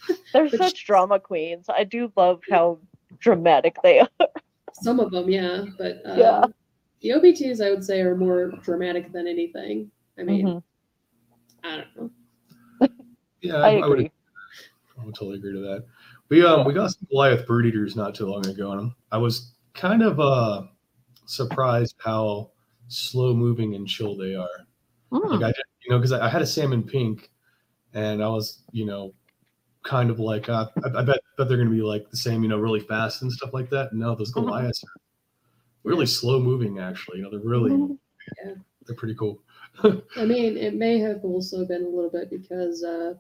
But 0.09 0.17
They're 0.33 0.49
but 0.49 0.59
such 0.59 0.87
drama 0.87 1.19
queens. 1.21 1.67
I 1.69 1.85
do 1.85 2.13
love 2.17 2.41
how 2.49 2.79
dramatic 3.19 3.77
they 3.83 4.01
are. 4.01 4.09
Some 4.73 5.01
of 5.01 5.11
them, 5.11 5.29
yeah, 5.29 5.65
but 5.79 6.01
uh, 6.07 6.15
Yeah. 6.17 6.45
the 7.01 7.11
OBTs 7.11 7.65
I 7.65 7.71
would 7.71 7.85
say 7.85 8.01
are 8.03 8.17
more 8.17 8.53
dramatic 8.63 9.13
than 9.13 9.27
anything. 9.27 9.91
I 10.19 10.23
mean, 10.23 10.47
Mhm. 10.47 10.63
I 11.65 11.77
don't 11.79 11.97
know. 11.97 12.89
Yeah, 13.43 13.57
I 13.57 13.71
I, 13.81 13.87
would, 13.87 13.99
agree. 13.99 14.11
I 15.01 15.05
would 15.05 15.15
totally 15.15 15.39
agree 15.39 15.53
to 15.55 15.61
that. 15.61 15.85
We 16.29 16.45
um 16.45 16.65
we 16.65 16.73
got 16.73 16.91
some 16.91 17.07
Goliath 17.11 17.47
brood 17.47 17.67
eaters 17.67 17.97
not 17.97 18.15
too 18.15 18.27
long 18.27 18.47
ago, 18.47 18.73
and 18.73 18.93
I 19.13 19.19
was 19.19 19.56
kind 19.77 20.03
of 20.03 20.19
uh 20.21 20.63
surprised 21.27 21.97
how 21.99 22.51
slow 22.89 23.35
moving 23.35 23.75
and 23.75 23.87
chill 23.87 24.17
they 24.17 24.35
are. 24.35 24.49
Mm. 25.13 25.31
Like 25.31 25.43
I 25.43 25.47
did, 25.49 25.65
you 25.85 25.91
know, 25.91 25.99
because 25.99 26.13
I, 26.13 26.27
I 26.27 26.29
had 26.29 26.43
a 26.43 26.47
salmon 26.47 26.83
pink, 26.83 27.31
and 27.95 28.23
I 28.23 28.29
was, 28.29 28.63
you 28.73 28.87
know, 28.87 29.13
kind 29.85 30.11
of 30.11 30.19
like, 30.21 30.49
uh, 30.49 30.67
I, 30.85 30.89
I 30.99 31.03
bet, 31.03 31.19
bet 31.37 31.49
they're 31.49 31.57
going 31.57 31.69
to 31.69 31.75
be 31.75 31.83
like 31.83 32.11
the 32.11 32.17
same, 32.17 32.43
you 32.43 32.49
know, 32.49 32.59
really 32.59 32.81
fast 32.81 33.23
and 33.23 33.33
stuff 33.33 33.53
like 33.53 33.71
that. 33.71 33.93
No, 33.93 34.15
those 34.15 34.33
Mhm. 34.33 34.47
Goliaths 34.47 34.83
are 34.85 35.01
really 35.85 36.07
slow 36.07 36.41
moving. 36.41 36.79
Actually, 36.79 37.19
you 37.19 37.25
know, 37.25 37.31
they're 37.31 37.41
really, 37.41 37.73
Mhm. 37.73 37.99
they're 38.87 38.97
pretty 38.97 39.15
cool. 39.15 39.43
I 39.83 40.25
mean, 40.25 40.57
it 40.57 40.75
may 40.75 40.99
have 40.99 41.25
also 41.25 41.65
been 41.67 41.85
a 41.85 41.89
little 41.89 42.11
bit 42.11 42.31
because 42.31 42.85
uh, 42.85 43.15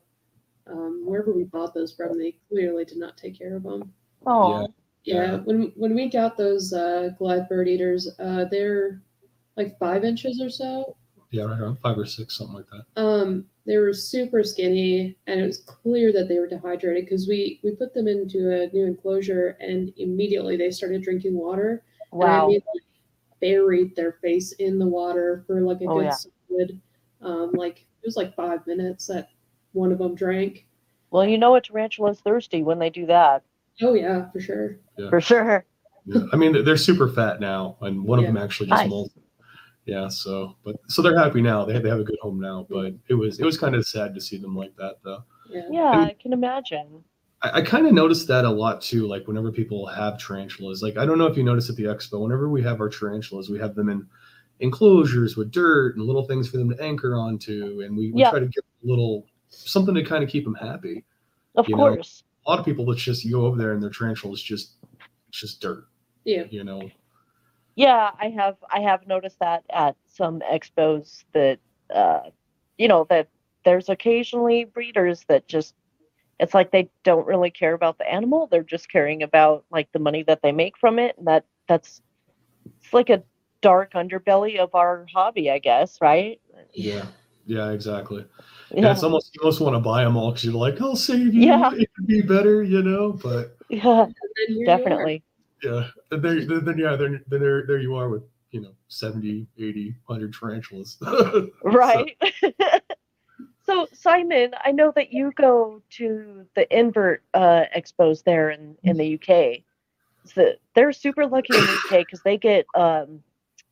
um, 0.66 1.04
wherever 1.06 1.32
we 1.32 1.44
bought 1.44 1.74
those 1.74 1.94
from, 1.94 2.18
they 2.18 2.38
clearly 2.48 2.84
did 2.84 2.98
not 2.98 3.16
take 3.16 3.38
care 3.38 3.56
of 3.56 3.62
them. 3.62 3.92
Oh, 4.26 4.50
Yeah, 4.50 4.66
Yeah. 5.06 5.36
when 5.44 5.72
when 5.76 5.94
we 5.94 6.08
got 6.10 6.36
those 6.36 6.72
uh, 6.72 7.10
Goliath 7.18 7.48
bird 7.48 7.68
eaters, 7.68 8.08
uh, 8.18 8.44
they're 8.50 9.02
like 9.56 9.78
five 9.78 10.04
inches 10.04 10.40
or 10.40 10.50
so. 10.50 10.96
Yeah, 11.30 11.44
right 11.44 11.60
around 11.60 11.78
five 11.80 11.98
or 11.98 12.06
six, 12.06 12.36
something 12.38 12.56
like 12.56 12.66
that. 12.70 12.86
Um, 12.96 13.46
they 13.66 13.76
were 13.78 13.92
super 13.92 14.42
skinny, 14.44 15.16
and 15.26 15.40
it 15.40 15.46
was 15.46 15.58
clear 15.58 16.12
that 16.12 16.28
they 16.28 16.38
were 16.38 16.46
dehydrated 16.46 17.04
because 17.04 17.28
we 17.28 17.60
we 17.62 17.72
put 17.74 17.94
them 17.94 18.08
into 18.08 18.50
a 18.50 18.68
new 18.72 18.86
enclosure, 18.86 19.56
and 19.60 19.92
immediately 19.96 20.56
they 20.56 20.70
started 20.70 21.02
drinking 21.02 21.34
water. 21.36 21.84
And 22.20 22.30
I 22.30 22.36
wow. 22.36 22.44
immediately 22.44 22.82
buried 23.40 23.96
their 23.96 24.12
face 24.14 24.52
in 24.52 24.78
the 24.78 24.86
water 24.86 25.44
for 25.46 25.60
like 25.62 25.80
a 25.82 25.88
Oh, 25.88 25.98
good 25.98 26.04
yeah. 26.04 26.14
solid, 26.14 26.80
um, 27.22 27.52
like 27.56 27.80
it 27.80 28.06
was 28.06 28.16
like 28.16 28.34
five 28.36 28.66
minutes 28.66 29.06
that 29.08 29.30
one 29.72 29.92
of 29.92 29.98
them 29.98 30.14
drank. 30.14 30.66
Well, 31.10 31.26
you 31.26 31.36
know 31.36 31.56
a 31.56 31.60
tarantula's 31.60 32.20
thirsty 32.20 32.62
when 32.62 32.78
they 32.78 32.90
do 32.90 33.06
that, 33.06 33.42
Oh 33.82 33.94
yeah, 33.94 34.30
for 34.30 34.40
sure. 34.40 34.78
for 35.10 35.20
sure. 35.20 35.64
Yeah. 36.06 36.22
I 36.32 36.36
mean, 36.36 36.64
they're 36.64 36.76
super 36.76 37.08
fat 37.08 37.40
now, 37.40 37.76
and 37.80 38.02
one 38.04 38.20
Yeah. 38.20 38.28
of 38.28 38.34
them 38.34 38.42
actually 38.42 38.68
just 38.68 38.84
Nice. 38.84 38.92
molted. 38.92 39.22
Yeah, 39.86 40.08
so 40.08 40.56
but 40.64 40.76
so 40.88 41.00
they're 41.02 41.18
happy 41.18 41.40
now. 41.42 41.64
They 41.64 41.78
they 41.78 41.88
have 41.88 42.00
a 42.00 42.04
good 42.04 42.18
home 42.20 42.40
now, 42.40 42.66
but 42.68 42.94
it 43.08 43.14
was 43.14 43.38
it 43.40 43.44
was 43.44 43.58
kind 43.58 43.74
of 43.74 43.86
sad 43.86 44.14
to 44.14 44.20
see 44.20 44.36
them 44.36 44.56
like 44.56 44.74
that 44.76 44.96
though. 45.04 45.22
Yeah. 45.48 45.62
Yeah, 45.70 45.90
I 46.00 46.16
can 46.20 46.32
imagine. 46.32 47.04
I, 47.42 47.58
I 47.58 47.62
kind 47.62 47.86
of 47.86 47.92
noticed 47.92 48.26
that 48.28 48.44
a 48.44 48.50
lot 48.50 48.80
too. 48.80 49.06
Like 49.06 49.26
whenever 49.28 49.52
people 49.52 49.86
have 49.86 50.18
tarantulas, 50.18 50.82
like 50.82 50.96
I 50.96 51.04
don't 51.06 51.18
know 51.18 51.26
if 51.26 51.36
you 51.36 51.44
noticed 51.44 51.70
at 51.70 51.76
the 51.76 51.84
expo, 51.84 52.20
whenever 52.20 52.48
we 52.48 52.62
have 52.62 52.80
our 52.80 52.88
tarantulas, 52.88 53.48
we 53.50 53.58
have 53.58 53.74
them 53.74 53.88
in 53.88 54.06
enclosures 54.60 55.36
with 55.36 55.50
dirt 55.52 55.96
and 55.96 56.04
little 56.06 56.24
things 56.24 56.48
for 56.48 56.56
them 56.56 56.70
to 56.70 56.82
anchor 56.82 57.14
onto, 57.14 57.82
and 57.84 57.96
we, 57.96 58.10
we 58.10 58.20
Yeah. 58.22 58.30
try 58.30 58.40
to 58.40 58.46
give 58.46 58.64
a 58.84 58.86
little 58.88 59.26
something 59.50 59.94
to 59.94 60.02
kind 60.02 60.24
of 60.24 60.30
keep 60.30 60.44
them 60.44 60.54
happy. 60.54 61.04
Of 61.56 61.68
You 61.68 61.76
know, 61.76 61.94
course. 61.94 62.24
A 62.46 62.50
lot 62.50 62.58
of 62.58 62.64
people 62.64 62.84
that 62.86 62.98
just 62.98 63.24
you 63.24 63.32
go 63.32 63.46
over 63.46 63.58
there 63.58 63.72
and 63.72 63.82
their 63.82 63.90
tarantula 63.90 64.34
is 64.34 64.42
just 64.42 64.74
it's 65.28 65.40
just 65.40 65.60
dirt, 65.60 65.86
Yeah. 66.24 66.44
you 66.50 66.62
know. 66.64 66.90
Yeah, 67.74 68.10
I 68.20 68.28
have 68.30 68.56
I 68.72 68.80
have 68.80 69.06
noticed 69.06 69.38
that 69.40 69.64
at 69.70 69.96
some 70.06 70.40
expos 70.40 71.24
that 71.32 71.58
uh 71.94 72.20
you 72.78 72.88
know 72.88 73.06
that 73.10 73.28
there's 73.64 73.88
occasionally 73.88 74.64
breeders 74.64 75.24
that 75.28 75.48
just 75.48 75.74
it's 76.38 76.54
like 76.54 76.70
they 76.70 76.88
don't 77.02 77.26
really 77.26 77.50
care 77.50 77.74
about 77.74 77.98
the 77.98 78.08
animal. 78.10 78.46
They're 78.46 78.62
just 78.62 78.90
caring 78.90 79.22
about 79.22 79.64
like 79.70 79.90
the 79.92 79.98
money 79.98 80.22
that 80.24 80.40
they 80.42 80.52
make 80.52 80.78
from 80.78 80.98
it 80.98 81.16
and 81.18 81.26
that 81.26 81.44
that's 81.66 82.00
it's 82.80 82.92
like 82.92 83.10
a 83.10 83.22
dark 83.60 83.94
underbelly 83.94 84.58
of 84.58 84.74
our 84.74 85.06
hobby, 85.12 85.50
I 85.50 85.58
guess, 85.58 85.98
right? 86.00 86.40
Yeah, 86.72 87.06
yeah, 87.46 87.70
exactly. 87.70 88.24
Yeah. 88.72 88.82
Yeah, 88.82 88.92
it's 88.92 89.02
almost 89.04 89.34
you 89.34 89.40
almost 89.42 89.60
want 89.60 89.74
to 89.76 89.80
buy 89.80 90.02
them 90.04 90.16
all 90.16 90.30
because 90.32 90.44
you're 90.44 90.54
like, 90.54 90.80
I'll 90.80 90.96
save 90.96 91.32
you. 91.34 91.46
Yeah. 91.46 91.70
it 91.74 91.88
could 91.94 92.06
be 92.06 92.20
better, 92.20 92.62
you 92.62 92.82
know. 92.82 93.12
But 93.12 93.56
yeah, 93.68 94.02
And 94.02 94.14
then 94.14 94.46
here 94.48 94.56
you 94.58 94.62
are. 94.70 94.76
definitely. 94.78 95.22
yeah, 95.62 95.88
then 96.10 96.20
there, 96.22 96.44
then, 96.44 96.64
then 96.64 96.78
yeah, 96.78 96.96
then, 96.96 97.22
then 97.28 97.40
there, 97.40 97.64
there 97.66 97.78
you 97.78 97.94
are 97.94 98.08
with 98.08 98.24
you 98.50 98.60
know 98.60 98.72
70, 98.88 99.46
80, 99.58 99.94
100 100.06 100.34
tarantulas. 100.34 100.98
Right. 101.62 102.16
so 103.66 103.86
Simon, 103.92 104.52
I 104.64 104.72
know 104.72 104.92
that 104.96 105.12
you 105.12 105.32
go 105.36 105.82
to 105.90 106.44
the 106.56 106.76
invert 106.76 107.22
uh, 107.34 107.64
expos 107.76 108.24
there 108.24 108.50
in, 108.50 108.76
in 108.82 108.96
the 108.96 109.14
UK. 109.14 109.62
So 110.24 110.54
they're 110.74 110.92
super 110.92 111.26
lucky 111.26 111.56
in 111.56 111.64
the 111.64 111.72
UK 111.86 111.98
because 112.06 112.20
they 112.22 112.36
get 112.36 112.66
um, 112.74 113.22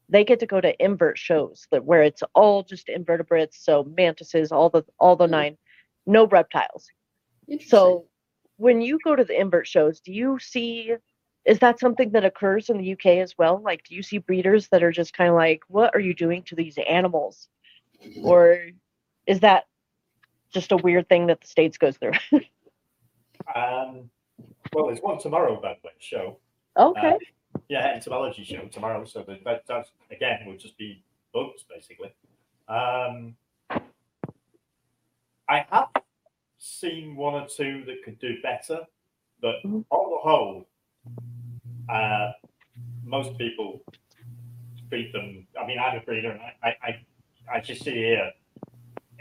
they 0.09 0.25
get 0.25 0.41
to 0.41 0.47
go 0.47 0.61
to 0.61 0.85
invert 0.85 1.19
shows 1.19 1.67
that 1.71 1.85
where 1.85 2.03
it's 2.03 2.23
all 2.35 2.63
just 2.63 2.89
invertebrates, 2.89 3.59
so 3.65 3.85
mantises, 3.85 4.53
all 4.53 4.69
the 4.71 4.85
all 4.99 5.17
the 5.17 5.27
Mhm. 5.27 5.31
nine, 5.31 5.59
no 6.07 6.27
reptiles. 6.27 6.89
So 7.61 8.07
when 8.57 8.81
you 8.81 8.99
go 9.05 9.17
to 9.17 9.25
the 9.25 9.39
invert 9.39 9.67
shows, 9.67 10.01
do 10.01 10.13
you 10.13 10.39
see 10.39 10.95
is 11.45 11.59
that 11.59 11.79
something 11.79 12.11
that 12.13 12.25
occurs 12.25 12.71
in 12.71 12.79
the 12.79 12.93
UK 12.93 13.21
as 13.21 13.37
well? 13.37 13.61
Like 13.63 13.85
do 13.85 13.95
you 13.95 14.03
see 14.03 14.19
breeders 14.19 14.69
that 14.69 14.83
are 14.83 14.93
just 14.93 15.13
kind 15.13 15.29
of 15.29 15.37
like, 15.37 15.63
what 15.69 15.95
are 15.95 16.01
you 16.01 16.15
doing 16.15 16.43
to 16.45 16.55
these 16.55 16.79
animals? 16.79 17.49
Or 18.23 18.71
is 19.27 19.41
that 19.41 19.65
just 20.53 20.73
a 20.73 20.77
weird 20.77 21.09
thing 21.09 21.27
that 21.27 21.41
the 21.41 21.47
States 21.47 21.79
goes 21.79 21.97
through? 21.97 22.13
Um, 23.55 24.11
well, 24.73 24.87
there's 24.87 25.01
one 25.01 25.19
tomorrow, 25.19 25.61
by 25.61 25.75
the 25.75 25.89
way, 25.89 25.93
show. 25.99 26.39
okay. 26.79 27.09
Uh, 27.09 27.19
yeah, 27.69 27.93
entomology 27.95 28.45
show 28.45 28.67
tomorrow. 28.67 29.05
So 29.05 29.25
that, 29.27 29.45
that 29.45 29.65
that's 29.67 29.91
again 30.11 30.41
will 30.47 30.57
just 30.57 30.77
be 30.77 31.03
bugs 31.33 31.65
basically. 31.69 32.15
Um, 32.69 33.37
I 35.49 35.67
have 35.71 35.89
seen 36.59 37.17
one 37.17 37.35
or 37.35 37.47
two 37.47 37.85
that 37.87 38.03
could 38.03 38.19
do 38.19 38.41
better, 38.43 38.87
but 39.41 39.57
Mhm. 39.65 39.85
on 39.91 40.11
the 40.11 40.19
whole, 40.19 40.67
uh, 41.89 42.33
most 43.03 43.37
people 43.37 43.83
treat 44.89 45.13
them. 45.13 45.47
I 45.61 45.67
mean, 45.67 45.79
I'm 45.79 45.99
a 45.99 46.01
breeder, 46.01 46.31
and 46.31 46.41
I, 46.41 46.77
I, 46.83 47.05
I, 47.53 47.61
just 47.61 47.85
see 47.85 47.93
here 47.95 48.33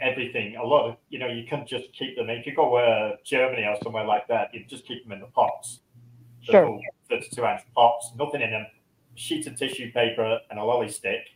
everything. 0.00 0.56
A 0.56 0.64
lot 0.64 0.88
of 0.88 0.96
you 1.10 1.18
know, 1.18 1.26
you 1.28 1.46
can 1.46 1.66
just 1.66 1.92
keep 1.92 2.16
them. 2.16 2.30
If 2.30 2.46
you 2.46 2.54
go 2.54 2.76
uh, 2.76 3.16
Germany 3.24 3.66
or 3.66 3.76
somewhere 3.82 4.04
like 4.04 4.26
that, 4.28 4.54
you 4.54 4.64
just 4.64 4.86
keep 4.86 5.02
them 5.02 5.12
in 5.12 5.20
the 5.20 5.26
pots. 5.26 5.80
The 6.46 6.52
Sure. 6.52 6.80
Full 7.08 7.18
32 7.18 7.44
ounce 7.44 7.62
pots, 7.74 8.12
nothing 8.18 8.42
in 8.42 8.50
them, 8.50 8.66
sheet 9.14 9.46
of 9.46 9.56
tissue 9.56 9.92
paper 9.92 10.38
and 10.50 10.58
a 10.58 10.64
lolly 10.64 10.88
stick. 10.88 11.28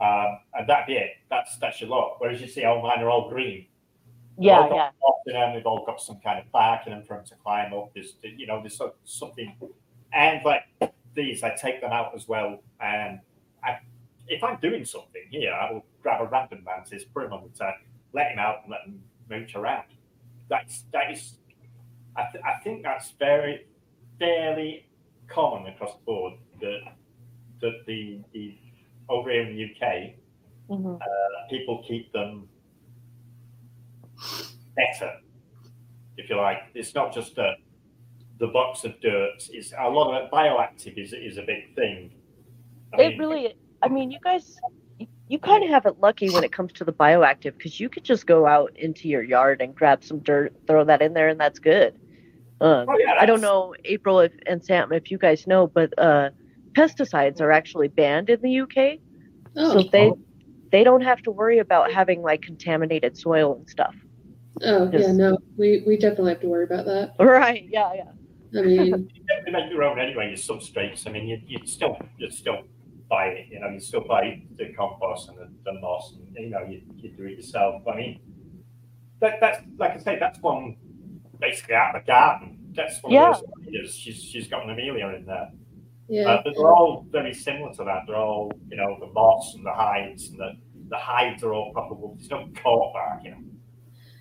Um, 0.00 0.38
and 0.54 0.68
that'd 0.68 0.86
be 0.86 0.94
it. 0.94 1.10
That's 1.30 1.56
that's 1.58 1.80
your 1.80 1.90
lot. 1.90 2.16
Whereas 2.18 2.40
you 2.40 2.48
see 2.48 2.64
all 2.64 2.82
mine 2.82 3.02
are 3.02 3.10
all 3.10 3.28
green. 3.28 3.66
Yeah, 4.38 4.60
all 4.60 4.70
yeah. 4.74 4.90
in 5.26 5.34
them, 5.34 5.54
they've 5.54 5.66
all 5.66 5.84
got 5.84 6.00
some 6.00 6.18
kind 6.24 6.38
of 6.38 6.50
bark 6.50 6.86
in 6.86 6.92
them 6.92 7.02
for 7.02 7.16
them 7.16 7.26
to 7.26 7.34
climb 7.36 7.72
up. 7.74 7.90
There's 7.94 8.16
you 8.22 8.46
know, 8.46 8.60
there's 8.60 8.80
something 9.04 9.54
and 10.12 10.40
like 10.44 10.64
these, 11.14 11.42
I 11.42 11.54
take 11.54 11.80
them 11.80 11.92
out 11.92 12.12
as 12.14 12.28
well. 12.28 12.62
And 12.80 13.20
I 13.62 13.78
if 14.28 14.42
I'm 14.42 14.58
doing 14.60 14.84
something 14.84 15.22
here, 15.30 15.52
I 15.52 15.72
will 15.72 15.84
grab 16.02 16.20
a 16.22 16.26
random 16.26 16.64
mantis, 16.64 17.04
put 17.04 17.24
him 17.24 17.32
on 17.32 17.42
the 17.44 17.56
tag, 17.56 17.74
let 18.12 18.32
him 18.32 18.38
out 18.38 18.62
and 18.62 18.70
let 18.70 18.80
him 18.86 19.02
mooch 19.28 19.54
around. 19.54 19.84
That's 20.48 20.84
that 20.92 21.10
is 21.10 21.36
I, 22.16 22.26
th- 22.30 22.44
I 22.44 22.62
think 22.62 22.82
that's 22.82 23.12
very 23.18 23.66
fairly 24.18 24.86
common 25.34 25.72
across 25.72 25.92
the 25.94 26.04
board 26.04 26.34
that 26.60 26.80
that 27.60 27.72
the, 27.86 28.20
the 28.32 28.56
over 29.08 29.30
here 29.30 29.42
in 29.42 29.56
the 29.56 29.64
UK 29.64 30.14
Mhm. 30.70 31.00
uh, 31.00 31.48
people 31.50 31.82
keep 31.86 32.12
them 32.12 32.48
better, 34.76 35.12
if 36.16 36.30
you 36.30 36.36
like. 36.36 36.58
It's 36.74 36.94
not 36.94 37.12
just 37.12 37.36
a, 37.38 37.54
the 38.38 38.46
box 38.48 38.84
of 38.84 38.98
dirt. 39.00 39.48
It's 39.50 39.72
a 39.78 39.88
lot 39.88 40.14
of 40.14 40.24
it, 40.24 40.30
bioactive 40.32 40.96
is 40.98 41.12
is 41.12 41.38
a 41.38 41.42
big 41.42 41.74
thing. 41.74 42.12
I 42.94 43.02
It 43.02 43.08
mean, 43.10 43.18
really 43.18 43.54
I 43.82 43.88
mean, 43.88 44.10
you 44.10 44.18
guys 44.22 44.56
you- 44.98 45.06
you 45.28 45.38
kind 45.38 45.64
of 45.64 45.70
have 45.70 45.86
it 45.86 45.98
lucky 45.98 46.28
when 46.30 46.44
it 46.44 46.52
comes 46.52 46.72
to 46.74 46.84
the 46.84 46.92
bioactive 46.92 47.56
because 47.56 47.80
you 47.80 47.88
could 47.88 48.04
just 48.04 48.26
go 48.26 48.46
out 48.46 48.76
into 48.76 49.08
your 49.08 49.22
yard 49.22 49.60
and 49.62 49.74
grab 49.74 50.04
some 50.04 50.20
dirt, 50.20 50.52
throw 50.66 50.84
that 50.84 51.00
in 51.02 51.12
there, 51.14 51.28
and 51.28 51.40
that's 51.40 51.58
good. 51.58 51.98
Um, 52.62 52.86
Oh, 52.88 52.96
yeah, 52.96 53.16
I 53.18 53.26
don't 53.26 53.40
know, 53.40 53.74
April 53.84 54.20
if, 54.20 54.32
and 54.46 54.64
Sam, 54.64 54.92
if 54.92 55.10
you 55.10 55.18
guys 55.18 55.48
know, 55.48 55.66
but 55.66 55.92
uh, 55.98 56.30
pesticides 56.74 57.40
are 57.40 57.50
actually 57.50 57.88
banned 57.88 58.30
in 58.30 58.40
the 58.40 58.60
UK, 58.60 59.00
oh, 59.56 59.82
so 59.82 59.88
they 59.90 60.12
they 60.70 60.84
don't 60.84 61.00
have 61.00 61.20
to 61.22 61.32
worry 61.32 61.58
about 61.58 61.92
having 61.92 62.22
like 62.22 62.40
contaminated 62.40 63.18
soil 63.18 63.56
and 63.56 63.68
stuff. 63.68 63.96
oh 64.62 64.88
yeah, 64.92 65.10
no, 65.10 65.38
we, 65.56 65.82
we 65.88 65.96
definitely 65.96 66.30
have 66.30 66.40
to 66.40 66.48
worry 66.48 66.64
about 66.64 66.86
that. 66.86 67.14
Right? 67.18 67.66
Yeah, 67.68 67.92
yeah. 67.94 68.60
I 68.60 68.62
mean, 68.62 68.86
you 69.46 69.52
make 69.52 69.70
your 69.72 69.82
own 69.82 69.98
anyway. 69.98 70.28
Your 70.28 70.36
substrates. 70.36 71.08
I 71.08 71.10
mean, 71.10 71.26
you 71.26 71.40
you 71.44 71.66
still 71.66 71.96
you 72.18 72.30
still 72.30 72.58
buy 73.10 73.26
it. 73.26 73.46
You 73.50 73.58
know, 73.58 73.70
you 73.70 73.80
still 73.80 74.04
buy 74.06 74.40
the 74.56 74.72
compost 74.74 75.28
and 75.30 75.38
the, 75.38 75.50
the 75.64 75.80
moss, 75.80 76.14
and 76.14 76.44
you 76.44 76.50
know, 76.50 76.62
you, 76.68 76.80
you 76.96 77.10
do 77.10 77.24
it 77.24 77.38
yourself. 77.38 77.82
I 77.92 77.96
mean, 77.96 78.20
that, 79.20 79.40
that's 79.40 79.64
like 79.78 79.94
I 79.94 79.98
say, 79.98 80.16
that's 80.20 80.38
one 80.40 80.76
basically 81.52 81.74
out 81.74 81.94
of 81.94 82.02
the 82.02 82.06
garden. 82.06 82.58
that's 82.74 83.02
one 83.02 83.12
Yeah. 83.12 83.30
of 83.30 83.40
those 83.40 83.50
breeders. 83.64 83.94
She's 83.94 84.22
she's 84.22 84.48
got 84.48 84.64
an 84.64 84.70
Amelia 84.70 85.08
in 85.08 85.26
there. 85.26 85.50
Yeah. 86.08 86.22
Uh, 86.30 86.42
but 86.44 86.54
they're 86.54 86.72
all 86.72 87.06
very 87.10 87.34
similar 87.34 87.72
to 87.74 87.84
that. 87.84 88.02
They're 88.06 88.16
all, 88.16 88.50
you 88.68 88.76
know, 88.76 88.96
the 89.00 89.06
moss 89.06 89.54
and 89.54 89.64
the 89.64 89.72
hides 89.72 90.28
and 90.30 90.38
the, 90.38 90.52
the 90.88 90.96
hides 90.96 91.42
are 91.42 91.52
all 91.54 91.72
proper 91.72 91.94
wolf. 91.94 92.16
There's 92.18 92.30
no 92.30 92.48
coat 92.54 92.92
back, 92.94 93.24
you 93.24 93.30
know. 93.32 93.36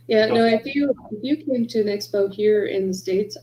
Yeah, 0.08 0.26
no, 0.28 0.44
if 0.46 0.66
you 0.66 0.94
if 1.12 1.20
you 1.24 1.38
came 1.46 1.66
to 1.68 1.80
an 1.80 1.88
expo 1.88 2.34
here 2.34 2.66
in 2.66 2.88
the 2.90 2.94
States, 2.94 3.38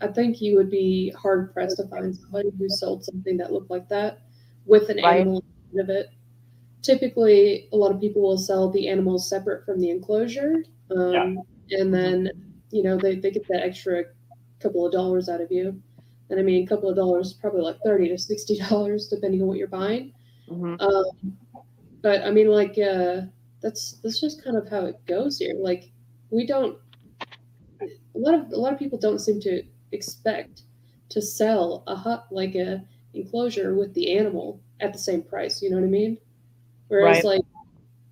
I 0.00 0.06
think 0.08 0.40
you 0.40 0.54
would 0.56 0.70
be 0.70 1.10
hard 1.10 1.52
pressed 1.52 1.76
to 1.78 1.88
find 1.88 2.14
somebody 2.14 2.50
who 2.56 2.68
sold 2.68 3.04
something 3.04 3.36
that 3.38 3.52
looked 3.52 3.70
like 3.70 3.88
that 3.88 4.20
with 4.66 4.88
an 4.90 4.98
Right. 5.02 5.20
animal 5.20 5.42
inside 5.72 5.82
of 5.82 5.90
it. 5.90 6.10
Typically, 6.82 7.68
a 7.72 7.76
lot 7.76 7.90
of 7.90 8.00
people 8.00 8.22
will 8.22 8.38
sell 8.38 8.70
the 8.70 8.88
animals 8.88 9.28
separate 9.28 9.64
from 9.64 9.80
the 9.80 9.90
enclosure. 9.90 10.64
Um, 10.96 11.40
And 11.72 11.92
then, 11.94 12.30
you 12.70 12.82
know, 12.82 12.96
they, 12.96 13.16
they 13.16 13.30
get 13.30 13.46
that 13.48 13.62
extra 13.62 14.04
couple 14.60 14.86
of 14.86 14.92
dollars 14.92 15.28
out 15.28 15.40
of 15.40 15.50
you. 15.50 15.80
And 16.30 16.40
I 16.40 16.42
mean, 16.42 16.64
a 16.64 16.66
couple 16.66 16.88
of 16.88 16.96
dollars, 16.96 17.34
probably 17.34 17.60
like 17.60 17.78
30 17.84 18.08
to 18.08 18.14
$60, 18.14 19.08
depending 19.10 19.42
on 19.42 19.48
what 19.48 19.58
you're 19.58 19.68
buying. 19.68 20.12
Mhm. 20.48 20.80
Um, 20.80 21.36
but 22.02 22.22
I 22.22 22.30
mean, 22.30 22.48
like, 22.48 22.78
uh, 22.78 23.22
that's 23.62 23.92
that's 24.02 24.20
just 24.20 24.44
kind 24.44 24.56
of 24.58 24.68
how 24.68 24.84
it 24.84 25.04
goes 25.06 25.38
here. 25.38 25.54
Like, 25.56 25.90
we 26.30 26.46
don't. 26.46 26.78
A 27.80 28.18
lot 28.18 28.34
of 28.34 28.52
a 28.52 28.56
lot 28.56 28.72
of 28.72 28.78
people 28.78 28.98
don't 28.98 29.18
seem 29.20 29.40
to 29.40 29.62
expect 29.92 30.62
to 31.08 31.22
sell 31.22 31.82
a 31.86 31.96
hut 31.96 32.26
like 32.30 32.54
a 32.54 32.84
enclosure 33.14 33.74
with 33.74 33.94
the 33.94 34.16
animal 34.18 34.60
at 34.80 34.92
the 34.92 34.98
same 34.98 35.22
price. 35.22 35.62
You 35.62 35.70
know 35.70 35.76
what 35.76 35.84
I 35.84 35.88
mean? 35.88 36.18
Whereas, 36.88 37.16
Right. 37.16 37.24
like, 37.24 37.40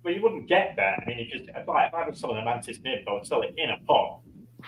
Well, 0.03 0.13
you 0.13 0.21
wouldn't 0.23 0.47
get 0.47 0.75
that. 0.77 0.99
I 0.99 1.05
mean, 1.05 1.19
you 1.19 1.25
just, 1.25 1.49
if 1.49 1.69
I, 1.69 1.85
if 1.85 1.93
I 1.93 2.07
was 2.07 2.19
selling 2.19 2.37
a 2.37 2.45
mantis 2.45 2.79
nymph, 2.83 3.07
I 3.07 3.13
would 3.13 3.27
sell 3.27 3.41
it 3.41 3.53
in 3.57 3.69
a 3.69 3.77
pot 3.85 4.21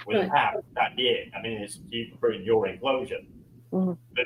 with 0.06 0.18
Right. 0.18 0.30
hat 0.32 0.64
that 0.74 0.98
year. 0.98 1.26
I 1.36 1.42
mean, 1.42 1.62
it's 1.62 1.80
you 1.90 2.16
put 2.20 2.36
in 2.36 2.44
your 2.44 2.68
enclosure. 2.68 3.20
Mhm. 3.72 3.98
But 4.16 4.26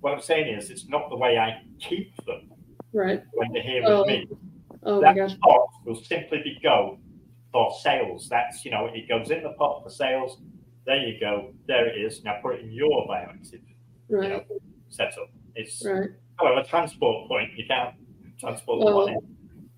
what 0.00 0.14
I'm 0.14 0.20
saying 0.20 0.54
is, 0.56 0.70
it's 0.70 0.88
not 0.88 1.10
the 1.10 1.16
way 1.16 1.38
I 1.38 1.62
keep 1.78 2.14
them 2.24 2.50
right? 2.92 3.22
when 3.32 3.52
they're 3.52 3.62
here 3.62 3.82
Oh, 3.86 4.00
with 4.00 4.06
me. 4.08 4.28
Oh 4.82 5.00
my 5.00 5.08
that 5.08 5.16
gosh, 5.16 5.38
pot 5.40 5.68
will 5.84 5.94
simply 5.96 6.42
be 6.42 6.58
go 6.62 6.98
for 7.52 7.70
sales. 7.80 8.28
That's 8.28 8.64
you 8.64 8.70
know, 8.70 8.86
it 8.86 9.08
goes 9.08 9.30
in 9.30 9.42
the 9.42 9.50
pot 9.50 9.82
for 9.82 9.90
sales. 9.90 10.40
There 10.86 11.06
you 11.06 11.20
go. 11.20 11.52
There 11.66 11.86
it 11.86 12.00
is. 12.00 12.24
Now 12.24 12.40
put 12.40 12.56
it 12.56 12.62
in 12.62 12.72
your 12.72 13.06
bioactive 13.06 13.60
you 14.08 14.16
know, 14.20 14.42
setup. 14.88 15.30
It's 15.54 15.84
right. 15.84 16.10
however 16.38 16.60
a 16.60 16.64
transport 16.64 17.28
point. 17.28 17.50
You 17.56 17.66
can't 17.66 17.94
transport 18.38 18.80
the 18.80 18.86
Well, 18.86 19.06
money. 19.06 19.16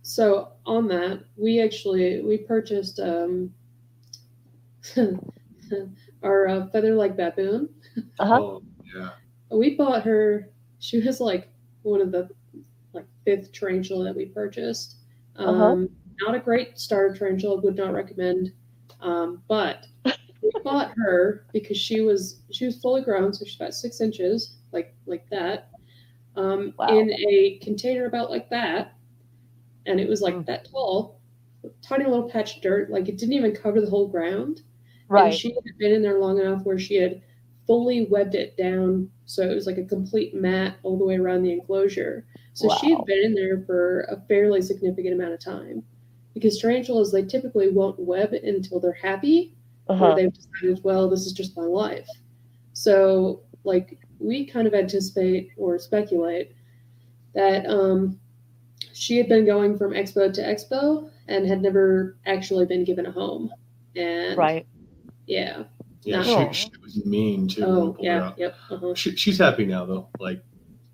So 0.02 0.52
on 0.66 0.88
that, 0.88 1.24
we 1.36 1.60
actually 1.60 2.22
we 2.22 2.38
purchased 2.38 2.98
um, 3.00 3.52
our 6.22 6.48
uh, 6.48 6.66
feather-like 6.68 7.16
baboon. 7.16 7.68
Uh-huh. 8.18 8.38
Oh, 8.40 8.62
yeah. 8.94 9.10
We 9.50 9.74
bought 9.76 10.02
her. 10.04 10.50
She 10.78 10.98
was 11.00 11.20
like 11.20 11.48
one 11.82 12.00
of 12.00 12.12
the 12.12 12.28
like 12.92 13.06
fifth 13.24 13.52
tarantula 13.52 14.04
that 14.04 14.16
we 14.16 14.26
purchased. 14.26 14.96
Um, 15.36 15.54
Uh-huh. 15.60 15.86
Not 16.26 16.34
a 16.36 16.40
great 16.40 16.78
starter 16.78 17.14
tarantula. 17.16 17.60
Would 17.60 17.76
not 17.76 17.92
recommend. 17.94 18.52
Um, 19.00 19.42
but 19.48 19.86
we 20.42 20.52
bought 20.64 20.92
her 20.96 21.46
because 21.52 21.78
she 21.78 22.00
was 22.02 22.42
she 22.52 22.66
was 22.66 22.80
fully 22.80 23.02
grown, 23.02 23.32
so 23.32 23.44
she's 23.44 23.56
about 23.56 23.74
six 23.74 24.00
inches, 24.00 24.56
like 24.72 24.94
like 25.06 25.28
that, 25.30 25.70
um, 26.36 26.74
Wow. 26.78 26.88
in 26.88 27.12
a 27.12 27.58
container 27.62 28.06
about 28.06 28.30
like 28.30 28.48
that, 28.50 28.94
and 29.86 30.00
it 30.00 30.08
was 30.08 30.20
like 30.22 30.34
Mm. 30.34 30.46
that 30.46 30.68
tall, 30.70 31.20
tiny 31.82 32.04
little 32.04 32.28
patch 32.30 32.56
of 32.56 32.62
dirt. 32.62 32.90
Like 32.90 33.08
it 33.08 33.18
didn't 33.18 33.34
even 33.34 33.54
cover 33.54 33.80
the 33.80 33.90
whole 33.90 34.08
ground. 34.08 34.62
And 35.26 35.34
she 35.34 35.54
had 35.54 35.78
been 35.78 35.92
in 35.92 36.02
there 36.02 36.18
long 36.18 36.38
enough 36.40 36.62
where 36.64 36.78
she 36.78 36.96
had 36.96 37.22
fully 37.66 38.06
webbed 38.06 38.34
it 38.34 38.56
down. 38.56 39.10
So 39.26 39.48
it 39.48 39.54
was 39.54 39.66
like 39.66 39.78
a 39.78 39.84
complete 39.84 40.34
mat 40.34 40.76
all 40.82 40.98
the 40.98 41.04
way 41.04 41.16
around 41.16 41.42
the 41.42 41.52
enclosure. 41.52 42.26
So 42.54 42.68
she 42.80 42.90
had 42.90 43.04
been 43.06 43.24
in 43.24 43.34
there 43.34 43.62
for 43.66 44.02
a 44.02 44.20
fairly 44.28 44.60
significant 44.62 45.14
amount 45.14 45.32
of 45.34 45.40
time. 45.40 45.82
Because 46.34 46.58
tarantulas, 46.58 47.12
they 47.12 47.24
typically 47.24 47.68
won't 47.70 47.98
web 48.00 48.32
until 48.32 48.80
they're 48.80 48.92
happy 48.92 49.54
or 49.88 49.94
Uh-huh. 49.94 50.14
they've 50.14 50.32
decided, 50.32 50.82
well, 50.84 51.08
this 51.08 51.26
is 51.26 51.32
just 51.32 51.56
my 51.56 51.64
life. 51.64 52.08
So, 52.72 53.42
like, 53.64 53.98
we 54.18 54.46
kind 54.46 54.66
of 54.66 54.74
anticipate 54.74 55.50
or 55.56 55.78
speculate 55.78 56.52
that 57.34 57.66
um, 57.66 58.18
she 58.92 59.16
had 59.16 59.28
been 59.28 59.44
going 59.44 59.76
from 59.76 59.92
expo 59.92 60.32
to 60.32 60.42
expo 60.42 61.10
and 61.28 61.46
had 61.46 61.62
never 61.62 62.16
actually 62.26 62.66
been 62.66 62.84
given 62.84 63.06
a 63.06 63.10
home. 63.12 63.50
And 63.96 64.36
Right. 64.36 64.66
Yeah. 65.26 65.64
Yeah, 66.04 66.22
she, 66.22 66.62
she 66.64 66.70
was 66.82 67.04
mean 67.06 67.46
too. 67.46 67.64
Oh, 67.64 67.96
yeah. 68.00 68.32
Yep. 68.36 68.56
Uh-huh. 68.70 68.94
She, 68.94 69.14
she's 69.16 69.38
happy 69.38 69.64
now 69.64 69.86
though. 69.86 70.08
Like, 70.18 70.42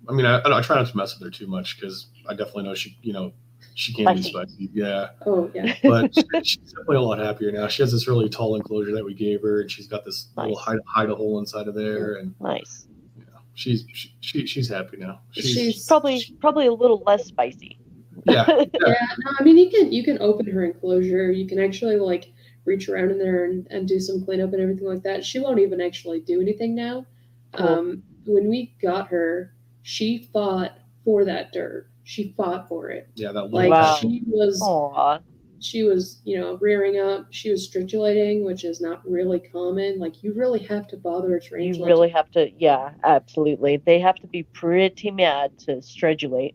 I 0.07 0.13
mean, 0.13 0.25
I, 0.25 0.39
I 0.45 0.61
try 0.61 0.75
not 0.75 0.87
to 0.87 0.97
mess 0.97 1.17
with 1.17 1.25
her 1.25 1.31
too 1.31 1.47
much 1.47 1.79
because 1.79 2.07
I 2.27 2.33
definitely 2.33 2.63
know 2.63 2.75
she, 2.75 2.97
you 3.01 3.13
know, 3.13 3.33
she 3.73 3.93
can 3.93 4.13
be 4.15 4.21
Spicy. 4.21 4.29
spicy. 4.29 4.69
Yeah, 4.73 5.09
Oh, 5.25 5.49
yeah. 5.53 5.73
but 5.83 6.13
she, 6.13 6.23
she's 6.43 6.57
definitely 6.57 6.97
a 6.97 7.01
lot 7.01 7.19
happier 7.19 7.51
now. 7.51 7.67
She 7.67 7.81
has 7.81 7.91
this 7.91 8.07
really 8.07 8.29
tall 8.29 8.55
enclosure 8.55 8.93
that 8.93 9.03
we 9.03 9.13
gave 9.13 9.41
her, 9.41 9.61
and 9.61 9.71
she's 9.71 9.87
got 9.87 10.05
this 10.05 10.27
little 10.35 10.57
hide, 10.57 10.79
hide 10.85 11.09
a 11.09 11.15
hole 11.15 11.39
inside 11.39 11.67
of 11.67 11.75
there, 11.75 12.15
and 12.15 12.35
nice. 12.39 12.87
you 13.17 13.23
know, 13.25 13.39
she's 13.53 13.85
she, 13.93 14.13
she 14.19 14.45
she's 14.45 14.67
happy 14.67 14.97
now. 14.97 15.21
She's, 15.31 15.53
She's 15.53 15.87
Probably 15.87 16.23
probably 16.39 16.67
a 16.67 16.73
little 16.73 17.03
less 17.05 17.25
spicy. 17.25 17.79
yeah, 18.25 18.45
yeah, 18.49 18.65
no, 18.81 18.95
I 19.39 19.43
mean 19.43 19.57
you 19.57 19.69
can 19.71 19.93
you 19.93 20.03
can 20.03 20.21
open 20.21 20.45
her 20.47 20.65
enclosure. 20.65 21.31
You 21.31 21.47
can 21.47 21.57
actually 21.57 21.95
like 21.95 22.33
reach 22.65 22.89
around 22.89 23.11
in 23.11 23.17
there 23.17 23.45
and, 23.45 23.67
and 23.69 23.87
do 23.87 23.99
some 23.99 24.23
cleanup 24.23 24.53
and 24.53 24.61
everything 24.61 24.87
like 24.87 25.03
that. 25.03 25.25
She 25.25 25.39
won't 25.39 25.59
even 25.59 25.81
actually 25.81 26.19
do 26.19 26.41
anything 26.41 26.75
now. 26.75 27.05
Cool. 27.53 27.67
Um, 27.67 28.03
when 28.25 28.47
we 28.47 28.75
got 28.81 29.07
her, 29.09 29.53
she 29.81 30.29
fought 30.33 30.77
for 31.03 31.25
that 31.25 31.51
dirt. 31.51 31.87
She 32.03 32.33
fought 32.37 32.67
for 32.67 32.89
it. 32.89 33.09
yeah. 33.15 33.31
That 33.31 33.45
little 33.51 33.69
Like 33.69 33.69
Wow. 33.69 33.95
she 33.95 34.23
was 34.27 34.61
Aw. 34.61 35.19
she 35.59 35.83
was, 35.83 36.21
you 36.25 36.39
know, 36.39 36.57
rearing 36.61 36.99
up. 36.99 37.27
She 37.31 37.49
was 37.51 37.67
stridulating, 37.69 38.43
which 38.43 38.63
is 38.63 38.81
not 38.81 39.07
really 39.09 39.39
common. 39.39 39.99
Like 39.99 40.23
you 40.23 40.33
really 40.33 40.59
have 40.63 40.87
to 40.89 40.97
bother 40.97 41.35
a 41.35 41.41
train. 41.41 41.63
You 41.67 41.73
tarantula. 41.73 41.87
really 42.01 42.09
have 42.09 42.31
to 42.31 42.49
yeah, 42.57 42.91
absolutely. 43.03 43.77
They 43.77 43.99
have 43.99 44.15
to 44.17 44.27
be 44.27 44.43
pretty 44.43 45.11
mad 45.11 45.57
to 45.59 45.73
stridulate. 45.77 46.53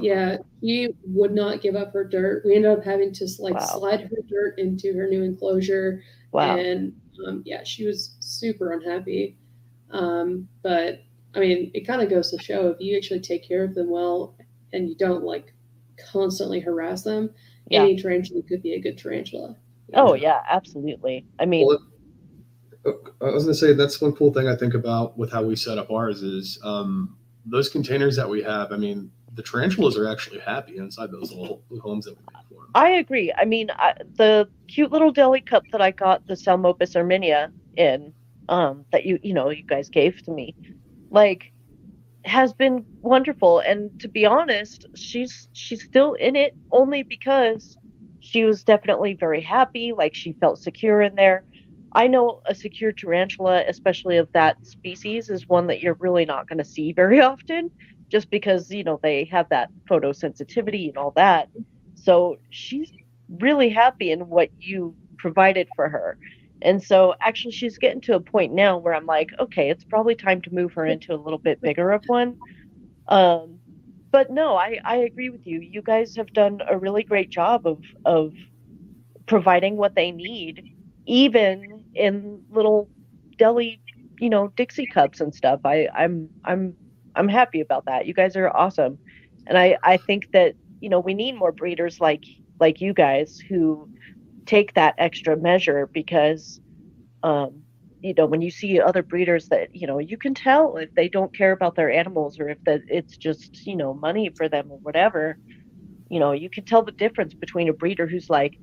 Yeah, 0.00 0.38
he 0.60 0.88
would 1.06 1.32
not 1.32 1.60
give 1.60 1.76
up 1.76 1.92
her 1.92 2.04
dirt. 2.04 2.42
We 2.44 2.54
ended 2.56 2.70
up 2.70 2.84
having 2.84 3.12
to 3.14 3.28
like 3.38 3.54
Wow. 3.54 3.60
slide 3.60 4.00
her 4.00 4.16
dirt 4.28 4.58
into 4.58 4.94
her 4.94 5.06
new 5.08 5.22
enclosure. 5.22 6.02
Wow. 6.32 6.56
And 6.56 6.94
um, 7.26 7.42
yeah, 7.44 7.62
she 7.64 7.86
was 7.86 8.16
super 8.20 8.72
unhappy. 8.72 9.36
Um, 9.90 10.48
but 10.62 11.00
I 11.34 11.40
mean, 11.40 11.70
it 11.74 11.86
kind 11.86 12.02
of 12.02 12.08
goes 12.10 12.30
to 12.30 12.42
show 12.42 12.68
if 12.68 12.80
you 12.80 12.96
actually 12.96 13.20
take 13.20 13.46
care 13.46 13.64
of 13.64 13.74
them 13.74 13.90
well 13.90 14.36
and 14.72 14.88
you 14.88 14.96
don't 14.96 15.22
like 15.22 15.52
constantly 16.10 16.60
harass 16.60 17.02
them, 17.02 17.30
Yeah. 17.68 17.82
any 17.82 17.96
tarantula 18.00 18.42
could 18.42 18.62
be 18.62 18.74
a 18.74 18.80
good 18.80 18.98
tarantula. 18.98 19.56
Oh 19.94 20.14
yeah, 20.14 20.40
absolutely. 20.50 21.26
I 21.38 21.44
mean 21.46 21.66
Well, 21.66 21.78
I 23.20 23.30
was 23.30 23.44
gonna 23.44 23.54
say 23.54 23.72
that's 23.72 24.00
one 24.00 24.12
cool 24.12 24.32
thing 24.32 24.48
I 24.48 24.56
think 24.56 24.74
about 24.74 25.16
with 25.16 25.30
how 25.30 25.42
we 25.42 25.56
set 25.56 25.78
up 25.78 25.90
ours 25.90 26.22
is 26.22 26.58
um, 26.64 27.16
those 27.46 27.68
containers 27.68 28.16
that 28.16 28.28
we 28.28 28.42
have. 28.42 28.72
I 28.72 28.76
mean, 28.76 29.10
the 29.34 29.42
tarantulas 29.42 29.96
are 29.96 30.08
actually 30.08 30.40
happy 30.40 30.76
inside 30.76 31.10
those 31.10 31.32
little 31.32 31.62
homes 31.82 32.04
that 32.04 32.16
we 32.16 32.22
make 32.32 32.46
for 32.48 32.62
them. 32.62 32.70
I 32.74 32.90
agree. 32.90 33.32
I 33.36 33.44
mean, 33.44 33.70
I, 33.70 33.94
the 34.16 34.48
cute 34.68 34.92
little 34.92 35.12
deli 35.12 35.40
cup 35.40 35.64
that 35.72 35.80
I 35.80 35.90
got 35.90 36.26
the 36.26 36.34
Psalmopoeus 36.34 36.94
irminia 36.94 37.50
in, 37.76 38.12
um, 38.48 38.84
that 38.92 39.04
you 39.04 39.18
you 39.22 39.34
know 39.34 39.50
you 39.50 39.64
guys 39.64 39.88
gave 39.88 40.22
to 40.24 40.30
me, 40.30 40.54
like, 41.10 41.52
has 42.24 42.52
been 42.52 42.84
wonderful. 43.00 43.60
And 43.60 43.98
to 44.00 44.08
be 44.08 44.26
honest, 44.26 44.86
she's 44.94 45.48
she's 45.52 45.82
still 45.82 46.14
in 46.14 46.36
it 46.36 46.54
only 46.70 47.02
because 47.02 47.76
she 48.20 48.44
was 48.44 48.64
definitely 48.64 49.14
very 49.14 49.40
happy. 49.40 49.92
Like 49.92 50.14
she 50.14 50.32
felt 50.32 50.58
secure 50.58 51.02
in 51.02 51.14
there. 51.14 51.44
I 51.92 52.08
know 52.08 52.40
a 52.46 52.54
secure 52.54 52.90
tarantula, 52.90 53.62
especially 53.68 54.16
of 54.16 54.32
that 54.32 54.66
species, 54.66 55.30
is 55.30 55.48
one 55.48 55.68
that 55.68 55.80
you're 55.80 55.94
really 56.00 56.24
not 56.24 56.48
going 56.48 56.58
to 56.58 56.64
see 56.64 56.92
very 56.92 57.20
often, 57.32 57.70
just 58.14 58.30
because 58.30 58.70
you 58.70 58.84
know 58.84 59.00
they 59.02 59.24
have 59.24 59.48
that 59.48 59.68
photosensitivity 59.90 60.86
and 60.86 60.96
all 60.96 61.10
that. 61.16 61.48
So 61.96 62.36
she's 62.48 62.92
really 63.40 63.68
happy 63.68 64.12
in 64.12 64.28
what 64.28 64.50
you 64.60 64.94
provided 65.18 65.66
for 65.74 65.88
her. 65.88 66.16
And 66.62 66.80
so 66.80 67.14
actually 67.20 67.50
she's 67.50 67.76
getting 67.76 68.00
to 68.02 68.14
a 68.14 68.20
point 68.20 68.52
now 68.52 68.78
where 68.78 68.94
I'm 68.94 69.06
like, 69.06 69.30
okay, 69.40 69.68
it's 69.68 69.82
probably 69.82 70.14
time 70.14 70.40
to 70.42 70.54
move 70.54 70.74
her 70.74 70.86
into 70.86 71.12
a 71.12 71.16
little 71.16 71.40
bit 71.40 71.60
bigger 71.60 71.90
of 71.90 72.04
one. 72.06 72.38
Um, 73.08 73.58
but 74.12 74.30
no, 74.30 74.54
I, 74.54 74.78
I 74.84 74.98
agree 74.98 75.30
with 75.30 75.44
you. 75.44 75.58
You 75.58 75.82
guys 75.82 76.14
have 76.14 76.32
done 76.32 76.60
a 76.70 76.78
really 76.78 77.02
great 77.02 77.30
job 77.30 77.66
of 77.66 77.82
of 78.04 78.32
providing 79.26 79.76
what 79.76 79.96
they 79.96 80.12
need, 80.12 80.72
even 81.06 81.82
in 81.96 82.44
little 82.48 82.88
deli, 83.38 83.80
you 84.20 84.30
know, 84.30 84.52
Dixie 84.54 84.86
cups 84.86 85.20
and 85.20 85.34
stuff. 85.34 85.62
I, 85.64 85.88
I'm 85.92 86.28
I'm 86.44 86.76
I'm 87.14 87.28
happy 87.28 87.60
about 87.60 87.84
that. 87.86 88.06
You 88.06 88.14
guys 88.14 88.36
are 88.36 88.50
awesome. 88.54 88.98
And 89.46 89.58
I, 89.58 89.76
I 89.84 89.96
think 89.98 90.24
that, 90.32 90.54
you 90.80 90.88
know, 90.90 91.00
we 91.00 91.14
need 91.14 91.32
more 91.36 91.52
breeders 91.52 91.98
like 92.00 92.22
like 92.60 92.80
you 92.80 92.92
guys 92.94 93.38
who 93.48 93.88
take 94.46 94.74
that 94.74 94.94
extra 94.98 95.36
measure 95.36 95.90
because 95.94 96.60
um 97.22 97.64
you 98.02 98.14
know 98.16 98.26
when 98.26 98.40
you 98.42 98.50
see 98.50 98.80
other 98.80 99.02
breeders 99.02 99.48
that 99.50 99.68
you 99.72 99.86
know 99.86 99.98
you 99.98 100.16
can 100.18 100.34
tell 100.34 100.76
if 100.76 100.90
they 100.96 101.08
don't 101.08 101.34
care 101.36 101.52
about 101.52 101.74
their 101.76 101.90
animals 101.90 102.38
or 102.38 102.48
if 102.48 102.58
that 102.66 102.82
it's 102.88 103.16
just 103.16 103.60
you 103.66 103.76
know 103.76 103.94
money 103.94 104.30
for 104.36 104.48
them 104.48 104.70
or 104.70 104.78
whatever 104.82 105.38
you 106.10 106.18
know 106.20 106.32
you 106.32 106.50
can 106.50 106.64
tell 106.64 106.82
the 106.82 106.92
difference 106.92 107.34
between 107.34 107.68
a 107.68 107.72
breeder 107.72 108.06
who's 108.06 108.28
like 108.30 108.54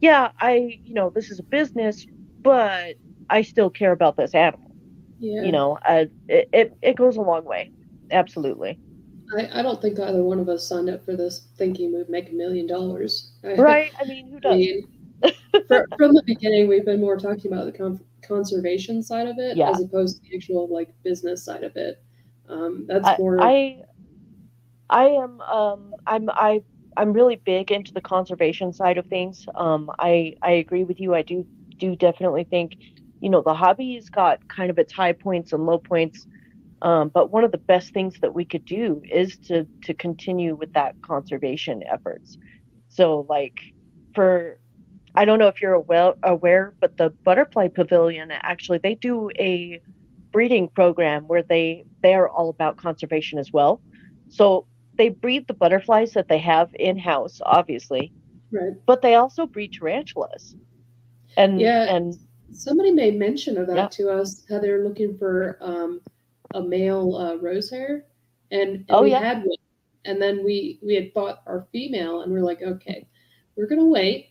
yeah 0.00 0.30
i 0.40 0.78
you 0.84 0.94
know 0.94 1.10
this 1.14 1.30
is 1.30 1.38
a 1.40 1.44
business 1.50 2.06
but 2.44 2.94
i 3.30 3.42
still 3.42 3.70
care 3.70 3.92
about 3.92 4.16
this 4.16 4.34
animal 4.34 4.74
Yeah. 5.18 5.38
you 5.38 5.52
know 5.52 5.78
uh, 5.86 6.04
it, 6.28 6.48
it, 6.52 6.72
it 6.82 6.96
goes 6.96 7.16
a 7.16 7.20
long 7.22 7.44
way 7.44 7.70
absolutely 8.10 8.78
I, 9.36 9.60
I 9.60 9.62
don't 9.62 9.80
think 9.82 10.00
either 10.00 10.22
one 10.22 10.40
of 10.40 10.48
us 10.48 10.66
signed 10.66 10.88
up 10.88 11.04
for 11.04 11.14
this 11.14 11.48
thinking 11.58 11.94
we'd 11.94 12.08
make 12.08 12.30
a 12.30 12.32
million 12.32 12.66
dollars. 12.66 13.32
Right 13.42 13.92
i 14.00 14.04
mean 14.06 14.28
who 14.30 14.36
I 14.36 14.40
does 14.40 14.56
mean, 14.56 14.88
fr- 15.66 15.84
from 15.96 16.14
the 16.14 16.22
beginning, 16.24 16.68
we've 16.68 16.84
been 16.84 17.00
more 17.00 17.16
talking 17.18 17.52
about 17.52 17.66
the 17.66 17.72
con- 17.76 18.00
conservation 18.26 19.02
side 19.02 19.28
of 19.28 19.38
it 19.38 19.56
Yeah. 19.56 19.70
as 19.70 19.80
opposed 19.80 20.16
to 20.16 20.30
the 20.30 20.36
actual 20.36 20.68
like 20.68 20.90
business 21.02 21.44
side 21.44 21.64
of 21.64 21.76
it. 21.76 22.02
Um, 22.48 22.86
that's 22.88 23.06
I, 23.06 23.16
more. 23.18 23.38
I 23.40 23.82
I 24.90 25.04
am 25.06 25.40
um 25.42 25.94
I'm 26.06 26.30
I 26.30 26.62
I'm 26.96 27.12
really 27.12 27.36
big 27.36 27.70
into 27.70 27.92
the 27.92 28.00
conservation 28.00 28.72
side 28.72 28.98
of 28.98 29.06
things. 29.06 29.46
Um 29.54 29.90
I 29.98 30.34
I 30.42 30.52
agree 30.52 30.84
with 30.84 31.00
you. 31.00 31.14
I 31.14 31.22
do 31.22 31.46
do 31.78 31.94
definitely 31.96 32.44
think 32.44 32.76
you 33.20 33.28
know 33.28 33.42
the 33.42 33.54
hobby's 33.54 34.08
got 34.08 34.46
kind 34.48 34.70
of 34.70 34.78
its 34.78 34.92
high 34.92 35.12
points 35.12 35.52
and 35.52 35.66
low 35.66 35.78
points. 35.78 36.26
Um, 36.82 37.08
but 37.12 37.30
one 37.32 37.44
of 37.44 37.52
the 37.52 37.58
best 37.58 37.92
things 37.92 38.14
that 38.22 38.34
we 38.34 38.44
could 38.44 38.64
do 38.64 39.02
is 39.10 39.36
to 39.48 39.68
to 39.82 39.94
continue 39.94 40.54
with 40.54 40.72
that 40.74 40.94
conservation 41.02 41.82
efforts. 41.90 42.38
So 42.88 43.26
like 43.28 43.54
for 44.14 44.58
I 45.14 45.24
don't 45.24 45.38
know 45.40 45.48
if 45.48 45.60
you're 45.60 45.72
aware, 45.72 46.14
aware, 46.22 46.74
but 46.80 46.96
the 46.96 47.14
Butterfly 47.24 47.68
Pavilion 47.68 48.30
actually 48.30 48.78
they 48.78 48.94
do 48.94 49.30
a 49.38 49.80
breeding 50.32 50.68
program 50.68 51.26
where 51.26 51.42
they 51.42 51.84
they 52.02 52.14
are 52.14 52.28
all 52.28 52.48
about 52.50 52.76
conservation 52.76 53.38
as 53.38 53.52
well. 53.52 53.82
So 54.28 54.66
they 54.96 55.08
breed 55.08 55.46
the 55.46 55.54
butterflies 55.54 56.12
that 56.12 56.28
they 56.28 56.38
have 56.38 56.68
in 56.74 56.98
house, 56.98 57.40
obviously, 57.44 58.12
right. 58.52 58.72
but 58.86 59.02
they 59.02 59.14
also 59.14 59.46
breed 59.46 59.72
tarantulas. 59.72 60.54
And 61.36 61.60
Yeah. 61.60 61.94
and 61.94 62.14
Somebody 62.52 62.90
made 62.92 63.18
mention 63.18 63.58
of 63.58 63.66
that 63.66 63.76
Yeah. 63.76 63.88
to 63.88 64.10
us. 64.10 64.44
How 64.48 64.58
they're 64.58 64.82
looking 64.84 65.16
for 65.18 65.58
um, 65.60 66.00
a 66.54 66.62
male 66.62 67.14
uh, 67.16 67.36
rose 67.36 67.70
hair, 67.70 68.04
and, 68.50 68.70
and 68.76 68.86
Oh, 68.90 69.02
we 69.02 69.10
yeah. 69.10 69.20
had 69.20 69.38
one. 69.38 69.56
And 70.04 70.22
then 70.22 70.42
we 70.44 70.78
we 70.82 70.94
had 70.94 71.12
bought 71.12 71.42
our 71.46 71.66
female, 71.72 72.22
and 72.22 72.32
we're 72.32 72.40
like, 72.40 72.62
okay, 72.62 73.06
we're 73.56 73.66
gonna 73.66 73.84
wait. 73.84 74.30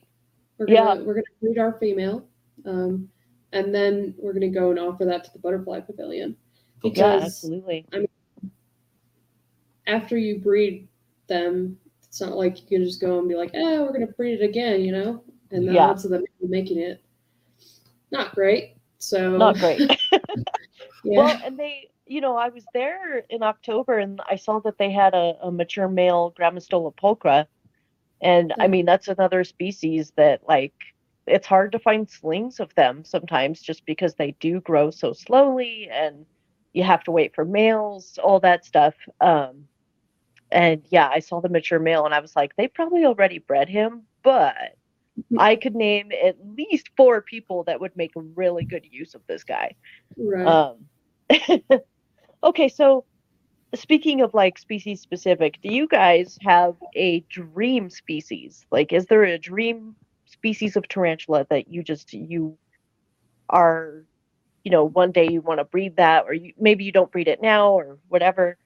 We're 0.57 0.65
gonna 0.65 0.95
Yeah. 0.95 1.01
we're 1.03 1.13
gonna 1.13 1.25
breed 1.41 1.59
our 1.59 1.73
female, 1.73 2.27
um, 2.65 3.09
and 3.51 3.73
then 3.75 4.15
we're 4.17 4.33
gonna 4.33 4.49
go 4.49 4.71
and 4.71 4.79
offer 4.79 5.05
that 5.05 5.23
to 5.25 5.33
the 5.33 5.39
butterfly 5.39 5.81
pavilion. 5.81 6.35
The- 6.81 6.89
yeah, 6.89 6.93
Because 6.93 7.23
absolutely. 7.25 7.85
after 9.85 10.17
you 10.17 10.39
breed 10.39 10.87
them, 11.27 11.77
it's 12.03 12.21
not 12.21 12.35
like 12.35 12.59
you 12.61 12.67
can 12.67 12.83
just 12.83 13.01
go 13.01 13.19
and 13.19 13.27
be 13.29 13.35
like, 13.35 13.51
"Oh, 13.53 13.83
we're 13.83 13.93
gonna 13.93 14.07
breed 14.07 14.41
it 14.41 14.43
again," 14.43 14.81
you 14.81 14.91
know. 14.93 15.23
And 15.51 15.67
the 15.67 15.73
Yeah. 15.73 15.89
odds 15.89 16.05
of 16.05 16.11
them 16.11 16.23
making 16.41 16.79
it 16.79 17.01
not 18.11 18.33
great. 18.33 18.75
So 18.99 19.37
Not 19.37 19.57
great. 19.59 19.79
yeah. 20.11 21.17
Well, 21.17 21.41
and 21.43 21.57
they, 21.59 21.89
you 22.07 22.21
know, 22.21 22.37
I 22.37 22.49
was 22.49 22.63
there 22.73 23.19
in 23.29 23.43
October 23.43 23.97
and 23.97 24.21
I 24.29 24.35
saw 24.35 24.59
that 24.61 24.77
they 24.77 24.91
had 24.91 25.13
a, 25.13 25.35
a 25.41 25.51
mature 25.51 25.87
male 25.87 26.33
Grammostola 26.37 26.93
pulchra. 26.95 27.47
And 28.21 28.53
I 28.59 28.67
mean, 28.67 28.85
that's 28.85 29.07
another 29.07 29.43
species 29.43 30.11
that, 30.15 30.41
like, 30.47 30.73
it's 31.27 31.45
hard 31.45 31.73
to 31.73 31.79
find 31.79 32.09
slings 32.09 32.59
of 32.59 32.73
them 32.75 33.03
sometimes 33.03 33.61
just 33.61 33.85
because 33.85 34.15
they 34.15 34.31
do 34.39 34.61
grow 34.61 34.89
so 34.89 35.13
slowly 35.13 35.89
and 35.91 36.25
you 36.73 36.83
have 36.83 37.03
to 37.03 37.11
wait 37.11 37.35
for 37.35 37.45
males, 37.45 38.17
all 38.23 38.39
that 38.39 38.65
stuff. 38.65 38.95
Um, 39.21 39.67
and 40.51 40.83
yeah, 40.89 41.09
I 41.09 41.19
saw 41.19 41.41
the 41.41 41.49
mature 41.49 41.79
male 41.79 42.05
and 42.05 42.13
I 42.13 42.21
was 42.21 42.35
like, 42.35 42.55
they 42.55 42.67
probably 42.67 43.05
already 43.05 43.39
bred 43.39 43.67
him, 43.67 44.03
but 44.23 44.55
I 45.37 45.55
could 45.55 45.75
name 45.75 46.11
at 46.11 46.37
least 46.55 46.89
four 46.95 47.21
people 47.21 47.63
that 47.65 47.81
would 47.81 47.95
make 47.95 48.11
really 48.15 48.63
good 48.63 48.85
use 48.89 49.15
of 49.15 49.21
this 49.27 49.43
guy. 49.43 49.75
right. 50.17 50.47
Um, 50.47 50.85
okay, 52.43 52.67
so 52.67 53.05
speaking 53.75 54.21
of 54.21 54.33
like 54.33 54.57
species 54.57 55.01
specific, 55.01 55.59
do 55.61 55.73
you 55.73 55.87
guys 55.87 56.37
have 56.41 56.75
a 56.95 57.21
dream 57.29 57.89
species? 57.89 58.65
Like, 58.71 58.93
is 58.93 59.05
there 59.05 59.23
a 59.23 59.37
dream 59.37 59.95
species 60.25 60.75
of 60.75 60.87
tarantula 60.87 61.45
that 61.49 61.67
you 61.69 61.83
just 61.83 62.13
you 62.13 62.57
are, 63.49 64.03
you 64.63 64.71
know, 64.71 64.83
one 64.83 65.11
day 65.11 65.27
you 65.29 65.41
want 65.41 65.59
to 65.59 65.63
breed 65.63 65.97
that, 65.97 66.25
or 66.25 66.33
you 66.33 66.53
maybe 66.59 66.83
you 66.83 66.91
don't 66.91 67.11
breed 67.11 67.27
it 67.27 67.41
now, 67.41 67.71
or 67.71 67.97
whatever? 68.07 68.57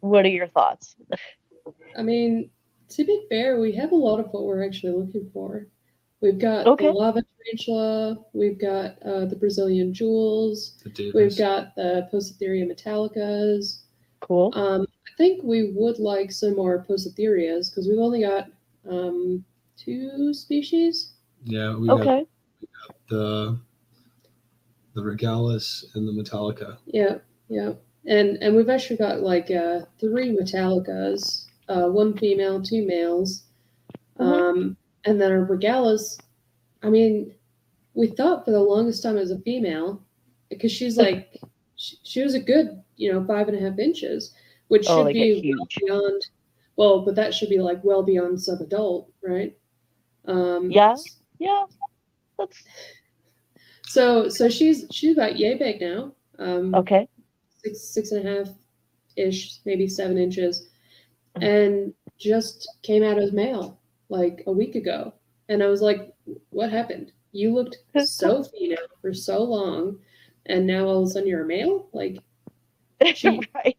What 0.00 0.24
are 0.24 0.28
your 0.28 0.48
thoughts? 0.48 0.96
I 1.96 2.02
mean, 2.02 2.50
to 2.90 3.04
be 3.04 3.26
fair, 3.28 3.60
we 3.60 3.72
have 3.72 3.92
a 3.92 3.96
lot 3.96 4.20
of 4.20 4.26
what 4.30 4.44
we're 4.44 4.64
actually 4.64 4.92
looking 4.92 5.30
for. 5.32 5.66
We've 6.20 6.38
got 6.38 6.66
Okay. 6.66 6.86
the 6.86 6.92
lava 6.92 7.22
tarantula. 7.44 8.18
We've 8.34 8.58
got 8.58 9.00
uh, 9.02 9.24
the 9.26 9.36
Brazilian 9.36 9.94
jewels. 9.94 10.82
the 10.84 11.12
We've 11.14 11.36
got 11.36 11.74
the 11.76 12.08
Poecilotheria 12.12 12.70
metallicas. 12.70 13.82
Cool. 14.20 14.52
Um, 14.54 14.86
I 15.08 15.10
think 15.16 15.42
we 15.42 15.72
would 15.72 15.98
like 15.98 16.30
some 16.30 16.56
more 16.56 16.84
Poecilotherias 16.88 17.70
because 17.70 17.88
we've 17.88 17.98
only 17.98 18.20
got 18.22 18.48
um, 18.88 19.44
two 19.76 20.34
species. 20.34 21.12
yeah, 21.44 21.74
we 21.76 21.88
have 21.88 22.00
Okay. 22.00 22.26
the 23.08 23.58
the 24.94 25.00
Regalis 25.02 25.84
and 25.94 26.06
the 26.06 26.12
Metallica. 26.12 26.76
Yeah, 26.86 27.18
yeah, 27.48 27.72
and 28.06 28.36
and 28.42 28.56
we've 28.56 28.68
actually 28.68 28.96
got 28.96 29.20
like 29.20 29.50
uh, 29.50 29.82
three 30.00 30.36
Metallicas, 30.36 31.46
uh, 31.68 31.88
one 31.88 32.16
female, 32.18 32.60
two 32.62 32.84
males, 32.86 33.44
Mhm. 34.18 34.24
um, 34.26 34.76
and 35.04 35.20
then 35.20 35.32
our 35.32 35.44
Regalis. 35.44 36.18
I 36.82 36.88
mean, 36.90 37.34
we 37.94 38.08
thought 38.08 38.44
for 38.44 38.50
the 38.50 38.60
longest 38.60 39.02
time 39.02 39.18
as 39.18 39.30
a 39.30 39.38
female 39.40 40.02
because 40.48 40.72
she's 40.72 40.96
like 40.96 41.36
she, 41.76 41.96
she 42.04 42.22
was 42.22 42.34
a 42.34 42.40
good 42.40 42.82
you 42.96 43.12
know 43.12 43.24
five 43.26 43.48
and 43.48 43.56
a 43.56 43.60
half 43.60 43.78
inches, 43.78 44.34
which 44.68 44.86
Oh, 44.88 45.04
should 45.06 45.12
be 45.14 45.54
well 45.56 45.66
beyond. 45.78 46.26
Well, 46.76 47.04
but 47.04 47.14
that 47.16 47.34
should 47.34 47.50
be 47.50 47.58
like 47.58 47.82
well 47.84 48.02
beyond 48.02 48.40
sub-adult, 48.40 49.12
right? 49.22 49.56
Um, 50.26 50.70
Yeah. 50.70 50.96
Yeah. 51.38 51.64
That's 52.38 52.62
So 53.86 54.28
so 54.28 54.48
she's 54.48 54.86
she's 54.90 55.16
about 55.16 55.36
yay 55.38 55.56
big 55.56 55.80
now. 55.80 56.12
Um, 56.38 56.74
okay. 56.74 57.08
six 57.62 57.80
six 57.82 58.12
and 58.12 58.26
a 58.26 58.36
half 58.38 58.48
ish, 59.16 59.58
maybe 59.64 59.88
seven 59.88 60.16
inches, 60.16 60.70
and 61.36 61.92
just 62.18 62.68
came 62.82 63.02
out 63.02 63.18
as 63.18 63.32
male 63.32 63.79
like 64.10 64.42
a 64.46 64.52
week 64.52 64.74
ago. 64.74 65.14
And 65.48 65.62
I 65.62 65.68
was 65.68 65.80
like, 65.82 66.12
"What 66.50 66.70
happened? 66.70 67.12
You 67.32 67.54
looked 67.54 67.78
so 68.04 68.44
female 68.44 68.86
for 69.00 69.14
so 69.14 69.42
long, 69.42 69.98
and 70.46 70.66
now 70.66 70.84
all 70.86 71.02
of 71.02 71.08
a 71.08 71.10
sudden 71.10 71.28
you're 71.28 71.44
a 71.44 71.46
male." 71.46 71.88
Like, 71.92 72.18
right. 73.24 73.76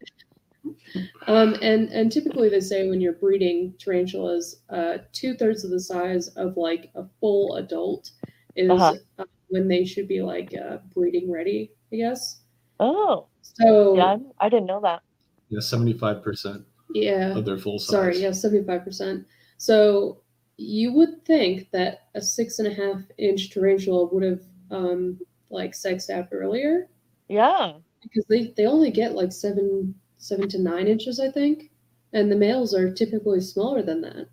um, 1.26 1.54
and 1.62 1.88
and 1.90 2.10
typically 2.10 2.48
they 2.48 2.60
say 2.60 2.88
when 2.88 3.00
you're 3.00 3.12
breeding 3.14 3.74
tarantulas, 3.78 4.60
uh, 4.70 4.98
two 5.12 5.34
thirds 5.34 5.64
of 5.64 5.70
the 5.70 5.80
size 5.80 6.28
of 6.36 6.56
like 6.56 6.90
a 6.94 7.04
full 7.20 7.56
adult 7.56 8.10
is 8.56 8.70
Uh-huh. 8.70 8.94
uh, 9.18 9.24
when 9.48 9.68
they 9.68 9.84
should 9.84 10.08
be 10.08 10.22
like 10.22 10.54
uh, 10.56 10.78
breeding 10.94 11.30
ready, 11.30 11.72
I 11.92 11.96
guess. 11.96 12.40
Oh, 12.80 13.28
So 13.42 13.96
yeah. 13.96 14.16
I 14.40 14.48
didn't 14.48 14.66
know 14.66 14.80
that. 14.82 15.02
Yeah, 15.48 15.60
seventy 15.60 15.92
five 15.92 16.22
percent 16.22 16.64
yeah. 16.94 17.36
of 17.36 17.44
their 17.44 17.58
full 17.58 17.78
size. 17.78 17.90
Sorry, 17.90 18.18
yeah, 18.22 18.32
seventy-five 18.32 18.84
percent. 18.84 19.26
So 19.58 20.21
you 20.58 20.92
would 20.92 21.24
think 21.24 21.70
that 21.70 22.08
a 22.14 22.20
six 22.20 22.58
and 22.58 22.68
a 22.68 22.74
half 22.74 23.00
inch 23.18 23.50
tarantula 23.50 24.06
would 24.12 24.22
have 24.22 24.40
um 24.70 25.18
like 25.50 25.74
sexed 25.74 26.10
out 26.10 26.28
earlier 26.32 26.88
Yeah. 27.28 27.74
because 28.02 28.24
they, 28.28 28.52
they 28.56 28.66
only 28.66 28.90
get 28.90 29.14
like 29.14 29.32
seven 29.32 29.94
seven 30.18 30.48
to 30.50 30.58
nine 30.58 30.86
inches, 30.86 31.18
I 31.20 31.30
think. 31.30 31.70
And 32.14 32.30
the 32.30 32.36
males 32.36 32.74
are 32.74 32.92
typically 32.92 33.40
smaller 33.40 33.82
than 33.82 34.00
that. 34.02 34.28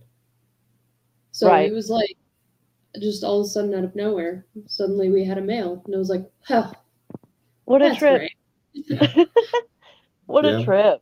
So 1.32 1.48
Right. 1.48 1.70
it 1.70 1.74
was 1.74 1.90
like 1.90 2.16
just 3.00 3.24
all 3.24 3.40
of 3.42 3.46
a 3.46 3.50
sudden 3.50 3.74
out 3.74 3.84
of 3.84 3.96
nowhere, 3.96 4.46
suddenly 4.68 5.10
we 5.10 5.24
had 5.24 5.38
a 5.38 5.42
male. 5.42 5.82
And 5.86 5.96
I 5.96 5.98
was 5.98 6.10
like, 6.10 6.30
huh, 6.44 6.72
What 7.66 7.82
a 7.82 7.96
trip. 7.96 8.30
What 10.26 10.46
Yeah. 10.46 10.60
a 10.60 10.64
trip. 10.64 11.02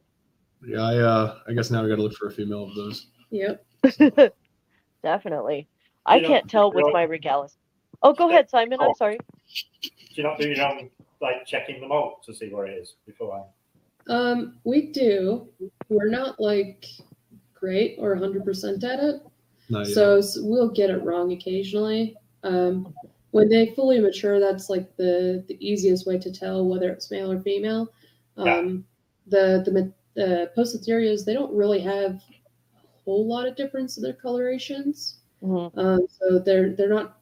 Yeah, 0.66 0.82
I 0.82 0.98
uh 0.98 1.38
I 1.48 1.54
guess 1.54 1.70
now 1.70 1.84
we 1.84 1.90
gotta 1.90 2.02
look 2.02 2.16
for 2.16 2.28
a 2.28 2.32
female 2.32 2.64
of 2.64 2.76
those. 2.76 3.08
Yep. 3.32 3.66
Definitely. 5.04 5.68
I 6.06 6.18
You 6.18 6.22
know, 6.24 6.28
can't 6.30 6.50
tell 6.50 6.72
with 6.72 6.86
my 6.94 7.06
regalis. 7.06 7.58
Oh, 8.02 8.14
go 8.14 8.30
ahead, 8.30 8.50
Simon. 8.50 8.80
I'm 8.82 8.90
Oh. 8.90 8.94
sorry. 8.98 9.18
Do 9.82 9.90
you 10.14 10.24
not 10.24 10.38
do 10.40 10.50
your 10.50 10.66
own 10.66 10.90
like 11.22 11.46
checking 11.46 11.82
them 11.82 11.92
out 11.92 12.22
to 12.24 12.34
see 12.34 12.50
where 12.54 12.66
it 12.68 12.78
is 12.78 12.96
before? 13.06 13.46
I? 14.10 14.14
Um, 14.14 14.58
we 14.64 14.92
do. 14.92 15.48
We're 15.90 16.10
not 16.10 16.40
like 16.40 16.86
great 17.54 17.96
or 18.00 18.16
100% 18.16 18.84
at 18.84 19.00
it. 19.00 19.22
Not 19.70 19.88
yet. 19.88 19.94
So, 19.96 20.22
we'll 20.38 20.70
get 20.70 20.90
it 20.90 21.04
wrong 21.04 21.34
occasionally. 21.34 22.16
Um, 22.44 22.94
when 23.32 23.50
they 23.50 23.74
fully 23.76 24.00
mature, 24.00 24.40
that's 24.40 24.70
like 24.70 24.96
the 24.96 25.44
the 25.48 25.58
easiest 25.60 26.08
way 26.08 26.18
to 26.20 26.32
tell 26.32 26.66
whether 26.66 26.90
it's 26.90 27.12
male 27.12 27.32
or 27.32 27.40
female. 27.42 27.92
Yeah. 28.38 28.58
Um, 28.58 28.86
the 29.28 29.62
the 29.66 29.72
ma- 29.72 29.92
the 30.14 30.52
Poecilotherias, 30.56 31.26
they 31.26 31.34
don't 31.34 31.54
really 31.54 31.82
have 31.82 32.22
a 32.30 32.37
whole 33.08 33.26
lot 33.26 33.48
of 33.48 33.56
difference 33.56 33.96
in 33.98 34.04
their 34.04 34.14
colorations. 34.14 35.20
Mhm. 35.42 35.72
Um, 35.78 36.02
so 36.10 36.40
they're 36.40 36.76
they're 36.76 36.90
not. 36.90 37.20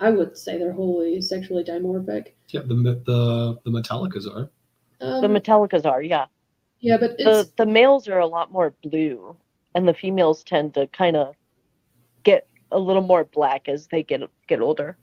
I 0.00 0.10
would 0.10 0.36
say 0.36 0.56
they're 0.58 0.72
wholly 0.72 1.20
sexually 1.20 1.62
dimorphic. 1.62 2.28
Yeah, 2.48 2.62
the 2.62 2.74
the 3.04 3.58
the 3.64 3.70
Metallicas 3.70 4.26
are. 4.34 4.50
Um, 5.00 5.20
The 5.22 5.28
Metallicas 5.40 5.84
are, 5.84 6.00
yeah. 6.02 6.26
yeah, 6.80 6.96
but 6.96 7.18
The 7.18 7.40
it's 7.40 7.50
the 7.56 7.66
males 7.66 8.08
are 8.08 8.20
a 8.20 8.26
lot 8.26 8.50
more 8.50 8.72
blue, 8.82 9.36
and 9.74 9.86
the 9.86 9.92
females 9.94 10.42
tend 10.42 10.72
to 10.74 10.86
kind 10.88 11.16
of 11.16 11.34
get 12.22 12.46
a 12.72 12.78
little 12.78 13.02
more 13.02 13.24
black 13.24 13.68
as 13.68 13.86
they 13.88 14.02
get 14.02 14.22
get 14.48 14.60
older. 14.60 14.96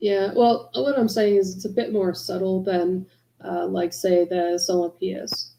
yeah. 0.00 0.32
Well, 0.34 0.70
what 0.74 0.98
I'm 0.98 1.08
saying 1.08 1.36
is 1.36 1.54
it's 1.56 1.64
a 1.64 1.70
bit 1.80 1.92
more 1.92 2.12
subtle 2.14 2.62
than, 2.62 3.06
uh, 3.42 3.66
like 3.66 3.92
say 3.94 4.24
the 4.26 4.58
Solopias. 4.66 5.52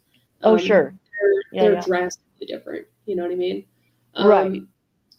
Oh, 0.43 0.53
Um, 0.53 0.59
sure. 0.59 0.93
they're, 0.93 1.41
Yeah, 1.51 1.61
they're 1.63 1.73
yeah. 1.79 1.81
drastically 1.81 2.45
different. 2.47 2.85
You 3.07 3.15
know 3.15 3.23
what 3.23 3.31
I 3.31 3.35
mean? 3.35 3.65
Right. 4.23 4.63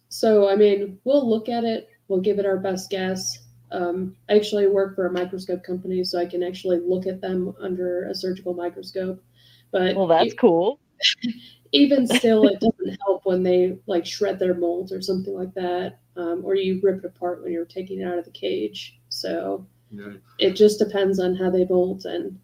So, 0.08 0.48
I 0.48 0.56
mean, 0.56 0.98
we'll 1.04 1.28
look 1.28 1.48
at 1.48 1.64
it. 1.64 1.88
We'll 2.08 2.20
give 2.20 2.38
it 2.38 2.46
our 2.46 2.58
best 2.58 2.90
guess. 2.90 3.38
Um, 3.70 4.16
I 4.28 4.36
actually 4.36 4.66
work 4.68 4.94
for 4.94 5.06
a 5.06 5.12
microscope 5.12 5.62
company, 5.62 6.02
so 6.04 6.18
I 6.18 6.26
can 6.26 6.42
actually 6.42 6.80
look 6.80 7.06
at 7.06 7.20
them 7.20 7.54
under 7.60 8.08
a 8.08 8.14
surgical 8.14 8.54
microscope. 8.54 9.22
But 9.70 9.96
Well, 9.96 10.06
that's 10.06 10.32
e- 10.32 10.36
cool. 10.36 10.80
even 11.72 12.06
still, 12.06 12.46
it 12.48 12.60
doesn't 12.60 12.98
help 13.04 13.26
when 13.26 13.42
they 13.42 13.78
like 13.86 14.06
shred 14.06 14.38
their 14.38 14.54
molds 14.54 14.92
or 14.92 15.02
something 15.02 15.34
like 15.34 15.52
that, 15.54 15.98
um, 16.16 16.42
or 16.44 16.54
you 16.56 16.80
rip 16.82 16.98
it 16.98 17.04
apart 17.04 17.42
when 17.42 17.52
you're 17.52 17.66
taking 17.66 18.00
it 18.00 18.04
out 18.04 18.18
of 18.18 18.24
the 18.24 18.30
cage. 18.30 18.98
So 19.10 19.66
Yeah. 19.90 20.14
it 20.38 20.52
just 20.52 20.78
depends 20.78 21.18
on 21.20 21.34
how 21.34 21.50
they 21.50 21.64
bolt 21.64 22.04
and 22.04 22.38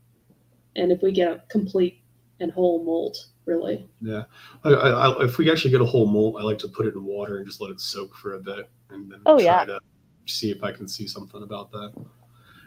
and 0.76 0.92
if 0.92 1.02
we 1.02 1.12
get 1.12 1.30
a 1.32 1.42
complete 1.48 2.00
and 2.40 2.50
whole 2.50 2.84
mold, 2.84 3.16
really. 3.46 3.88
Yeah, 4.00 4.24
I, 4.64 4.70
I, 4.70 5.24
if 5.24 5.38
we 5.38 5.50
actually 5.50 5.70
get 5.70 5.80
a 5.80 5.84
whole 5.84 6.06
molt, 6.06 6.36
I 6.40 6.42
like 6.44 6.58
to 6.58 6.68
put 6.68 6.86
it 6.86 6.94
in 6.94 7.04
water 7.04 7.38
and 7.38 7.46
just 7.46 7.60
let 7.60 7.70
it 7.70 7.80
soak 7.80 8.14
for 8.16 8.34
a 8.34 8.40
bit, 8.40 8.68
and 8.90 9.10
then 9.10 9.20
Oh, 9.26 9.36
try 9.36 9.44
yeah. 9.44 9.64
to 9.66 9.80
see 10.26 10.50
if 10.50 10.62
I 10.62 10.72
can 10.72 10.88
see 10.88 11.06
something 11.06 11.42
about 11.42 11.70
that. 11.72 11.92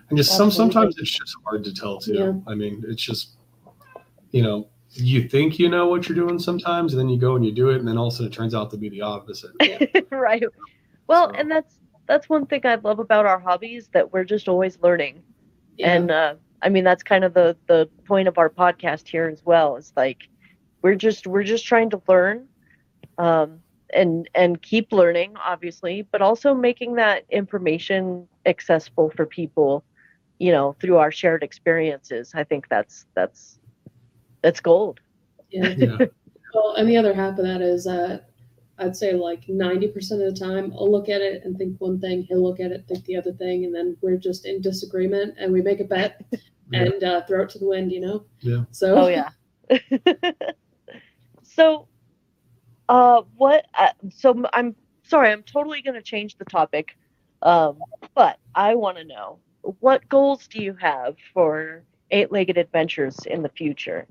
And 0.09 0.17
just 0.17 0.37
some 0.37 0.51
sometimes 0.51 0.95
it's 0.97 1.11
just 1.11 1.35
hard 1.45 1.63
to 1.65 1.73
tell 1.73 1.99
too. 1.99 2.13
Yeah. 2.13 2.33
I 2.47 2.55
mean, 2.55 2.83
it's 2.87 3.01
just 3.01 3.37
you 4.31 4.41
know 4.41 4.69
you 4.91 5.27
think 5.27 5.59
you 5.59 5.67
know 5.69 5.87
what 5.87 6.07
you're 6.07 6.15
doing 6.15 6.39
sometimes, 6.39 6.93
and 6.93 6.99
then 6.99 7.09
you 7.09 7.17
go 7.19 7.35
and 7.35 7.45
you 7.45 7.51
do 7.51 7.69
it, 7.71 7.77
and 7.79 7.87
then 7.87 7.97
all 7.97 8.07
of 8.07 8.13
a 8.13 8.15
sudden 8.15 8.31
it 8.31 8.35
turns 8.35 8.55
out 8.55 8.71
to 8.71 8.77
be 8.77 8.89
the 8.89 9.01
opposite. 9.01 9.51
right. 10.11 10.43
Well, 11.07 11.29
So- 11.29 11.35
and 11.35 11.51
that's 11.51 11.79
that's 12.07 12.29
one 12.29 12.45
thing 12.45 12.61
I 12.65 12.75
love 12.75 12.99
about 12.99 13.25
our 13.25 13.37
hobbies 13.39 13.89
that 13.91 14.13
we're 14.13 14.23
just 14.23 14.47
always 14.47 14.77
learning. 14.81 15.23
Yeah. 15.77 15.93
And 15.93 16.09
uh, 16.11 16.35
I 16.61 16.69
mean 16.69 16.85
that's 16.85 17.03
kind 17.03 17.25
of 17.25 17.33
the 17.33 17.57
the 17.67 17.89
point 18.05 18.29
of 18.29 18.37
our 18.37 18.49
podcast 18.49 19.09
here 19.09 19.27
as 19.27 19.43
well. 19.43 19.75
Is 19.75 19.91
like 19.97 20.29
we're 20.81 20.95
just 20.95 21.27
we're 21.27 21.43
just 21.43 21.65
trying 21.65 21.89
to 21.91 22.01
learn, 22.07 22.47
um, 23.17 23.59
and 23.93 24.29
and 24.35 24.61
keep 24.61 24.91
learning, 24.91 25.35
obviously, 25.43 26.03
but 26.11 26.21
also 26.21 26.53
making 26.53 26.95
that 26.95 27.25
information 27.29 28.27
accessible 28.45 29.09
for 29.15 29.25
people, 29.25 29.83
you 30.39 30.51
know, 30.51 30.75
through 30.79 30.97
our 30.97 31.11
shared 31.11 31.43
experiences. 31.43 32.31
I 32.35 32.43
think 32.43 32.67
that's 32.69 33.05
that's 33.15 33.59
that's 34.41 34.59
gold. 34.59 34.99
yeah. 35.49 35.67
yeah, 35.77 35.97
Well, 36.53 36.75
and 36.77 36.87
the 36.87 36.97
other 36.97 37.13
half 37.13 37.37
of 37.39 37.45
that 37.45 37.61
is 37.61 37.87
uh, 37.87 38.19
I'd 38.77 38.95
say 38.95 39.13
like 39.13 39.45
90% 39.47 39.95
of 40.11 40.19
the 40.19 40.35
time 40.39 40.71
I'll 40.73 40.91
look 40.91 41.09
at 41.09 41.21
it 41.21 41.43
and 41.43 41.57
think 41.57 41.75
one 41.79 41.99
thing, 41.99 42.23
he'll 42.29 42.43
look 42.43 42.59
at 42.59 42.71
it, 42.71 42.85
think 42.87 43.03
the 43.05 43.17
other 43.17 43.33
thing, 43.33 43.65
and 43.65 43.73
then 43.73 43.97
we're 44.01 44.17
just 44.17 44.45
in 44.45 44.61
disagreement 44.61 45.35
and 45.39 45.51
we 45.51 45.61
make 45.61 45.79
a 45.79 45.83
bet 45.85 46.21
Yeah. 46.71 46.81
and 46.83 47.03
uh, 47.03 47.21
throw 47.25 47.43
it 47.43 47.49
to 47.51 47.59
the 47.59 47.65
wind, 47.65 47.91
you 47.93 48.01
know? 48.01 48.25
Yeah. 48.41 48.63
So, 48.71 48.95
Oh 48.95 49.07
yeah. 49.07 49.29
so, 51.57 51.87
uh, 52.87 53.23
what? 53.35 53.65
Uh, 53.77 53.89
so 54.15 54.29
m- 54.31 54.45
I'm 54.53 54.75
sorry. 55.03 55.31
I'm 55.31 55.43
totally 55.43 55.81
going 55.81 55.95
to 55.95 56.01
change 56.01 56.37
the 56.37 56.45
topic, 56.45 56.95
um, 57.41 57.79
but 58.15 58.37
I 58.55 58.75
want 58.75 58.97
to 58.97 59.03
know 59.03 59.39
what 59.79 60.07
goals 60.07 60.47
do 60.47 60.61
you 60.61 60.73
have 60.79 61.15
for 61.33 61.83
eight-legged 62.11 62.57
adventures 62.57 63.17
in 63.25 63.41
the 63.41 63.49
future? 63.49 64.07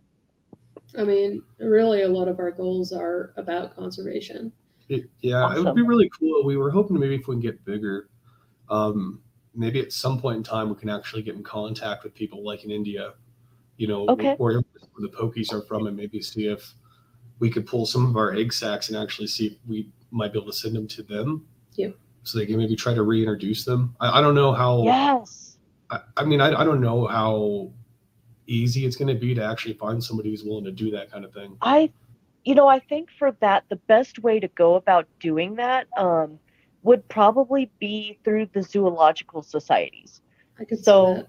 I 0.98 1.04
mean, 1.04 1.42
really, 1.58 2.02
a 2.02 2.08
lot 2.08 2.28
of 2.28 2.38
our 2.38 2.50
goals 2.50 2.92
are 2.92 3.32
about 3.36 3.74
conservation. 3.76 4.52
It, 4.88 5.04
yeah, 5.20 5.54
it 5.54 5.64
would 5.64 5.74
be 5.74 5.82
really 5.82 6.10
cool. 6.18 6.44
We 6.44 6.56
were 6.56 6.70
hoping 6.70 6.98
maybe 6.98 7.14
if 7.14 7.26
we 7.28 7.34
can 7.34 7.40
get 7.40 7.64
bigger, 7.64 8.08
um, 8.68 9.22
maybe 9.54 9.80
at 9.80 9.92
some 9.92 10.20
point 10.20 10.36
in 10.36 10.42
time 10.42 10.68
we 10.68 10.74
can 10.76 10.90
actually 10.90 11.22
get 11.22 11.36
in 11.36 11.42
contact 11.42 12.04
with 12.04 12.14
people 12.14 12.44
like 12.44 12.64
in 12.64 12.70
India, 12.70 13.14
you 13.78 13.86
know, 13.88 14.04
Okay. 14.10 14.34
where 14.36 14.62
the 14.98 15.08
pokies 15.08 15.52
are 15.52 15.62
from, 15.62 15.86
and 15.86 15.96
maybe 15.96 16.20
see 16.20 16.46
if 16.48 16.74
we 17.38 17.50
could 17.50 17.66
pull 17.66 17.86
some 17.86 18.06
of 18.06 18.16
our 18.16 18.34
egg 18.34 18.52
sacs 18.52 18.88
and 18.88 18.96
actually 18.96 19.26
see 19.26 19.46
if 19.46 19.52
we 19.68 19.88
might 20.10 20.32
be 20.32 20.38
able 20.38 20.50
to 20.50 20.56
send 20.56 20.74
them 20.74 20.88
to 20.88 21.02
them. 21.02 21.46
Yep. 21.74 21.94
So 22.22 22.38
they 22.38 22.46
can 22.46 22.56
maybe 22.56 22.74
try 22.76 22.94
to 22.94 23.02
reintroduce 23.02 23.64
them. 23.64 23.94
I, 24.00 24.18
I 24.18 24.20
don't 24.20 24.34
know 24.34 24.52
how. 24.52 24.82
Yes. 24.84 25.58
I, 25.90 26.00
I 26.16 26.24
mean, 26.24 26.40
I, 26.40 26.60
I 26.60 26.64
don't 26.64 26.80
know 26.80 27.06
how 27.06 27.70
easy 28.46 28.86
it's 28.86 28.96
going 28.96 29.08
to 29.08 29.20
be 29.20 29.34
to 29.34 29.44
actually 29.44 29.74
find 29.74 30.02
somebody 30.02 30.30
who's 30.30 30.44
willing 30.44 30.64
to 30.64 30.72
do 30.72 30.90
that 30.92 31.10
kind 31.10 31.24
of 31.24 31.32
thing. 31.32 31.56
I, 31.62 31.90
you 32.44 32.54
know, 32.54 32.68
I 32.68 32.78
think 32.78 33.10
for 33.18 33.32
that, 33.40 33.64
the 33.68 33.76
best 33.76 34.20
way 34.20 34.40
to 34.40 34.48
go 34.48 34.76
about 34.76 35.06
doing 35.20 35.56
that 35.56 35.86
um, 35.96 36.38
would 36.82 37.06
probably 37.08 37.70
be 37.78 38.18
through 38.24 38.48
the 38.54 38.62
zoological 38.62 39.42
societies. 39.42 40.20
I 40.58 40.64
could 40.64 40.82
So- 40.84 41.06
see 41.06 41.20
that. 41.22 41.28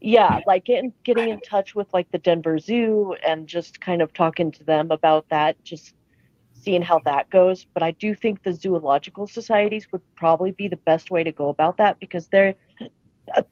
Yeah 0.00 0.40
like 0.46 0.64
getting 0.64 0.92
getting 1.04 1.28
in 1.28 1.40
touch 1.40 1.74
with 1.74 1.88
like 1.92 2.10
the 2.12 2.18
denver 2.18 2.58
zoo 2.58 3.14
and 3.26 3.46
just 3.46 3.80
kind 3.80 4.00
of 4.02 4.12
talking 4.12 4.50
to 4.50 4.64
them 4.64 4.90
about 4.90 5.26
that 5.30 5.62
just 5.64 5.94
seeing 6.52 6.82
how 6.82 7.00
that 7.04 7.28
goes 7.30 7.66
but 7.74 7.82
i 7.82 7.90
do 7.92 8.14
think 8.14 8.42
the 8.42 8.52
zoological 8.52 9.26
societies 9.26 9.86
would 9.92 10.02
probably 10.16 10.52
be 10.52 10.68
the 10.68 10.76
best 10.76 11.10
way 11.10 11.24
to 11.24 11.32
go 11.32 11.48
about 11.48 11.76
that 11.78 11.98
because 12.00 12.28
they're 12.28 12.54
uh, 13.36 13.42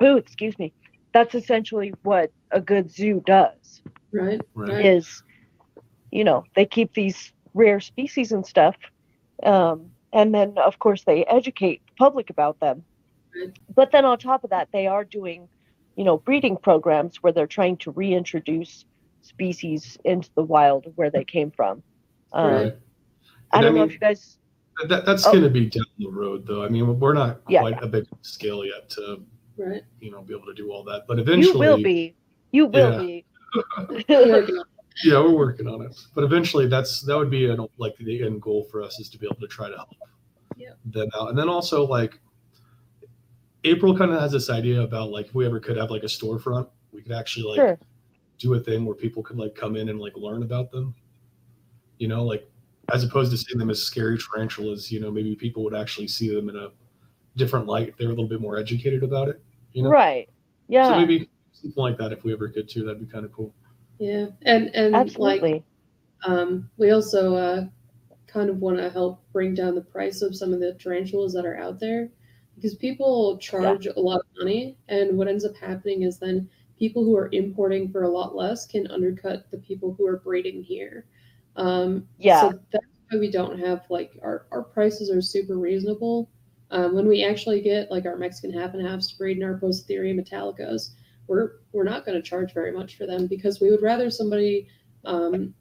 oh 0.00 0.16
excuse 0.16 0.58
me 0.58 0.72
that's 1.12 1.34
essentially 1.34 1.92
what 2.02 2.30
a 2.52 2.60
good 2.60 2.90
zoo 2.90 3.22
does 3.26 3.82
Right? 4.12 4.40
Right. 4.54 4.86
is 4.86 5.22
you 6.10 6.24
know 6.24 6.44
they 6.54 6.64
keep 6.66 6.94
these 6.94 7.32
rare 7.54 7.80
species 7.80 8.32
and 8.32 8.46
stuff 8.46 8.76
um, 9.42 9.90
and 10.12 10.34
then 10.34 10.54
of 10.58 10.78
course 10.78 11.04
they 11.04 11.24
educate 11.24 11.82
the 11.86 11.92
public 11.98 12.30
about 12.30 12.60
them 12.60 12.84
Right. 12.84 12.97
But 13.74 13.90
then 13.92 14.04
on 14.04 14.18
top 14.18 14.44
of 14.44 14.50
that 14.50 14.68
they 14.72 14.86
are 14.86 15.04
doing 15.04 15.48
you 15.96 16.04
know 16.04 16.18
breeding 16.18 16.56
programs 16.56 17.16
where 17.22 17.32
they're 17.32 17.46
trying 17.46 17.76
to 17.76 17.90
reintroduce 17.90 18.84
species 19.20 19.96
into 20.04 20.30
the 20.36 20.42
wild 20.42 20.86
where 20.96 21.10
they 21.10 21.24
came 21.24 21.50
from 21.50 21.82
um, 22.32 22.50
Right. 22.52 22.76
i 23.52 23.60
don't 23.60 23.74
know 23.74 23.80
mean, 23.80 23.88
if 23.88 23.94
you 23.94 23.98
guys 23.98 24.38
That, 24.88 25.04
that's 25.04 25.26
Oh. 25.26 25.32
going 25.32 25.42
to 25.42 25.50
be 25.50 25.66
down 25.66 25.84
the 25.98 26.08
road, 26.08 26.46
though. 26.46 26.62
I 26.64 26.68
mean, 26.68 27.00
we're 27.00 27.12
not 27.12 27.40
Yeah, 27.48 27.62
quite 27.62 27.82
a 27.82 27.88
big 27.88 28.06
scale 28.22 28.64
yet 28.64 28.88
to, 28.90 29.20
Right. 29.56 29.82
you 29.98 30.12
know, 30.12 30.22
be 30.22 30.32
able 30.34 30.46
to 30.46 30.54
do 30.54 30.70
all 30.70 30.84
that. 30.84 31.02
But 31.08 31.18
eventually, 31.18 31.66
you 31.66 31.72
will 31.72 31.82
be 31.82 32.14
you 32.52 32.66
will 32.66 32.92
Yeah. 32.92 32.98
be 33.00 33.24
yeah, 35.04 35.18
we're 35.20 35.34
working 35.34 35.66
on 35.66 35.82
it. 35.82 35.98
But 36.14 36.22
eventually, 36.22 36.68
that's 36.68 37.02
that 37.02 37.16
would 37.18 37.28
be 37.28 37.50
an, 37.50 37.66
like 37.76 37.96
the 37.98 38.22
end 38.22 38.40
goal 38.40 38.68
for 38.70 38.80
us 38.80 39.00
is 39.00 39.10
to 39.10 39.18
be 39.18 39.26
able 39.26 39.40
to 39.40 39.48
try 39.48 39.68
to 39.68 39.74
help 39.76 39.88
Yeah. 40.56 40.74
them 40.84 41.08
out. 41.18 41.30
And 41.30 41.36
then 41.38 41.48
also, 41.48 41.84
like, 41.84 42.20
April 43.68 43.96
kind 43.96 44.12
of 44.12 44.20
has 44.20 44.32
this 44.32 44.50
idea 44.50 44.80
about 44.82 45.10
like 45.10 45.26
if 45.26 45.34
we 45.34 45.46
ever 45.46 45.60
could 45.60 45.76
have 45.76 45.90
like 45.90 46.02
a 46.02 46.06
storefront, 46.06 46.68
we 46.92 47.02
could 47.02 47.12
actually 47.12 47.44
like 47.44 47.56
sure 47.56 47.78
do 48.38 48.54
a 48.54 48.60
thing 48.60 48.84
where 48.84 48.94
people 48.94 49.22
could 49.22 49.36
like 49.36 49.54
come 49.54 49.76
in 49.76 49.88
and 49.88 49.98
like 49.98 50.16
learn 50.16 50.42
about 50.42 50.70
them. 50.70 50.94
You 51.98 52.08
know, 52.08 52.24
like 52.24 52.48
as 52.92 53.04
opposed 53.04 53.30
to 53.32 53.36
seeing 53.36 53.58
them 53.58 53.70
as 53.70 53.82
scary 53.82 54.18
tarantulas, 54.18 54.90
you 54.90 55.00
know, 55.00 55.10
maybe 55.10 55.34
people 55.34 55.62
would 55.64 55.74
actually 55.74 56.08
see 56.08 56.34
them 56.34 56.48
in 56.48 56.56
a 56.56 56.68
different 57.36 57.66
light 57.66 57.94
They're 57.98 58.06
a 58.08 58.10
little 58.10 58.28
bit 58.28 58.40
more 58.40 58.56
educated 58.56 59.02
about 59.02 59.28
it. 59.28 59.42
You 59.72 59.82
know, 59.82 59.90
right 59.90 60.28
yeah 60.68 60.88
so 60.88 60.96
maybe 60.98 61.28
something 61.52 61.82
like 61.82 61.98
that 61.98 62.12
if 62.12 62.24
we 62.24 62.32
ever 62.32 62.48
could 62.48 62.68
too, 62.68 62.84
that'd 62.84 63.00
be 63.00 63.06
kind 63.06 63.24
of 63.24 63.32
cool. 63.32 63.52
Yeah. 63.98 64.26
And, 64.42 64.74
and 64.74 64.92
like, 64.92 65.06
absolutely 65.06 65.64
Um, 66.24 66.70
we 66.76 66.90
also 66.90 67.34
uh, 67.34 67.66
kind 68.26 68.48
of 68.50 68.58
want 68.58 68.78
to 68.78 68.90
help 68.90 69.20
bring 69.32 69.54
down 69.54 69.74
the 69.74 69.80
price 69.80 70.22
of 70.22 70.36
some 70.36 70.52
of 70.52 70.60
the 70.60 70.74
tarantulas 70.74 71.32
that 71.34 71.44
are 71.44 71.56
out 71.56 71.80
there 71.80 72.10
because 72.58 72.74
people 72.74 73.38
charge 73.38 73.86
a 73.86 74.00
lot 74.00 74.20
of 74.20 74.26
money, 74.36 74.76
and 74.88 75.16
what 75.16 75.28
ends 75.28 75.44
up 75.44 75.56
happening 75.56 76.02
is 76.02 76.18
then 76.18 76.48
people 76.78 77.04
who 77.04 77.16
are 77.16 77.28
importing 77.32 77.90
for 77.90 78.02
a 78.02 78.08
lot 78.08 78.34
less 78.36 78.66
can 78.66 78.86
undercut 78.90 79.50
the 79.50 79.58
people 79.58 79.94
who 79.96 80.06
are 80.06 80.18
breeding 80.18 80.62
here. 80.62 81.06
Um, 81.56 82.06
Yeah. 82.18 82.50
So 82.50 82.60
that's 82.72 82.84
why 83.10 83.18
we 83.18 83.30
don't 83.30 83.58
have 83.58 83.82
like 83.90 84.18
our, 84.22 84.46
our 84.52 84.62
prices 84.62 85.10
are 85.10 85.20
super 85.20 85.56
reasonable. 85.56 86.30
Um, 86.70 86.94
when 86.94 87.08
we 87.08 87.24
actually 87.24 87.60
get 87.62 87.90
like 87.90 88.04
our 88.06 88.16
Mexican 88.16 88.52
half 88.52 88.74
and 88.74 88.86
halves 88.86 89.10
to 89.10 89.18
breed 89.18 89.38
in 89.38 89.42
our 89.42 89.58
Poecilotheria 89.58 90.14
metallicas, 90.18 90.90
we're 91.26 91.52
we're 91.72 91.84
not 91.84 92.04
going 92.04 92.20
to 92.20 92.28
charge 92.28 92.52
very 92.54 92.72
much 92.72 92.96
for 92.96 93.06
them 93.06 93.26
because 93.26 93.60
we 93.60 93.70
would 93.70 93.82
rather 93.82 94.10
somebody 94.10 94.68
um, 95.04 95.54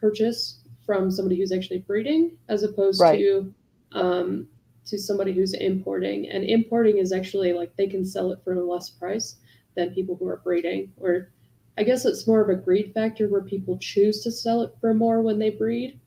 purchase 0.00 0.60
from 0.86 1.10
somebody 1.10 1.36
who's 1.38 1.52
actually 1.52 1.78
breeding 1.78 2.36
as 2.48 2.62
opposed 2.62 3.00
Right. 3.00 3.18
to 3.18 3.54
um, 3.92 4.48
to 4.86 4.98
somebody 4.98 5.32
who's 5.32 5.54
importing, 5.54 6.28
and 6.28 6.44
importing 6.44 6.98
is 6.98 7.12
actually 7.12 7.52
like 7.52 7.74
they 7.76 7.86
can 7.86 8.04
sell 8.04 8.32
it 8.32 8.40
for 8.44 8.54
a 8.54 8.64
less 8.64 8.90
price 8.90 9.36
than 9.76 9.94
people 9.94 10.16
who 10.16 10.28
are 10.28 10.40
breeding. 10.44 10.92
Or 10.98 11.30
I 11.78 11.84
guess 11.84 12.04
it's 12.04 12.26
more 12.26 12.40
of 12.40 12.50
a 12.50 12.60
greed 12.60 12.92
factor 12.92 13.28
where 13.28 13.42
people 13.42 13.78
choose 13.78 14.22
to 14.24 14.30
sell 14.30 14.62
it 14.62 14.74
for 14.80 14.92
more 14.92 15.22
when 15.22 15.38
they 15.38 15.50
breed, 15.50 16.00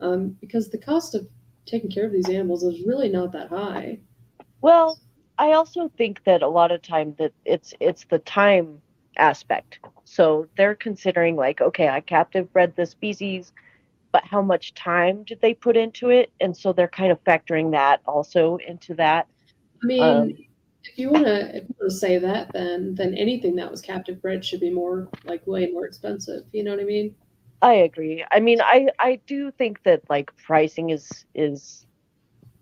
um, 0.00 0.36
because 0.40 0.68
the 0.68 0.78
cost 0.78 1.14
of 1.14 1.28
taking 1.66 1.90
care 1.90 2.06
of 2.06 2.12
these 2.12 2.28
animals 2.28 2.62
is 2.62 2.86
really 2.86 3.08
not 3.08 3.32
that 3.32 3.48
high. 3.48 3.98
Well, 4.60 4.98
I 5.38 5.52
also 5.52 5.90
think 5.96 6.24
that 6.24 6.42
a 6.42 6.48
lot 6.48 6.72
of 6.72 6.82
time 6.82 7.14
that 7.18 7.32
it's 7.44 7.74
it's 7.80 8.04
the 8.04 8.18
time 8.20 8.80
aspect. 9.16 9.78
So 10.04 10.46
they're 10.56 10.74
considering 10.74 11.36
like, 11.36 11.60
okay, 11.60 11.88
I 11.88 12.00
captive 12.00 12.52
bred 12.52 12.74
the 12.76 12.86
species, 12.86 13.52
but 14.12 14.24
how 14.24 14.42
much 14.42 14.74
time 14.74 15.24
did 15.24 15.40
they 15.40 15.54
put 15.54 15.76
into 15.76 16.10
it? 16.10 16.32
And 16.40 16.56
so 16.56 16.72
they're 16.72 16.88
kind 16.88 17.12
of 17.12 17.22
factoring 17.24 17.72
that 17.72 18.00
also 18.06 18.58
into 18.66 18.94
that. 18.94 19.26
I 19.82 19.86
mean, 19.86 20.02
um, 20.02 20.36
if 20.84 20.98
you 20.98 21.10
want 21.10 21.26
to 21.26 21.56
if 21.56 21.64
you 21.68 21.74
want 21.78 21.90
to 21.90 21.96
say 21.96 22.18
that, 22.18 22.52
then 22.52 22.94
then 22.94 23.14
anything 23.14 23.56
that 23.56 23.70
was 23.70 23.80
captive 23.80 24.20
bred 24.20 24.44
should 24.44 24.60
be 24.60 24.70
more 24.70 25.08
like 25.24 25.46
way 25.46 25.66
more 25.66 25.86
expensive. 25.86 26.44
You 26.52 26.64
know 26.64 26.72
what 26.72 26.80
I 26.80 26.84
mean? 26.84 27.14
I 27.62 27.74
agree. 27.74 28.24
I 28.30 28.40
mean, 28.40 28.60
I 28.62 28.88
I 28.98 29.20
do 29.26 29.50
think 29.50 29.82
that 29.84 30.02
like 30.08 30.30
pricing 30.38 30.90
is 30.90 31.24
is 31.34 31.86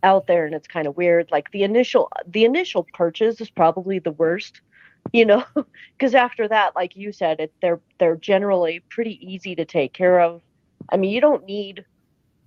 out 0.03 0.27
there 0.27 0.47
and 0.47 0.55
it's 0.55 0.69
kind 0.69 0.87
of 0.87 0.97
weird. 0.97 1.31
Like 1.31 1.51
the 1.53 1.63
initial 1.63 2.11
the 2.27 2.45
initial 2.45 2.87
purchase 2.95 3.41
is 3.41 3.51
probably 3.51 3.99
the 3.99 4.13
worst, 4.13 4.61
you 5.13 5.25
know, 5.25 5.45
because 5.97 6.15
after 6.15 6.49
that, 6.49 6.75
like 6.75 6.97
you 6.97 7.13
said, 7.13 7.41
it 7.41 7.53
they're 7.63 7.81
they're 7.99 8.17
generally 8.17 8.81
pretty 8.91 9.19
easy 9.25 9.55
to 9.55 9.65
take 9.65 9.93
care 9.93 10.21
of. 10.21 10.43
I 10.89 10.97
mean, 10.97 11.11
you 11.11 11.21
don't 11.21 11.45
need 11.45 11.85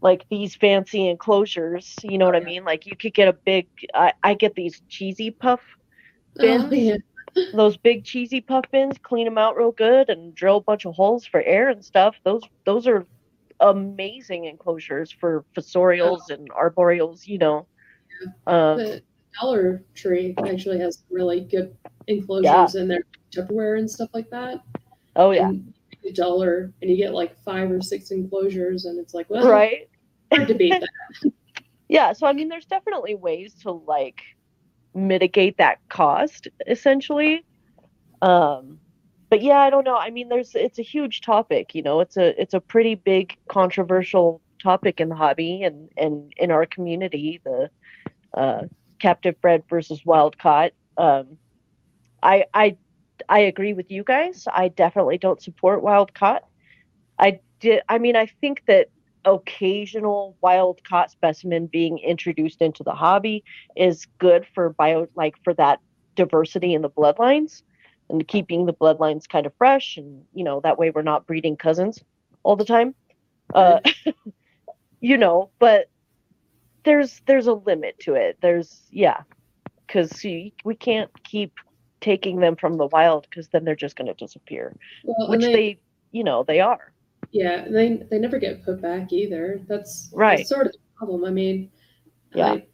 like 0.02 0.26
these 0.30 0.56
fancy 0.56 1.08
enclosures. 1.08 1.96
You 2.04 2.18
know 2.18 2.26
what 2.26 2.36
I 2.36 2.42
mean? 2.42 2.66
Like 2.66 2.86
you 2.86 2.96
could 2.96 3.14
get 3.14 3.28
a 3.28 3.34
big. 3.34 3.68
I, 3.94 4.14
I 4.24 4.34
get 4.34 4.56
these 4.56 4.82
cheesy 4.90 5.32
puff 5.32 5.62
oh, 6.40 6.42
bins. 6.42 6.66
Oh, 6.66 6.76
yeah. 6.76 6.98
Those 7.54 7.78
big 7.78 8.04
cheesy 8.04 8.42
puff 8.42 8.66
bins, 8.74 8.98
clean 9.02 9.24
them 9.24 9.38
out 9.38 9.56
real 9.56 9.72
good, 9.72 10.10
and 10.10 10.36
drill 10.36 10.58
a 10.58 10.62
bunch 10.62 10.86
of 10.86 10.94
holes 10.94 11.26
for 11.26 11.42
air 11.42 11.70
and 11.70 11.84
stuff. 11.84 12.16
Those 12.26 12.44
those 12.66 12.88
are 12.88 13.06
amazing 13.62 14.46
enclosures 14.46 15.14
for 15.14 15.46
fossorials 15.56 16.24
oh. 16.30 16.34
and 16.34 16.50
arboreals. 16.50 17.26
You 17.28 17.38
know. 17.38 17.68
Yeah. 18.22 18.72
Um, 18.72 18.78
the 18.80 19.04
Dollar 19.40 19.82
Tree 19.96 20.36
actually 20.46 20.80
has 20.80 21.04
really 21.10 21.42
good 21.42 21.74
enclosures 22.08 22.76
yeah. 22.76 22.82
in 22.82 22.90
their 22.90 23.04
Tupperware 23.32 23.80
and 23.80 23.90
stuff 23.90 24.10
like 24.14 24.30
that. 24.32 24.60
Oh 25.16 25.32
yeah. 25.32 25.50
And 25.50 25.74
a 26.08 26.12
dollar 26.12 26.74
and 26.82 26.90
you 26.90 26.98
get 26.98 27.14
like 27.14 27.38
five 27.44 27.72
or 27.72 27.82
six 27.82 28.12
enclosures 28.12 28.86
and 28.86 29.00
it's 29.00 29.14
like 29.14 29.30
well 29.30 29.48
right 29.48 29.90
hard 30.32 30.48
to 30.48 30.54
beat 30.54 30.72
that. 30.72 31.32
yeah, 31.90 32.14
so 32.14 32.26
I 32.28 32.34
mean 32.34 32.50
there's 32.50 32.66
definitely 32.66 33.16
ways 33.16 33.54
to 33.64 33.72
like 33.72 34.22
mitigate 34.94 35.58
that 35.58 35.80
cost 35.90 36.48
essentially. 36.68 37.46
Um 38.22 38.80
but 39.30 39.42
yeah, 39.42 39.60
I 39.60 39.70
don't 39.70 39.86
know. 39.86 39.98
I 39.98 40.10
mean 40.10 40.30
there's 40.30 40.56
it's 40.56 40.80
a 40.80 40.84
huge 40.84 41.22
topic, 41.22 41.76
you 41.76 41.82
know. 41.82 42.00
It's 42.00 42.18
a 42.18 42.40
it's 42.42 42.54
a 42.54 42.60
pretty 42.60 42.96
big 42.96 43.38
controversial 43.48 44.42
topic 44.62 45.00
in 45.00 45.10
the 45.10 45.16
hobby 45.16 45.64
and 45.64 45.90
and 45.98 46.34
in 46.38 46.52
our 46.52 46.66
community, 46.66 47.42
the 47.44 47.70
uh 48.36 48.64
captive 49.00 49.40
bred 49.42 49.64
versus 49.70 50.06
wild 50.06 50.38
caught. 50.38 50.72
Um 50.98 51.38
I 52.24 52.46
I 52.54 52.78
I 53.30 53.40
agree 53.40 53.74
with 53.74 53.92
you 53.92 54.04
guys. 54.04 54.48
I 54.54 54.70
definitely 54.70 55.18
don't 55.18 55.42
support 55.42 55.82
wild 55.82 56.14
caught. 56.14 56.44
I 57.20 57.40
did 57.60 57.82
I 57.90 57.98
mean 58.00 58.16
I 58.16 58.26
think 58.26 58.64
that 58.68 58.90
occasional 59.26 60.36
wild 60.42 60.84
caught 60.84 61.12
specimen 61.12 61.68
being 61.68 62.00
introduced 62.00 62.62
into 62.62 62.84
the 62.84 62.94
hobby 62.94 63.44
is 63.76 64.08
good 64.18 64.48
for 64.54 64.70
bio 64.70 65.08
like 65.16 65.36
for 65.44 65.54
that 65.54 65.80
diversity 66.16 66.74
in 66.74 66.82
the 66.82 66.90
bloodlines 66.90 67.62
and 68.10 68.28
keeping 68.28 68.66
the 68.66 68.74
bloodlines 68.74 69.30
kind 69.30 69.46
of 69.46 69.54
fresh 69.58 69.98
and 69.98 70.24
you 70.34 70.44
know 70.44 70.60
that 70.62 70.78
way 70.80 70.90
we're 70.90 71.04
not 71.04 71.28
breeding 71.28 71.56
cousins 71.56 72.00
all 72.44 72.56
the 72.56 72.66
time 72.66 72.96
uh 73.54 73.80
you 75.02 75.18
know 75.18 75.52
but 75.60 75.88
there's 76.84 77.22
there's 77.28 77.48
a 77.48 77.54
limit 77.54 77.98
to 78.00 78.16
it 78.16 78.38
there's 78.42 78.82
yeah 78.90 79.22
because 79.86 80.24
we 80.24 80.76
can't 80.80 81.12
keep 81.24 81.54
taking 82.02 82.40
them 82.40 82.56
from 82.56 82.78
the 82.78 82.88
wild 82.88 83.28
because 83.30 83.48
then 83.50 83.64
they're 83.64 83.76
just 83.76 83.96
going 83.96 84.08
to 84.08 84.14
disappear. 84.14 84.76
Well, 85.04 85.30
which 85.30 85.42
they, 85.42 85.54
they, 85.54 85.80
you 86.12 86.24
know 86.24 86.44
they 86.44 86.60
are. 86.60 86.92
Yeah 87.32 87.68
they 87.70 88.02
they 88.10 88.20
never 88.20 88.40
get 88.40 88.66
put 88.66 88.82
back 88.82 89.14
either. 89.14 89.62
That's 89.68 90.10
right. 90.12 90.40
that's 90.40 90.50
sort 90.50 90.68
of 90.68 90.74
the 90.74 90.80
problem. 90.98 91.24
I 91.24 91.30
mean 91.30 91.72
yeah. 92.34 92.54
I, 92.54 92.66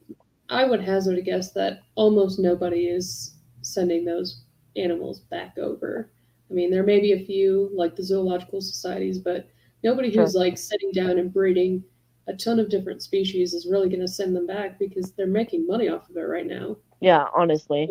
I 0.50 0.64
would 0.66 0.82
hazard 0.82 1.18
a 1.18 1.22
guess 1.22 1.52
that 1.54 1.82
almost 1.96 2.40
nobody 2.40 2.88
is 2.88 3.36
sending 3.62 4.06
those 4.06 4.44
animals 4.76 5.20
back 5.20 5.58
over. 5.58 6.12
I 6.50 6.54
mean 6.54 6.72
there 6.72 6.84
may 6.84 7.00
be 7.00 7.14
a 7.14 7.26
few 7.26 7.70
like 7.74 7.96
the 7.96 8.04
zoological 8.04 8.62
societies 8.62 9.20
but 9.20 9.50
nobody 9.84 10.08
who's 10.08 10.32
sure. 10.32 10.42
like 10.42 10.58
sitting 10.58 10.92
down 10.92 11.20
and 11.20 11.34
breeding 11.34 11.84
a 12.30 12.34
ton 12.34 12.60
of 12.60 12.70
different 12.70 13.02
species 13.02 13.54
is 13.54 13.68
really 13.70 13.88
going 13.88 14.02
to 14.02 14.08
send 14.08 14.36
them 14.36 14.46
back 14.46 14.78
because 14.80 15.14
they're 15.14 15.28
making 15.28 15.66
money 15.66 15.88
off 15.88 16.10
of 16.10 16.18
it 16.18 16.22
right 16.22 16.48
now. 16.48 16.78
Yeah 17.02 17.26
honestly 17.36 17.90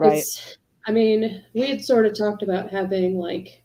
Right. 0.00 0.18
It's, 0.18 0.56
I 0.86 0.92
mean, 0.92 1.44
we 1.52 1.68
had 1.68 1.84
sort 1.84 2.06
of 2.06 2.16
talked 2.16 2.42
about 2.42 2.70
having 2.70 3.18
like 3.18 3.62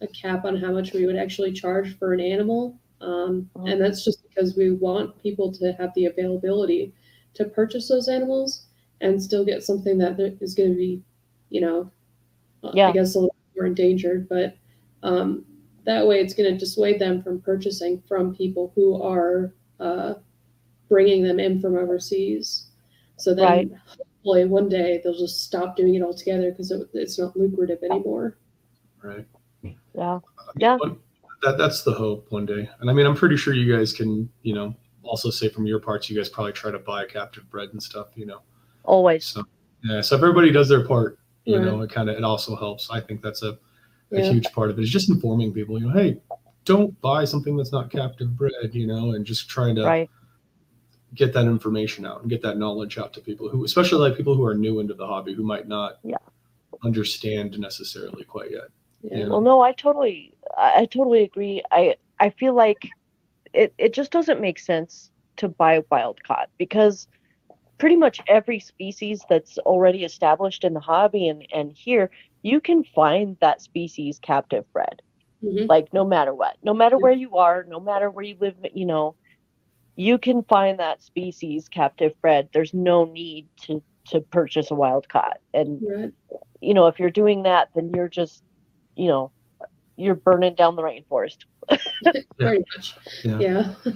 a 0.00 0.08
cap 0.08 0.44
on 0.44 0.56
how 0.56 0.72
much 0.72 0.92
we 0.92 1.06
would 1.06 1.16
actually 1.16 1.52
charge 1.52 1.96
for 1.98 2.12
an 2.12 2.20
animal. 2.20 2.76
Um, 3.00 3.48
mm-hmm. 3.56 3.68
And 3.68 3.80
that's 3.80 4.04
just 4.04 4.24
because 4.28 4.56
we 4.56 4.72
want 4.72 5.22
people 5.22 5.52
to 5.52 5.72
have 5.74 5.94
the 5.94 6.06
availability 6.06 6.92
to 7.34 7.44
purchase 7.44 7.88
those 7.88 8.08
animals 8.08 8.66
and 9.00 9.22
still 9.22 9.44
get 9.44 9.62
something 9.62 9.98
that 9.98 10.18
is 10.40 10.56
going 10.56 10.70
to 10.70 10.76
be, 10.76 11.00
you 11.50 11.60
know, 11.60 11.90
yeah. 12.74 12.88
I 12.88 12.92
guess 12.92 13.14
a 13.14 13.20
little 13.20 13.36
more 13.56 13.66
endangered. 13.66 14.28
But 14.28 14.56
um, 15.04 15.44
that 15.86 16.04
way 16.04 16.18
it's 16.18 16.34
going 16.34 16.52
to 16.52 16.58
dissuade 16.58 17.00
them 17.00 17.22
from 17.22 17.40
purchasing 17.40 18.02
from 18.08 18.34
people 18.34 18.72
who 18.74 19.00
are 19.00 19.54
uh, 19.78 20.14
bringing 20.88 21.22
them 21.22 21.38
in 21.38 21.60
from 21.60 21.76
overseas. 21.76 22.66
So 23.16 23.32
then 23.32 23.44
right 23.44 23.70
hopefully 24.28 24.44
one 24.44 24.68
day 24.68 25.00
they'll 25.02 25.16
just 25.16 25.44
stop 25.44 25.76
doing 25.76 25.94
it 25.94 26.02
altogether 26.02 26.50
because 26.50 26.70
it, 26.70 26.88
it's 26.92 27.18
not 27.18 27.36
lucrative 27.36 27.78
anymore. 27.82 28.36
Right. 29.02 29.26
Yeah. 29.94 30.20
Yeah. 30.56 30.76
That 31.42 31.56
that's 31.56 31.82
the 31.82 31.92
hope 31.92 32.26
one 32.30 32.46
day. 32.46 32.68
And 32.80 32.90
I 32.90 32.92
mean, 32.92 33.06
I'm 33.06 33.14
pretty 33.14 33.36
sure 33.36 33.54
you 33.54 33.74
guys 33.74 33.92
can, 33.92 34.28
you 34.42 34.54
know, 34.54 34.74
also 35.02 35.30
say 35.30 35.48
from 35.48 35.66
your 35.66 35.78
parts, 35.80 36.10
you 36.10 36.16
guys 36.16 36.28
probably 36.28 36.52
try 36.52 36.70
to 36.70 36.78
buy 36.78 37.06
captive 37.06 37.48
bred 37.50 37.70
and 37.72 37.82
stuff, 37.82 38.08
you 38.16 38.26
know. 38.26 38.40
Always. 38.84 39.24
So 39.24 39.44
yeah. 39.84 40.00
So 40.00 40.16
if 40.16 40.22
everybody 40.22 40.50
does 40.50 40.68
their 40.68 40.86
part, 40.86 41.18
you 41.44 41.54
yeah. 41.54 41.64
know, 41.64 41.82
it 41.82 41.90
kind 41.90 42.10
of 42.10 42.16
it 42.16 42.24
also 42.24 42.56
helps. 42.56 42.90
I 42.90 43.00
think 43.00 43.22
that's 43.22 43.42
a, 43.42 43.50
a 43.50 43.58
yeah. 44.10 44.32
huge 44.32 44.52
part 44.52 44.70
of 44.70 44.78
it. 44.78 44.82
It's 44.82 44.90
just 44.90 45.08
informing 45.08 45.52
people, 45.52 45.80
you 45.80 45.86
know, 45.86 45.94
hey, 45.94 46.20
don't 46.64 47.00
buy 47.00 47.24
something 47.24 47.56
that's 47.56 47.72
not 47.72 47.90
captive 47.90 48.36
bred, 48.36 48.72
you 48.72 48.86
know, 48.86 49.12
and 49.12 49.24
just 49.24 49.48
trying 49.48 49.76
to 49.76 49.84
right 49.84 50.10
get 51.14 51.32
that 51.32 51.46
information 51.46 52.04
out 52.04 52.20
and 52.20 52.30
get 52.30 52.42
that 52.42 52.58
knowledge 52.58 52.98
out 52.98 53.12
to 53.14 53.20
people 53.20 53.48
who, 53.48 53.64
especially 53.64 54.08
like 54.08 54.16
people 54.16 54.34
who 54.34 54.44
are 54.44 54.54
new 54.54 54.80
into 54.80 54.94
the 54.94 55.06
hobby, 55.06 55.34
who 55.34 55.42
might 55.42 55.66
not 55.66 55.98
yeah. 56.02 56.16
understand 56.84 57.58
necessarily 57.58 58.24
quite 58.24 58.50
yet. 58.50 58.68
Yeah. 59.02 59.28
Well, 59.28 59.40
no, 59.40 59.60
I 59.60 59.72
totally, 59.72 60.34
I 60.56 60.86
totally 60.86 61.22
agree. 61.22 61.62
I, 61.70 61.96
I 62.20 62.30
feel 62.30 62.54
like 62.54 62.88
it, 63.52 63.72
it 63.78 63.94
just 63.94 64.10
doesn't 64.10 64.40
make 64.40 64.58
sense 64.58 65.10
to 65.36 65.48
buy 65.48 65.82
wild 65.90 66.22
caught 66.24 66.50
because 66.58 67.06
pretty 67.78 67.96
much 67.96 68.20
every 68.26 68.58
species 68.58 69.24
that's 69.28 69.56
already 69.58 70.04
established 70.04 70.64
in 70.64 70.74
the 70.74 70.80
hobby 70.80 71.28
and, 71.28 71.46
and 71.52 71.72
here 71.72 72.10
you 72.42 72.60
can 72.60 72.84
find 72.84 73.36
that 73.40 73.62
species 73.62 74.18
captive 74.20 74.64
bred 74.72 75.00
mm-hmm. 75.42 75.66
like 75.66 75.92
no 75.92 76.04
matter 76.04 76.34
what 76.34 76.56
no 76.62 76.74
matter 76.74 76.98
where 76.98 77.12
you 77.12 77.36
are 77.36 77.64
no 77.68 77.78
matter 77.78 78.10
where 78.10 78.24
you 78.24 78.36
live 78.40 78.54
you 78.74 78.84
know 78.84 79.14
you 79.98 80.16
can 80.16 80.44
find 80.44 80.78
that 80.78 81.02
species 81.02 81.68
captive 81.68 82.12
bred. 82.20 82.48
There's 82.54 82.72
no 82.72 83.04
need 83.04 83.48
to 83.62 83.82
to 84.06 84.20
purchase 84.20 84.70
a 84.70 84.74
wild 84.74 85.08
caught. 85.08 85.38
And 85.52 85.82
right. 85.82 86.12
you 86.60 86.72
know, 86.72 86.86
if 86.86 87.00
you're 87.00 87.10
doing 87.10 87.42
that, 87.42 87.70
then 87.74 87.90
you're 87.94 88.08
just, 88.08 88.44
you 88.96 89.08
know, 89.08 89.32
you're 89.96 90.14
burning 90.14 90.54
down 90.54 90.76
the 90.76 90.82
rainforest. 90.82 91.38
Very 92.38 92.64
much. 92.76 92.94
Yeah. 93.24 93.38
yeah. 93.40 93.74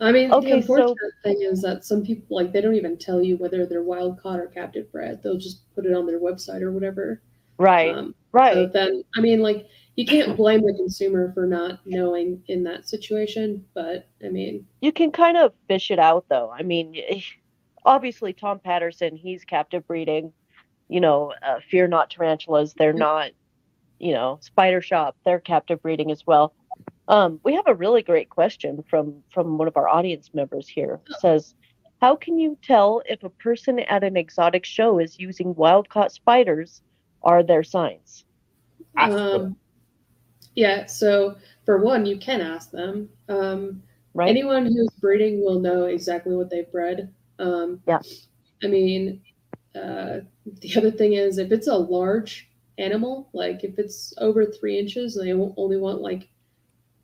I 0.00 0.12
mean, 0.12 0.30
okay, 0.30 0.50
the 0.50 0.56
unfortunate 0.58 0.98
so, 0.98 1.22
thing 1.24 1.40
is 1.40 1.62
that 1.62 1.86
some 1.86 2.04
people 2.04 2.36
like 2.36 2.52
they 2.52 2.60
don't 2.60 2.74
even 2.74 2.98
tell 2.98 3.22
you 3.22 3.38
whether 3.38 3.64
they're 3.64 3.82
wild 3.82 4.20
caught 4.20 4.38
or 4.38 4.48
captive 4.48 4.92
bred. 4.92 5.22
They'll 5.22 5.38
just 5.38 5.74
put 5.74 5.86
it 5.86 5.94
on 5.94 6.04
their 6.04 6.20
website 6.20 6.60
or 6.60 6.70
whatever. 6.70 7.22
Right. 7.56 7.96
Um, 7.96 8.14
right. 8.30 8.52
So 8.52 8.66
then, 8.66 9.04
I 9.16 9.20
mean, 9.22 9.40
like 9.40 9.66
you 9.96 10.04
can't 10.04 10.36
blame 10.36 10.60
the 10.60 10.74
consumer 10.74 11.32
for 11.32 11.46
not 11.46 11.80
knowing 11.86 12.42
in 12.48 12.62
that 12.64 12.86
situation, 12.86 13.64
but 13.74 14.08
I 14.22 14.28
mean, 14.28 14.66
you 14.82 14.92
can 14.92 15.10
kind 15.10 15.38
of 15.38 15.52
fish 15.68 15.90
it 15.90 15.98
out 15.98 16.26
though. 16.28 16.50
I 16.50 16.62
mean, 16.62 16.94
obviously 17.84 18.34
Tom 18.34 18.58
Patterson, 18.58 19.16
he's 19.16 19.44
captive 19.44 19.86
breeding. 19.86 20.32
You 20.88 21.00
know, 21.00 21.32
uh, 21.42 21.58
fear 21.68 21.88
not 21.88 22.10
tarantulas. 22.10 22.74
They're 22.74 22.90
mm-hmm. 22.90 22.98
not, 22.98 23.30
you 23.98 24.12
know, 24.12 24.38
spider 24.40 24.80
shop. 24.80 25.16
They're 25.24 25.40
captive 25.40 25.82
breeding 25.82 26.12
as 26.12 26.24
well. 26.26 26.54
Um, 27.08 27.40
we 27.42 27.54
have 27.54 27.66
a 27.66 27.74
really 27.74 28.02
great 28.02 28.28
question 28.28 28.84
from 28.88 29.22
from 29.32 29.58
one 29.58 29.66
of 29.66 29.76
our 29.76 29.88
audience 29.88 30.30
members 30.34 30.68
here. 30.68 31.00
It 31.08 31.16
says, 31.20 31.54
How 32.00 32.16
can 32.16 32.38
you 32.38 32.58
tell 32.62 33.02
if 33.08 33.22
a 33.24 33.30
person 33.30 33.80
at 33.80 34.04
an 34.04 34.16
exotic 34.16 34.64
show 34.64 34.98
is 34.98 35.18
using 35.18 35.54
wild 35.54 35.88
caught 35.88 36.12
spiders? 36.12 36.82
Are 37.22 37.42
there 37.42 37.64
signs? 37.64 38.24
Um, 38.96 39.56
yeah, 40.56 40.86
so 40.86 41.36
for 41.64 41.78
one, 41.78 42.04
you 42.06 42.18
can 42.18 42.40
ask 42.40 42.70
them. 42.70 43.08
Um, 43.28 43.82
Right? 44.14 44.30
Anyone 44.30 44.64
who's 44.64 44.88
breeding 44.98 45.44
will 45.44 45.60
know 45.60 45.84
exactly 45.84 46.34
what 46.34 46.48
they've 46.48 46.72
bred. 46.72 47.12
Um, 47.38 47.82
Yeah. 47.86 48.00
I 48.64 48.66
mean, 48.66 49.20
uh, 49.74 50.20
the 50.46 50.74
other 50.78 50.90
thing 50.90 51.12
is 51.12 51.36
if 51.36 51.52
it's 51.52 51.66
a 51.68 51.76
large 51.76 52.48
animal, 52.78 53.28
like 53.34 53.62
if 53.62 53.78
it's 53.78 54.14
over 54.18 54.46
three 54.46 54.78
inches 54.78 55.16
and 55.16 55.28
they 55.28 55.32
only 55.34 55.76
want 55.76 56.00
like 56.00 56.28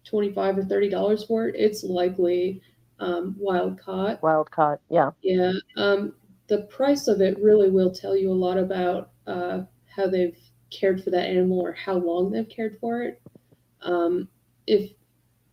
25 0.04 0.58
or 0.58 0.62
$30 0.62 1.26
for 1.26 1.48
it, 1.48 1.54
it's 1.56 1.84
likely 1.84 2.62
um, 2.98 3.36
wild 3.38 3.78
caught. 3.78 4.22
Wild 4.22 4.50
caught. 4.50 4.80
Yeah. 4.88 5.10
Yeah. 5.22 5.52
Um, 5.76 6.14
the 6.48 6.62
price 6.62 7.08
of 7.08 7.20
it 7.20 7.38
really 7.38 7.70
will 7.70 7.90
tell 7.90 8.16
you 8.16 8.30
a 8.30 8.32
lot 8.32 8.58
about 8.58 9.10
uh, 9.26 9.62
how 9.86 10.06
they've 10.06 10.36
cared 10.70 11.02
for 11.04 11.10
that 11.10 11.26
animal 11.26 11.60
or 11.60 11.72
how 11.72 11.94
long 11.94 12.30
they've 12.30 12.48
cared 12.48 12.78
for 12.80 13.02
it. 13.02 13.21
Um, 13.84 14.28
if 14.66 14.92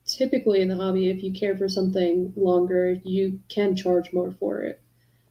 typically 0.05 0.61
in 0.61 0.67
the 0.67 0.75
hobby, 0.75 1.09
if 1.09 1.23
you 1.23 1.31
care 1.31 1.57
for 1.57 1.69
something 1.69 2.33
longer, 2.35 2.99
you 3.03 3.39
can 3.49 3.75
charge 3.75 4.11
more 4.13 4.31
for 4.31 4.61
it. 4.61 4.81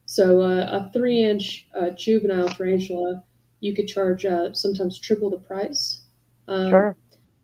So 0.07 0.41
uh, 0.43 0.69
a 0.71 0.91
three 0.93 1.23
inch 1.25 1.67
uh, 1.79 1.91
juvenile 1.91 2.49
tarantula, 2.49 3.23
you 3.61 3.75
could 3.75 3.89
charge 3.89 4.25
uh, 4.25 4.53
sometimes 4.55 4.99
triple 4.99 5.31
the 5.31 5.39
price. 5.39 6.03
Um, 6.47 6.71
Sure. 6.71 6.97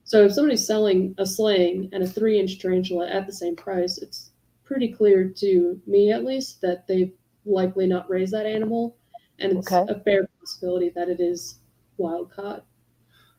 so 0.05 0.25
if 0.25 0.33
somebody's 0.33 0.67
selling 0.67 1.15
a 1.19 1.27
sling 1.27 1.89
and 1.93 2.03
a 2.03 2.07
three 2.07 2.39
inch 2.41 2.59
tarantula 2.59 3.09
at 3.09 3.27
the 3.27 3.33
same 3.33 3.57
price, 3.57 3.99
it's 3.99 4.31
pretty 4.65 4.93
clear 4.93 5.29
to 5.29 5.81
me 5.87 6.13
at 6.13 6.25
least 6.25 6.61
that 6.63 6.87
they've 6.87 7.13
likely 7.45 7.87
not 7.87 8.09
raised 8.09 8.33
that 8.33 8.47
animal. 8.47 8.97
And 9.39 9.53
it's 9.59 9.69
Okay. 9.73 9.93
a 9.93 10.01
fair 10.01 10.29
possibility 10.41 10.91
that 10.91 11.09
it 11.09 11.21
is 11.21 11.59
wild 11.99 12.31
caught. 12.31 12.65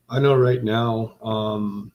I 0.09 0.19
know 0.19 0.35
right 0.35 0.63
now, 0.63 1.17
um, 1.21 1.91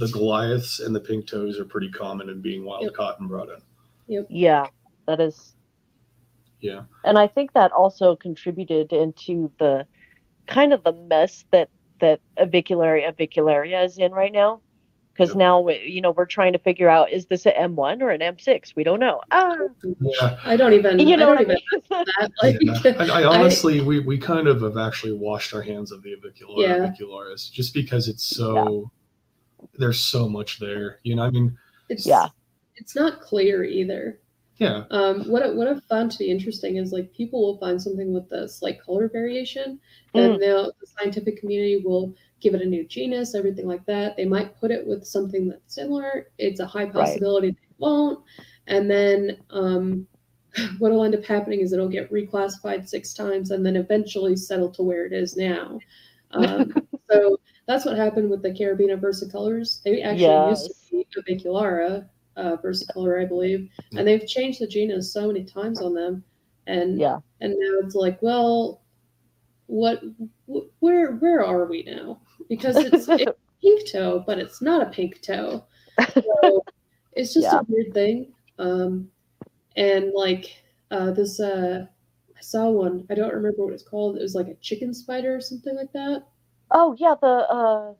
the 0.00 0.08
Goliaths 0.08 0.80
and 0.80 0.94
the 0.96 1.00
pink 1.00 1.26
toes 1.28 1.60
are 1.60 1.64
pretty 1.64 1.90
common 1.90 2.28
in 2.30 2.40
being 2.40 2.64
wild 2.64 2.82
Yep. 2.84 2.94
caught 2.94 3.20
and 3.20 3.28
brought 3.28 3.48
in. 3.50 4.26
Yeah. 4.28 4.66
That 5.06 5.20
is. 5.20 5.54
Yeah. 6.60 6.82
And 7.04 7.18
I 7.18 7.26
think 7.26 7.52
that 7.52 7.70
also 7.72 8.16
contributed 8.16 8.92
into 8.92 9.52
the 9.58 9.86
kind 10.46 10.72
of 10.72 10.82
the 10.84 10.92
mess 10.92 11.44
that 11.52 11.68
that 12.00 12.20
avicularia 12.38 13.14
avicularia 13.14 13.84
is 13.84 13.98
in 13.98 14.12
right 14.12 14.32
now. 14.32 14.60
Because 15.12 15.30
Yep. 15.30 15.36
now, 15.36 15.60
we- 15.60 15.82
you 15.86 16.00
know, 16.00 16.12
we're 16.12 16.24
trying 16.24 16.54
to 16.54 16.58
figure 16.58 16.88
out 16.88 17.10
is 17.12 17.26
this 17.26 17.44
an 17.44 17.52
M1 17.56 18.00
or 18.00 18.08
an 18.10 18.20
M6? 18.22 18.74
We 18.74 18.84
don't 18.84 19.00
know. 19.00 19.20
Ah, 19.30 19.54
Yeah. 20.00 20.38
I 20.44 20.56
don't 20.56 20.72
even. 20.72 20.98
you 20.98 21.16
know 21.16 21.26
I 21.32 21.34
what 21.34 21.38
don't 21.46 21.50
I 21.50 21.58
even 21.58 22.00
mean? 22.00 22.04
that. 22.18 22.30
Like, 22.42 22.56
Yeah. 22.62 23.02
And 23.02 23.12
I 23.12 23.24
honestly, 23.24 23.80
we, 23.82 24.00
we 24.00 24.16
kind 24.16 24.48
of 24.48 24.62
have 24.62 24.78
actually 24.78 25.12
washed 25.12 25.52
our 25.52 25.60
hands 25.62 25.92
of 25.92 26.02
the 26.02 26.14
avicularia 26.16 26.96
Yeah. 26.98 27.34
just 27.52 27.74
because 27.74 28.08
it's 28.08 28.24
so, 28.24 28.90
there's 29.78 30.00
so 30.00 30.28
much 30.28 30.58
there. 30.58 31.00
You 31.02 31.16
know, 31.16 31.22
I 31.22 31.30
mean, 31.30 31.56
it's 31.88 32.06
Yeah. 32.06 32.28
It's 32.76 32.96
not 32.96 33.20
clear 33.20 33.62
either. 33.62 34.20
yeah, 34.56 34.84
Um, 34.90 35.24
what 35.30 35.42
I, 35.42 35.50
what 35.50 35.68
I've 35.68 35.84
found 35.84 36.10
to 36.12 36.18
be 36.18 36.30
interesting 36.30 36.76
is 36.76 36.92
like 36.92 37.12
people 37.12 37.40
will 37.40 37.58
find 37.58 37.80
something 37.80 38.12
with 38.12 38.30
a 38.32 38.48
slight 38.48 38.80
color 38.82 39.08
variation, 39.08 39.78
and 40.14 40.40
they'll 40.40 40.72
the 40.80 40.86
scientific 40.98 41.38
community 41.40 41.82
will 41.84 42.14
give 42.40 42.54
it 42.54 42.62
a 42.62 42.66
new 42.66 42.86
genus, 42.86 43.34
everything 43.34 43.66
like 43.66 43.84
that. 43.86 44.16
They 44.16 44.24
might 44.24 44.58
put 44.58 44.70
it 44.70 44.86
with 44.86 45.04
something 45.04 45.48
that's 45.48 45.74
similar. 45.74 46.28
It's 46.38 46.60
a 46.60 46.66
high 46.66 46.86
possibility 46.86 47.50
they 47.50 47.74
won't, 47.78 48.24
and 48.66 48.90
then 48.90 49.38
um, 49.50 50.06
what'll 50.78 51.04
end 51.04 51.14
up 51.14 51.24
happening 51.24 51.60
is 51.60 51.72
it'll 51.72 51.88
get 51.88 52.10
reclassified 52.10 52.88
six 52.88 53.12
times 53.12 53.50
and 53.50 53.64
then 53.64 53.76
eventually 53.76 54.36
settle 54.36 54.70
to 54.72 54.82
where 54.82 55.06
it 55.06 55.12
is 55.12 55.36
now. 55.36 55.78
Um, 56.32 56.72
so 57.10 57.40
that's 57.70 57.84
what 57.84 57.96
happened 57.96 58.28
with 58.28 58.42
the 58.42 58.50
Caribena 58.50 58.96
versicolors. 58.98 59.80
They 59.84 60.02
actually 60.02 60.50
used 60.50 60.72
to 61.14 61.22
be 61.22 61.36
Avicularia 61.38 62.08
uh, 62.36 62.56
versicolor, 62.56 63.22
I 63.22 63.26
believe, 63.26 63.68
and 63.96 64.06
they've 64.06 64.26
changed 64.26 64.60
the 64.60 64.66
genus 64.66 65.12
so 65.12 65.28
many 65.28 65.44
times 65.44 65.80
on 65.80 65.94
them, 65.94 66.24
and 66.66 66.98
Yeah. 66.98 67.18
and 67.40 67.52
now 67.52 67.78
it's 67.86 67.94
like, 67.94 68.20
well, 68.22 68.80
what, 69.66 70.02
wh- 70.52 70.66
where, 70.82 71.12
where 71.16 71.44
are 71.44 71.66
we 71.66 71.84
now? 71.84 72.18
Because 72.48 72.76
it's, 72.76 73.06
it's 73.08 73.32
pink 73.62 73.88
toe, 73.92 74.24
but 74.26 74.38
it's 74.40 74.60
not 74.60 74.82
a 74.86 74.90
pink 74.90 75.22
toe. 75.22 75.64
So 76.14 76.64
it's 77.12 77.32
just 77.34 77.44
Yeah. 77.46 77.60
a 77.60 77.64
weird 77.68 77.94
thing. 77.94 78.32
Um, 78.58 79.08
and 79.76 80.12
like 80.12 80.60
uh, 80.90 81.12
this, 81.12 81.38
uh, 81.38 81.86
I 82.36 82.40
saw 82.40 82.68
one. 82.68 83.06
I 83.10 83.14
don't 83.14 83.32
remember 83.32 83.64
what 83.64 83.74
it's 83.74 83.84
called. 83.84 84.16
It 84.16 84.22
was 84.22 84.34
like 84.34 84.48
a 84.48 84.54
chicken 84.56 84.92
spider 84.92 85.36
or 85.36 85.40
something 85.40 85.76
like 85.76 85.92
that. 85.92 86.24
Oh 86.70 86.94
yeah, 86.98 87.14
the 87.20 87.26
uh, 87.26 87.94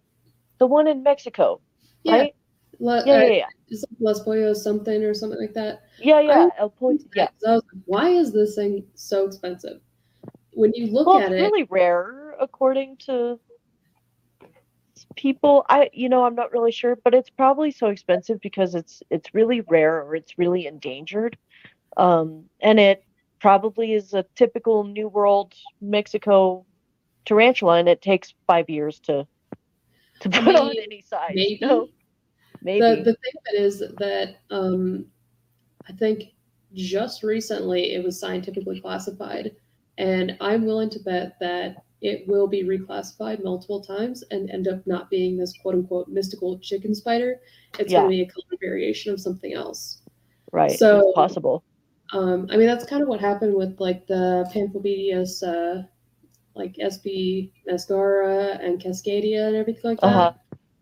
the 0.59 0.67
one 0.67 0.87
in 0.87 1.03
Mexico, 1.03 1.61
Yeah, 2.05 2.13
right? 2.19 2.35
Le- 2.79 2.99
Yeah, 3.05 3.15
uh, 3.15 3.25
yeah, 3.25 3.35
yeah, 3.35 3.47
it's 3.69 3.85
like 3.91 3.99
Las 4.01 4.21
Pollos 4.23 4.63
something 4.63 5.03
or 5.05 5.15
something 5.15 5.41
like 5.41 5.55
that. 5.55 5.83
yeah, 5.99 6.21
yeah. 6.21 6.49
El 6.59 6.71
Point. 6.71 7.03
Yeah. 7.15 7.29
I 7.47 7.53
was 7.53 7.63
like, 7.73 7.83
why 7.87 8.09
is 8.11 8.33
this 8.33 8.55
thing 8.57 8.85
so 8.95 9.27
expensive? 9.27 9.81
When 10.53 10.73
you 10.75 10.87
look 10.87 11.07
Well, 11.07 11.19
at 11.19 11.33
it's 11.33 11.41
it, 11.41 11.43
really 11.43 11.65
rare 11.65 12.35
according 12.41 12.97
to 13.07 13.39
people. 15.17 15.65
I, 15.69 15.91
you 15.93 16.09
know, 16.09 16.25
I'm 16.25 16.35
not 16.35 16.53
really 16.53 16.73
sure, 16.73 16.97
but 17.05 17.15
it's 17.15 17.31
probably 17.31 17.71
so 17.71 17.89
expensive 17.89 18.41
because 18.41 18.75
it's 18.75 19.03
it's 19.11 19.35
really 19.35 19.61
rare 19.63 20.03
or 20.03 20.15
it's 20.17 20.39
really 20.39 20.67
endangered, 20.67 21.37
um, 21.97 22.45
and 22.61 22.79
it 22.81 23.05
probably 23.41 23.95
is 23.95 24.15
a 24.15 24.25
typical 24.37 24.85
New 24.85 25.09
World 25.09 25.55
Mexico 25.81 26.67
tarantula, 27.25 27.79
and 27.79 27.89
it 27.89 28.03
takes 28.03 28.35
five 28.47 28.69
years 28.69 28.99
to 29.01 29.27
to 30.21 30.29
put 30.29 30.55
on 30.55 30.71
any 30.77 31.03
size. 31.07 31.33
maybe. 31.35 31.59
You 31.61 31.67
know? 31.67 31.89
Maybe. 32.63 32.81
the 32.81 32.97
the 32.97 33.15
thing 33.15 33.33
it 33.53 33.61
is 33.63 33.79
that 33.99 34.37
um, 34.51 35.07
I 35.89 35.93
think 35.93 36.25
just 36.75 37.23
recently 37.23 37.95
it 37.95 38.05
was 38.05 38.21
scientifically 38.21 38.81
classified, 38.81 39.53
and 39.99 40.37
I'm 40.41 40.65
willing 40.67 40.91
to 40.91 40.99
bet 41.01 41.37
that 41.41 41.77
it 42.03 42.27
will 42.27 42.47
be 42.47 42.65
reclassified 42.65 43.43
multiple 43.45 43.83
times 43.83 44.25
and 44.31 44.51
end 44.51 44.69
up 44.69 44.87
not 44.87 45.11
being 45.11 45.37
this 45.37 45.55
quote 45.61 45.75
unquote 45.75 46.09
mystical 46.09 46.59
chicken 46.59 46.95
spider. 46.95 47.41
It's 47.79 47.93
Yeah. 47.93 48.01
going 48.01 48.11
to 48.11 48.17
be 48.17 48.23
a 48.23 48.27
color 48.27 48.59
variation 48.61 49.13
of 49.13 49.21
something 49.21 49.53
else. 49.55 49.99
right. 50.53 50.71
so- 50.73 51.09
it's 51.09 51.15
possible. 51.15 51.63
Um, 52.13 52.49
I 52.51 52.57
mean, 52.57 52.67
that's 52.67 52.85
kind 52.85 53.03
of 53.03 53.09
what 53.09 53.21
happened 53.21 53.55
with 53.55 53.79
like 53.79 54.05
the 54.09 54.45
Pamphobeteus, 54.53 55.43
uh, 55.45 55.83
like 56.55 56.75
SB 56.77 57.53
Mascara 57.67 58.59
and 58.61 58.81
Cascadia 58.81 59.47
and 59.49 59.57
everything 59.57 59.83
like 59.85 60.01
that. 60.01 60.07
Uh-huh. 60.07 60.33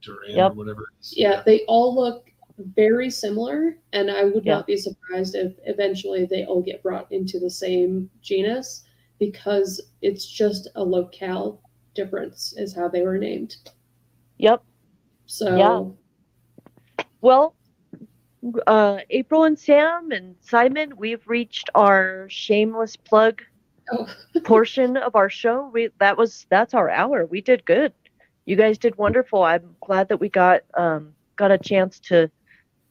Duran 0.00 0.30
Yep. 0.36 0.52
or 0.52 0.54
whatever. 0.54 0.82
it 0.82 1.00
is. 1.04 1.14
Yeah, 1.16 1.42
they 1.44 1.60
all 1.66 1.94
look 1.94 2.30
very 2.74 3.10
similar, 3.10 3.78
and 3.92 4.10
I 4.10 4.24
would 4.24 4.44
Yeah. 4.44 4.54
not 4.56 4.66
be 4.66 4.76
surprised 4.76 5.34
if 5.34 5.54
eventually 5.64 6.24
they 6.24 6.44
all 6.44 6.62
get 6.62 6.82
brought 6.82 7.10
into 7.12 7.38
the 7.38 7.50
same 7.50 8.10
genus 8.22 8.84
because 9.18 9.80
it's 10.02 10.26
just 10.26 10.68
a 10.74 10.82
locale 10.84 11.60
difference, 11.94 12.54
is 12.56 12.74
how 12.74 12.88
they 12.88 13.02
were 13.02 13.18
named. 13.18 13.56
Yep. 14.38 14.62
So, 15.26 15.56
Yeah. 15.56 17.04
Well, 17.20 17.54
uh, 18.66 18.98
April 19.10 19.44
and 19.44 19.58
Sam 19.58 20.12
and 20.12 20.36
Simon, 20.40 20.96
we've 20.96 21.26
reached 21.28 21.68
our 21.74 22.26
shameless 22.30 22.96
plug 22.96 23.42
Portion 24.44 24.96
of 24.96 25.16
our 25.16 25.30
show. 25.30 25.70
We 25.72 25.90
that 25.98 26.16
was 26.16 26.46
that's 26.50 26.74
our 26.74 26.90
hour. 26.90 27.26
We 27.26 27.40
did 27.40 27.64
good. 27.64 27.92
You 28.46 28.56
guys 28.56 28.78
did 28.78 28.96
wonderful. 28.96 29.42
I'm 29.42 29.76
glad 29.80 30.08
that 30.08 30.20
we 30.20 30.28
got 30.28 30.62
um, 30.74 31.12
got 31.36 31.50
a 31.50 31.58
chance 31.58 31.98
to, 32.00 32.30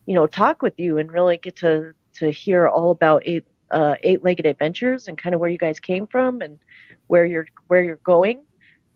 you 0.06 0.14
know, 0.14 0.28
talk 0.28 0.62
with 0.62 0.74
you 0.78 0.98
and 0.98 1.12
really 1.12 1.38
get 1.38 1.56
to 1.58 1.94
to 2.16 2.32
hear 2.32 2.68
all 2.68 2.92
about 2.92 3.24
eight 3.26 3.46
uh, 3.72 3.96
eight 4.04 4.24
legged 4.24 4.46
adventures 4.46 5.08
and 5.08 5.18
kind 5.18 5.36
of 5.36 5.42
where 5.42 5.50
you 5.50 5.58
guys 5.58 5.80
came 5.80 6.08
from 6.08 6.42
and 6.42 6.60
where 7.08 7.26
you're 7.26 7.48
where 7.68 7.84
you're 7.84 7.98
going. 7.98 8.44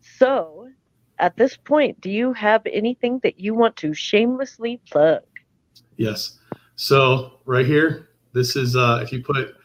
So, 0.01 0.69
at 1.19 1.37
this 1.37 1.57
point, 1.57 2.01
do 2.01 2.09
you 2.09 2.33
have 2.33 2.61
anything 2.65 3.19
that 3.23 3.39
you 3.39 3.53
want 3.53 3.75
to 3.77 3.93
shamelessly 3.93 4.81
plug? 4.89 5.21
Yes. 5.97 6.39
So 6.75 7.39
right 7.45 7.65
here, 7.65 8.09
this 8.33 8.55
is 8.55 8.75
uh 8.75 8.99
if 9.03 9.11
you 9.11 9.21
put 9.23 9.55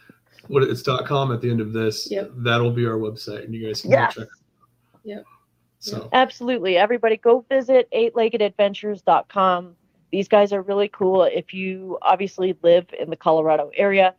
what 0.48 0.62
it's 0.62 0.82
dot 0.82 1.06
com 1.06 1.32
at 1.32 1.40
the 1.40 1.50
end 1.50 1.60
of 1.60 1.72
this, 1.72 2.10
Yep. 2.10 2.30
that'll 2.36 2.70
be 2.70 2.86
our 2.86 2.96
website 2.98 3.44
and 3.44 3.54
you 3.54 3.66
guys 3.66 3.80
can 3.82 3.90
go 3.90 3.96
Yes. 3.96 4.14
check 4.14 4.22
it. 4.24 4.28
Yep. 5.04 5.24
So 5.78 6.08
Absolutely. 6.12 6.76
Everybody 6.76 7.16
go 7.16 7.44
visit 7.48 7.88
eightleggedadventures.com. 7.92 9.76
These 10.10 10.28
guys 10.28 10.52
are 10.52 10.62
really 10.62 10.88
cool. 10.88 11.24
If 11.24 11.52
you 11.52 11.98
obviously 12.02 12.56
live 12.62 12.86
in 12.98 13.10
the 13.10 13.16
Colorado 13.16 13.70
area, 13.74 14.14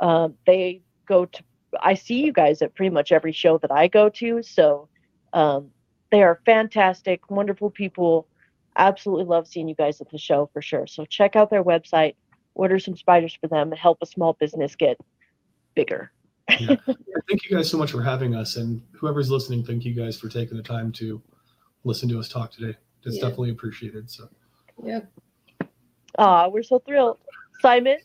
um, 0.00 0.34
they 0.46 0.82
go 1.06 1.26
to, 1.26 1.42
I 1.80 1.94
see 1.94 2.24
you 2.24 2.32
guys 2.32 2.62
at 2.62 2.74
pretty 2.74 2.90
much 2.90 3.12
every 3.12 3.32
show 3.32 3.58
that 3.58 3.70
I 3.70 3.88
go 3.88 4.08
to. 4.10 4.42
So 4.42 4.88
um, 5.32 5.70
they 6.10 6.22
are 6.22 6.40
fantastic, 6.44 7.30
wonderful 7.30 7.70
people. 7.70 8.26
Absolutely 8.76 9.24
love 9.24 9.46
seeing 9.46 9.68
you 9.68 9.74
guys 9.74 10.00
at 10.00 10.10
the 10.10 10.18
show 10.18 10.50
for 10.52 10.60
sure. 10.60 10.86
So 10.86 11.04
check 11.04 11.36
out 11.36 11.50
their 11.50 11.64
website, 11.64 12.14
order 12.54 12.78
some 12.78 12.96
spiders 12.96 13.34
for 13.40 13.46
them, 13.48 13.70
and 13.70 13.78
help 13.78 13.98
a 14.02 14.06
small 14.06 14.34
business 14.34 14.74
get 14.74 14.98
bigger. 15.76 16.10
thank 16.48 17.44
you 17.48 17.56
guys 17.56 17.70
so 17.70 17.78
much 17.78 17.92
for 17.92 18.02
having 18.02 18.34
us, 18.34 18.56
and 18.56 18.82
whoever's 18.92 19.30
listening, 19.30 19.62
thank 19.64 19.84
you 19.84 19.94
guys 19.94 20.18
for 20.18 20.28
taking 20.28 20.56
the 20.56 20.62
time 20.62 20.90
to 20.92 21.22
listen 21.84 22.08
to 22.08 22.18
us 22.18 22.28
talk 22.28 22.50
today. 22.50 22.76
It's 23.04 23.16
Yeah. 23.16 23.22
definitely 23.22 23.50
appreciated. 23.50 24.10
So, 24.10 24.28
yeah. 24.82 25.00
Ah, 26.18 26.48
we're 26.48 26.64
so 26.64 26.80
thrilled. 26.80 27.18
Simon, 27.60 27.98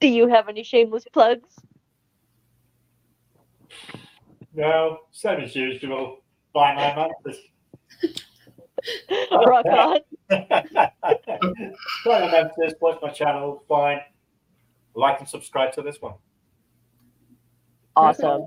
do 0.00 0.08
you 0.08 0.28
have 0.28 0.48
any 0.48 0.62
shameless 0.62 1.04
plugs? 1.12 1.48
No, 4.54 4.98
same 5.12 5.40
as 5.40 5.56
usual. 5.56 6.18
Buy 6.52 6.74
my 6.74 6.94
mattress. 6.94 7.38
Rock 9.32 9.66
on. 9.66 9.98
Buy 10.28 12.20
my 12.20 12.30
mattress, 12.30 12.74
watch 12.80 12.98
my 13.02 13.10
channel, 13.10 13.64
fine. 13.68 14.00
Like 14.94 15.20
and 15.20 15.28
subscribe 15.28 15.72
to 15.74 15.82
this 15.82 16.00
one. 16.00 16.14
Awesome. 17.96 18.46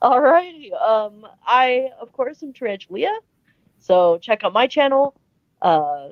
All 0.00 0.20
righty. 0.20 0.72
Um, 0.72 1.26
I 1.44 1.90
of 2.00 2.12
course 2.12 2.42
am 2.42 2.52
Tarantulia, 2.52 3.12
so 3.78 4.18
check 4.18 4.44
out 4.44 4.52
my 4.52 4.66
channel, 4.66 5.14
uh, 5.62 6.10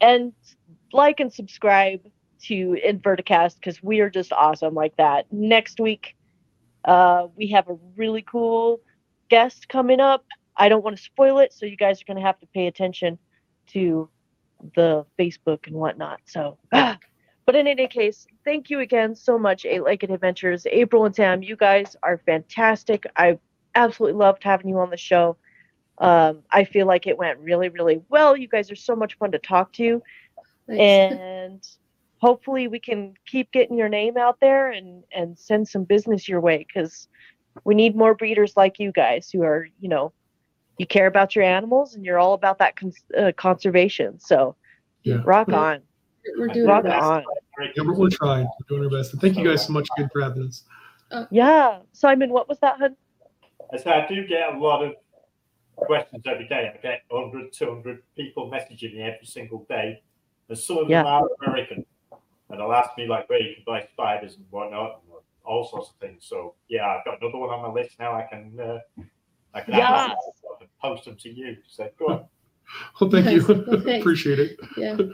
and 0.00 0.32
like 0.92 1.20
and 1.20 1.32
subscribe 1.32 2.00
to 2.44 2.76
Inverticast 2.84 3.56
because 3.56 3.82
we 3.82 4.00
are 4.00 4.10
just 4.10 4.32
awesome 4.32 4.74
like 4.74 4.96
that. 4.96 5.32
Next 5.32 5.80
week, 5.80 6.14
uh, 6.84 7.28
we 7.36 7.48
have 7.48 7.68
a 7.68 7.76
really 7.96 8.22
cool 8.22 8.80
guest 9.30 9.68
coming 9.68 10.00
up. 10.00 10.24
I 10.56 10.68
don't 10.68 10.84
want 10.84 10.96
to 10.96 11.02
spoil 11.02 11.38
it, 11.38 11.52
so 11.54 11.64
you 11.64 11.76
guys 11.76 12.02
are 12.02 12.04
gonna 12.06 12.26
have 12.26 12.38
to 12.40 12.46
pay 12.48 12.66
attention 12.66 13.18
to 13.68 14.10
the 14.74 15.06
Facebook 15.18 15.66
and 15.66 15.76
whatnot. 15.76 16.20
So. 16.26 16.58
But 17.44 17.56
in 17.56 17.66
any 17.66 17.88
case, 17.88 18.26
thank 18.44 18.70
you 18.70 18.80
again 18.80 19.14
so 19.14 19.38
much, 19.38 19.64
Eight 19.64 19.82
Legged 19.82 20.10
Adventures. 20.10 20.66
April 20.70 21.04
and 21.04 21.14
Sam, 21.14 21.42
you 21.42 21.56
guys 21.56 21.96
are 22.02 22.18
fantastic. 22.24 23.04
I 23.16 23.38
absolutely 23.74 24.18
loved 24.18 24.44
having 24.44 24.68
you 24.68 24.78
on 24.78 24.90
the 24.90 24.96
show. 24.96 25.36
Um, 25.98 26.42
I 26.50 26.64
feel 26.64 26.86
like 26.86 27.06
it 27.06 27.18
went 27.18 27.38
really, 27.40 27.68
really 27.68 28.00
well. 28.08 28.36
You 28.36 28.48
guys 28.48 28.70
are 28.70 28.76
so 28.76 28.94
much 28.96 29.16
fun 29.18 29.32
to 29.32 29.38
talk 29.38 29.72
to, 29.74 30.02
Thanks. 30.68 30.80
and 30.80 31.68
hopefully 32.20 32.68
we 32.68 32.78
can 32.78 33.14
keep 33.26 33.50
getting 33.52 33.76
your 33.76 33.88
name 33.88 34.16
out 34.16 34.38
there 34.40 34.70
and 34.70 35.02
and 35.12 35.36
send 35.38 35.68
some 35.68 35.84
business 35.84 36.28
your 36.28 36.40
way 36.40 36.64
because 36.66 37.08
we 37.64 37.74
need 37.74 37.94
more 37.96 38.14
breeders 38.14 38.56
like 38.56 38.78
you 38.78 38.92
guys 38.92 39.28
who 39.30 39.42
are, 39.42 39.68
you 39.80 39.88
know, 39.88 40.12
you 40.78 40.86
care 40.86 41.06
about 41.06 41.34
your 41.36 41.44
animals 41.44 41.94
and 41.94 42.04
you're 42.04 42.18
all 42.18 42.32
about 42.32 42.58
that 42.58 42.76
cons- 42.76 43.04
uh, 43.18 43.32
conservation. 43.36 44.18
So, 44.18 44.56
Yeah. 45.02 45.20
rock 45.24 45.52
on, 45.52 45.82
We're 46.38 46.48
doing 46.48 46.68
our 46.70 46.82
best. 46.82 47.02
on. 47.02 47.24
yeah, 47.76 47.82
we're, 47.84 47.94
we're 47.94 48.08
trying. 48.10 48.44
We're 48.44 48.76
doing 48.78 48.84
our 48.92 48.98
best. 48.98 49.12
And 49.12 49.20
thank 49.20 49.36
you 49.36 49.44
guys 49.44 49.66
so 49.66 49.72
much 49.72 49.88
again 49.96 50.08
for 50.12 50.22
having 50.22 50.44
us. 50.48 50.64
Yeah, 51.30 51.80
Simon, 51.92 52.30
what 52.30 52.48
was 52.48 52.58
that, 52.60 52.78
hun? 52.78 52.96
I 53.72 53.76
say 53.76 53.90
I 53.90 54.06
do 54.06 54.26
get 54.26 54.54
a 54.54 54.58
lot 54.58 54.82
of 54.84 54.94
questions 55.76 56.22
every 56.26 56.48
day. 56.48 56.70
I 56.74 56.78
get 56.80 57.02
100, 57.08 57.52
200 57.52 58.02
people 58.16 58.50
messaging 58.50 58.94
me 58.94 59.02
every 59.02 59.24
single 59.26 59.66
day. 59.68 60.02
And 60.48 60.58
some 60.58 60.78
of 60.78 60.88
Yeah. 60.90 61.02
them 61.02 61.06
are 61.06 61.28
American. 61.46 61.84
And 62.50 62.60
they'll 62.60 62.72
ask 62.72 62.90
me, 62.98 63.06
like, 63.06 63.28
where 63.30 63.40
you 63.40 63.54
can 63.54 63.64
buy 63.66 63.86
spiders 63.92 64.36
and 64.36 64.44
whatnot, 64.50 65.00
and 65.04 65.14
all 65.44 65.64
sorts 65.64 65.90
of 65.90 65.96
things. 65.96 66.24
So, 66.26 66.54
yeah, 66.68 66.86
I've 66.86 67.04
got 67.04 67.20
another 67.20 67.38
one 67.38 67.50
on 67.50 67.62
my 67.62 67.72
list 67.80 67.98
now. 67.98 68.12
I 68.14 68.22
can, 68.30 68.58
uh, 68.60 68.78
I 69.54 69.60
can 69.62 69.74
Yes. 69.74 70.14
and 70.60 70.68
post 70.80 71.04
them 71.06 71.16
to 71.16 71.30
you. 71.30 71.56
So, 71.66 71.88
go 71.98 72.06
on. 72.06 72.24
Well, 73.00 73.10
thank 73.10 73.26
Nice. 73.26 73.34
You. 73.34 73.64
thanks. 73.84 74.00
Appreciate 74.00 74.38
it. 74.38 74.58
Yeah. 74.78 74.96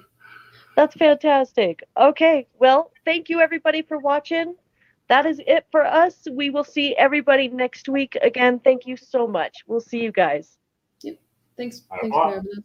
That's 0.78 0.94
fantastic. 0.94 1.82
Okay, 1.96 2.46
well, 2.60 2.92
thank 3.04 3.28
you 3.28 3.40
everybody 3.40 3.82
for 3.82 3.98
watching. 3.98 4.54
That 5.08 5.26
is 5.26 5.40
it 5.44 5.66
for 5.72 5.84
us. 5.84 6.28
We 6.30 6.50
will 6.50 6.62
see 6.62 6.94
everybody 6.94 7.48
next 7.48 7.88
week. 7.88 8.16
Again, 8.22 8.60
thank 8.60 8.86
you 8.86 8.96
so 8.96 9.26
much. 9.26 9.64
We'll 9.66 9.80
see 9.80 9.98
you 10.00 10.12
guys. 10.12 10.56
Yep. 11.02 11.16
Thanks. 11.56 11.82
Thanks 12.00 12.16
for 12.16 12.30
having 12.30 12.52
us. 12.56 12.64